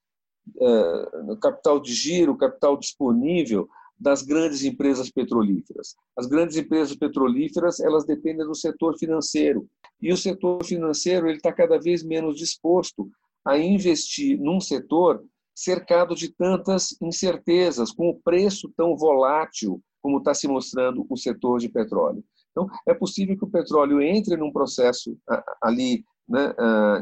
uh, 0.57 1.37
capital 1.37 1.79
de 1.79 1.93
giro, 1.93 2.37
capital 2.37 2.77
disponível 2.77 3.67
das 3.97 4.23
grandes 4.23 4.63
empresas 4.63 5.09
petrolíferas. 5.11 5.95
As 6.17 6.25
grandes 6.25 6.57
empresas 6.57 6.95
petrolíferas 6.95 7.79
elas 7.79 8.03
dependem 8.03 8.45
do 8.45 8.55
setor 8.55 8.97
financeiro 8.97 9.67
e 10.01 10.11
o 10.11 10.17
setor 10.17 10.65
financeiro 10.65 11.27
ele 11.27 11.37
está 11.37 11.53
cada 11.53 11.79
vez 11.79 12.03
menos 12.03 12.35
disposto 12.35 13.09
a 13.45 13.57
investir 13.57 14.39
num 14.39 14.59
setor 14.59 15.23
cercado 15.63 16.15
de 16.15 16.29
tantas 16.29 16.95
incertezas, 17.01 17.91
com 17.91 18.09
o 18.09 18.19
preço 18.19 18.71
tão 18.75 18.95
volátil 18.95 19.81
como 20.01 20.17
está 20.17 20.33
se 20.33 20.47
mostrando 20.47 21.05
o 21.07 21.15
setor 21.15 21.59
de 21.59 21.69
petróleo. 21.69 22.23
Então, 22.51 22.67
é 22.87 22.93
possível 22.93 23.37
que 23.37 23.45
o 23.45 23.49
petróleo 23.49 24.01
entre 24.01 24.35
num 24.35 24.51
processo 24.51 25.15
ali 25.61 26.03
né, 26.27 26.53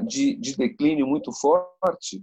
de, 0.06 0.36
de 0.36 0.56
declínio 0.56 1.08
muito 1.08 1.32
forte, 1.32 2.22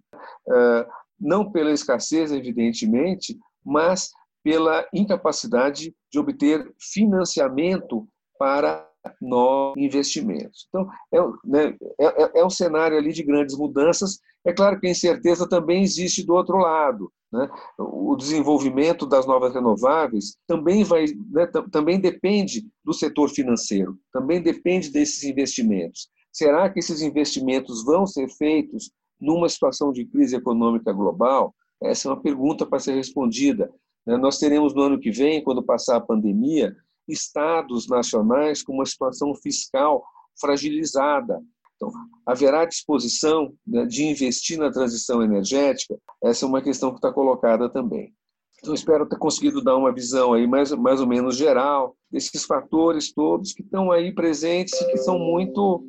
não 1.18 1.51
pela 1.51 1.72
escassez, 1.72 2.30
evidentemente, 2.30 3.39
mas 3.64 4.11
pela 4.45 4.87
incapacidade 4.93 5.95
de 6.12 6.18
obter 6.18 6.72
financiamento 6.78 8.07
para 8.39 8.86
novos 9.20 9.76
investimentos. 9.76 10.66
Então, 10.68 10.88
é, 11.12 11.20
né, 11.44 11.76
é, 11.98 12.22
é, 12.22 12.40
é, 12.40 12.44
um 12.44 12.50
cenário 12.50 12.96
ali 12.96 13.12
de 13.12 13.22
grandes 13.22 13.57
mudanças. 13.57 14.18
É 14.44 14.52
claro 14.52 14.78
que 14.80 14.86
a 14.86 14.90
incerteza 14.90 15.48
também 15.48 15.82
existe 15.82 16.24
do 16.24 16.34
outro 16.34 16.57
lado. 16.57 17.11
Né? 17.32 17.48
O 17.78 18.14
desenvolvimento 18.16 19.07
das 19.07 19.26
novas 19.26 19.52
renováveis 19.54 20.36
também, 20.46 20.84
vai, 20.84 21.07
né, 21.30 21.46
também 21.70 22.00
depende 22.00 22.66
do 22.84 22.92
setor 22.92 23.28
financeiro, 23.28 23.98
também 24.12 24.40
depende 24.40 24.90
desses 24.90 25.24
investimentos. 25.24 26.09
Será 26.32 26.68
que 26.70 26.78
esses 26.78 27.00
investimentos 27.02 27.84
vão 27.84 28.07
ser 28.07 28.28
feitos 28.28 28.90
numa 29.20 29.48
situação 29.48 29.90
de 29.90 30.04
crise 30.04 30.36
econômica 30.36 30.92
global? 30.92 31.54
Essa 31.82 32.09
é 32.09 32.12
uma 32.12 32.20
pergunta 32.20 32.64
para 32.64 32.78
ser 32.78 32.94
respondida. 32.94 33.70
Né? 34.07 34.16
Nós 34.16 34.38
teremos 34.38 34.74
no 34.74 34.82
ano 34.82 35.00
que 35.00 35.11
vem, 35.11 35.42
quando 35.42 35.62
passar 35.62 35.96
a 35.96 36.00
pandemia, 36.00 36.76
estados 37.09 37.88
nacionais 37.88 38.62
com 38.62 38.74
uma 38.74 38.86
situação 38.86 39.34
fiscal 39.34 40.04
fragilizada. 40.40 41.40
Então, 41.76 41.90
haverá 42.24 42.64
disposição 42.64 43.52
né, 43.66 43.84
de 43.84 44.04
investir 44.04 44.59
na 44.59 44.70
transição 44.70 45.22
energética? 45.22 45.98
Essa 46.22 46.44
é 46.44 46.48
uma 46.48 46.62
questão 46.62 46.90
que 46.90 46.96
está 46.96 47.12
colocada 47.12 47.68
também. 47.68 48.14
Então, 48.59 48.74
espero 48.74 49.07
ter 49.07 49.18
conseguido 49.18 49.62
dar 49.62 49.76
uma 49.76 49.92
visão 49.92 50.32
aí 50.32 50.46
mais, 50.46 50.72
mais 50.72 51.00
ou 51.00 51.07
menos 51.07 51.36
geral 51.36 51.94
desses 52.11 52.44
fatores 52.44 53.12
todos 53.12 53.52
que 53.52 53.62
estão 53.62 53.92
aí 53.92 54.14
presentes 54.14 54.80
e 54.80 54.90
que 54.90 54.96
são 54.96 55.18
muito, 55.18 55.84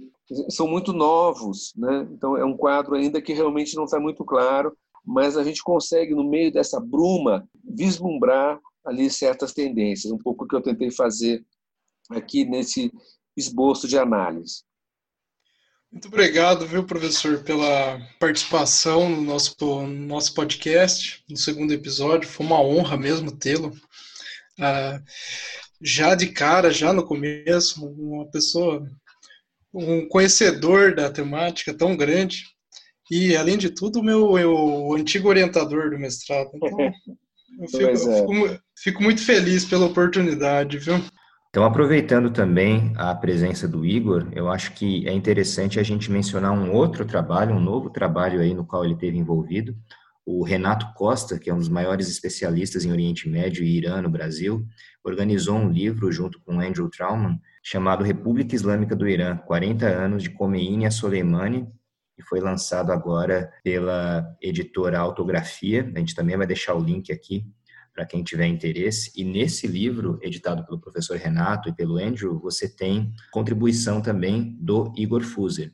são 0.50 0.68
muito 0.68 0.92
novos. 0.92 1.74
Né? 1.78 2.08
Então, 2.12 2.36
é 2.36 2.44
um 2.44 2.58
quadro 2.58 2.96
ainda 2.96 3.22
que 3.22 3.34
realmente 3.34 3.76
não 3.76 3.86
está 3.86 4.00
muito 4.00 4.26
claro 4.26 4.76
mas 5.08 5.38
a 5.38 5.44
gente 5.44 5.64
consegue, 5.64 6.14
no 6.14 6.24
meio 6.26 6.52
dessa 6.52 6.82
bruma, 6.82 7.48
vislumbrar 7.64 8.60
ali 8.88 9.10
certas 9.10 9.54
tendências, 9.54 10.12
um 10.12 10.18
pouco 10.18 10.46
o 10.46 10.48
que 10.48 10.56
eu 10.56 10.62
tentei 10.62 10.90
fazer 10.90 11.46
aqui 12.10 12.46
nesse 12.46 12.92
esboço 13.36 13.88
de 13.88 13.98
análise. 13.98 14.64
Muito 15.92 16.08
obrigado, 16.08 16.66
viu, 16.66 16.86
professor, 16.86 17.44
pela 17.44 18.00
participação 18.20 19.10
no 19.10 19.22
nosso, 19.22 19.56
no 19.60 19.88
nosso 19.88 20.34
podcast, 20.34 21.24
no 21.30 21.38
segundo 21.38 21.74
episódio. 21.74 22.30
Foi 22.30 22.46
uma 22.46 22.62
honra 22.62 22.98
mesmo 22.98 23.32
tê-lo. 23.32 23.72
Ah, 24.60 25.02
já 25.82 26.16
de 26.16 26.28
cara, 26.28 26.72
já 26.72 26.92
no 26.92 27.06
começo, 27.06 27.86
uma 27.86 28.30
pessoa, 28.30 28.86
um 29.74 30.08
conhecedor 30.08 30.96
da 30.96 31.10
temática 31.10 31.74
tão 31.74 31.96
grande. 31.96 32.44
E, 33.10 33.36
além 33.38 33.58
de 33.58 33.70
tudo, 33.70 34.04
meu, 34.04 34.34
meu 34.34 34.94
antigo 34.94 35.30
orientador 35.30 35.90
do 35.90 35.98
mestrado. 35.98 36.52
Então, 36.54 36.78
eu 37.60 37.68
fico, 37.68 37.84
é. 37.84 37.96
fico, 37.96 38.62
fico, 38.76 39.04
muito 39.04 39.24
feliz 39.24 39.66
pela 39.66 39.86
oportunidade, 39.86 40.78
viu? 40.78 41.02
Então, 41.50 41.66
aproveitando 41.66 42.30
também 42.30 42.94
a 42.96 43.16
presença 43.16 43.68
do 43.68 43.86
Igor, 43.86 44.28
eu 44.34 44.50
acho 44.50 44.74
que 44.74 45.08
é 45.08 45.14
interessante 45.14 45.80
a 45.80 45.84
gente 45.84 46.12
mencionar 46.12 46.52
um 46.52 46.72
outro 46.72 47.06
trabalho, 47.06 47.56
um 47.56 47.60
novo 47.60 47.90
trabalho 47.90 48.42
aí 48.42 48.54
no 48.54 48.66
qual 48.66 48.86
ele 48.86 48.96
teve 48.96 49.18
envolvido. 49.18 49.76
O 50.26 50.44
Renato 50.44 50.94
Costa, 50.94 51.40
que 51.40 51.50
é 51.50 51.54
um 51.54 51.58
dos 51.58 51.70
maiores 51.70 52.10
especialistas 52.10 52.84
em 52.86 52.92
Oriente 52.92 53.30
Médio 53.30 53.64
e 53.64 53.78
Irã 53.78 54.02
no 54.02 54.10
Brasil, 54.10 54.68
organizou 55.04 55.56
um 55.56 55.72
livro 55.72 56.12
junto 56.12 56.40
com 56.42 56.60
Andrew 56.60 56.90
Trauman 56.90 57.40
chamado 57.64 58.04
República 58.04 58.54
Islâmica 58.54 58.96
do 58.96 59.08
Irã, 59.08 59.38
40 59.38 59.88
anos 59.88 60.24
de 60.24 60.30
Khomeini 60.30 60.86
a 60.86 60.92
Soleimani 60.92 61.68
e 62.18 62.24
foi 62.24 62.40
lançado 62.40 62.92
agora 62.92 63.52
pela 63.64 64.36
editora 64.42 65.00
Autografia. 65.00 65.92
A 65.96 66.00
gente 66.00 66.16
também 66.16 66.36
vai 66.36 66.48
deixar 66.48 66.74
o 66.74 66.84
link 66.84 67.12
aqui 67.12 67.46
para 67.94 68.06
quem 68.06 68.24
tiver 68.24 68.46
interesse. 68.46 69.12
E 69.16 69.24
nesse 69.24 69.66
livro, 69.66 70.20
editado 70.22 70.64
pelo 70.66 70.80
professor 70.80 71.18
Renato 71.18 71.68
e 71.68 71.74
pelo 71.74 71.98
Andrew, 71.98 72.40
você 72.40 72.70
tem 72.70 73.12
contribuição 73.32 74.02
também 74.02 74.56
do 74.60 74.94
Igor 74.96 75.24
Fuser. 75.24 75.74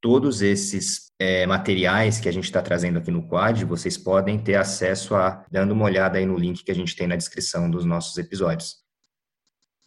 Todos 0.00 0.42
esses 0.42 1.12
é, 1.18 1.46
materiais 1.46 2.18
que 2.18 2.28
a 2.28 2.32
gente 2.32 2.44
está 2.44 2.62
trazendo 2.62 2.98
aqui 2.98 3.10
no 3.10 3.28
Quad, 3.28 3.64
vocês 3.64 3.98
podem 3.98 4.38
ter 4.38 4.54
acesso 4.54 5.14
a, 5.14 5.44
dando 5.50 5.72
uma 5.72 5.84
olhada 5.84 6.18
aí 6.18 6.26
no 6.26 6.36
link 6.36 6.64
que 6.64 6.70
a 6.72 6.74
gente 6.74 6.96
tem 6.96 7.06
na 7.06 7.16
descrição 7.16 7.70
dos 7.70 7.84
nossos 7.84 8.16
episódios. 8.16 8.78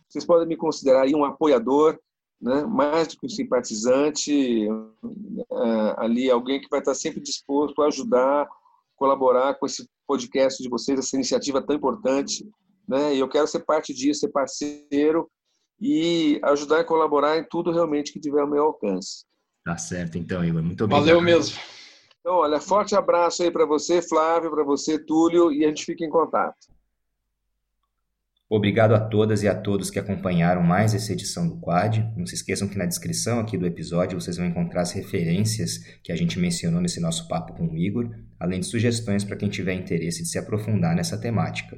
Vocês 0.07 0.23
podem 0.23 0.47
me 0.47 0.55
considerar 0.55 1.07
um 1.07 1.25
apoiador 1.25 1.99
né? 2.43 2.65
mais 2.65 3.07
do 3.07 3.17
que 3.17 3.25
um 3.25 3.29
simpatizante, 3.29 4.67
é, 4.67 5.95
ali 5.97 6.29
alguém 6.29 6.59
que 6.59 6.67
vai 6.69 6.79
estar 6.79 6.93
sempre 6.93 7.21
disposto 7.21 7.81
a 7.81 7.87
ajudar, 7.87 8.47
colaborar 8.97 9.55
com 9.55 9.65
esse 9.65 9.87
podcast 10.05 10.61
de 10.61 10.69
vocês, 10.69 10.99
essa 10.99 11.15
iniciativa 11.15 11.61
tão 11.61 11.75
importante. 11.75 12.45
Né? 12.87 13.15
E 13.15 13.19
eu 13.19 13.29
quero 13.29 13.47
ser 13.47 13.61
parte 13.61 13.93
disso, 13.93 14.19
ser 14.19 14.29
parceiro 14.29 15.29
e 15.79 16.39
ajudar 16.43 16.81
e 16.81 16.83
colaborar 16.83 17.37
em 17.37 17.45
tudo 17.49 17.71
realmente 17.71 18.11
que 18.11 18.19
tiver 18.19 18.41
ao 18.41 18.49
meu 18.49 18.63
alcance. 18.63 19.25
Tá 19.63 19.77
certo, 19.77 20.17
então, 20.17 20.43
Igor. 20.43 20.61
Muito 20.61 20.83
obrigado. 20.83 21.05
Valeu 21.05 21.21
mesmo. 21.21 21.57
Então, 22.19 22.35
olha, 22.35 22.59
forte 22.59 22.93
abraço 22.93 23.41
aí 23.41 23.51
para 23.51 23.65
você, 23.65 24.01
Flávio, 24.01 24.51
para 24.51 24.63
você, 24.65 24.99
Túlio, 24.99 25.51
e 25.51 25.63
a 25.63 25.69
gente 25.69 25.85
fica 25.85 26.03
em 26.03 26.09
contato. 26.09 26.72
Obrigado 28.55 28.93
a 28.93 28.99
todas 28.99 29.41
e 29.41 29.47
a 29.47 29.55
todos 29.55 29.89
que 29.89 29.97
acompanharam 29.97 30.61
mais 30.61 30.93
essa 30.93 31.11
edição 31.11 31.47
do 31.47 31.57
Quad. 31.57 31.97
Não 32.15 32.23
se 32.23 32.35
esqueçam 32.35 32.67
que 32.67 32.77
na 32.77 32.85
descrição 32.85 33.39
aqui 33.39 33.57
do 33.57 33.65
episódio 33.65 34.21
vocês 34.21 34.37
vão 34.37 34.45
encontrar 34.45 34.81
as 34.81 34.91
referências 34.91 35.79
que 36.03 36.11
a 36.11 36.15
gente 36.15 36.37
mencionou 36.37 36.79
nesse 36.79 36.99
nosso 36.99 37.27
papo 37.27 37.53
com 37.53 37.65
o 37.65 37.75
Igor, 37.75 38.11
além 38.39 38.59
de 38.59 38.67
sugestões 38.67 39.23
para 39.23 39.37
quem 39.37 39.49
tiver 39.49 39.73
interesse 39.73 40.21
de 40.21 40.29
se 40.29 40.37
aprofundar 40.37 40.95
nessa 40.95 41.17
temática. 41.17 41.75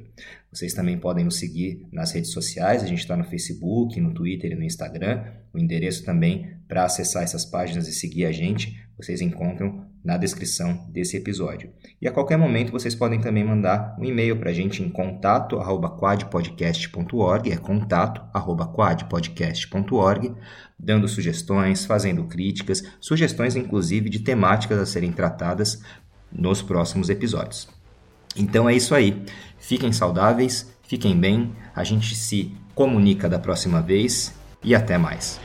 Vocês 0.52 0.74
também 0.74 0.98
podem 0.98 1.24
nos 1.24 1.38
seguir 1.38 1.88
nas 1.90 2.12
redes 2.12 2.30
sociais, 2.30 2.82
a 2.82 2.86
gente 2.86 2.98
está 2.98 3.16
no 3.16 3.24
Facebook, 3.24 3.98
no 3.98 4.12
Twitter 4.12 4.52
e 4.52 4.54
no 4.54 4.62
Instagram. 4.62 5.24
O 5.54 5.58
endereço 5.58 6.04
também 6.04 6.58
para 6.68 6.84
acessar 6.84 7.22
essas 7.22 7.46
páginas 7.46 7.88
e 7.88 7.92
seguir 7.94 8.26
a 8.26 8.32
gente, 8.32 8.78
vocês 8.98 9.22
encontram 9.22 9.85
na 10.06 10.16
descrição 10.16 10.86
desse 10.88 11.16
episódio. 11.16 11.72
E 12.00 12.06
a 12.06 12.12
qualquer 12.12 12.38
momento 12.38 12.70
vocês 12.70 12.94
podem 12.94 13.20
também 13.20 13.42
mandar 13.42 13.96
um 13.98 14.04
e-mail 14.04 14.36
para 14.36 14.50
a 14.50 14.52
gente 14.52 14.80
em 14.80 14.88
contato@quadpodcast.org, 14.88 17.50
é 17.50 17.56
contato@quadpodcast.org, 17.56 20.32
dando 20.78 21.08
sugestões, 21.08 21.84
fazendo 21.84 22.22
críticas, 22.24 22.84
sugestões 23.00 23.56
inclusive 23.56 24.08
de 24.08 24.20
temáticas 24.20 24.78
a 24.78 24.86
serem 24.86 25.10
tratadas 25.10 25.82
nos 26.32 26.62
próximos 26.62 27.10
episódios. 27.10 27.68
Então 28.36 28.68
é 28.68 28.76
isso 28.76 28.94
aí. 28.94 29.24
Fiquem 29.58 29.92
saudáveis, 29.92 30.72
fiquem 30.84 31.18
bem, 31.18 31.52
a 31.74 31.82
gente 31.82 32.14
se 32.14 32.54
comunica 32.76 33.28
da 33.28 33.40
próxima 33.40 33.82
vez 33.82 34.32
e 34.62 34.72
até 34.72 34.96
mais. 34.96 35.40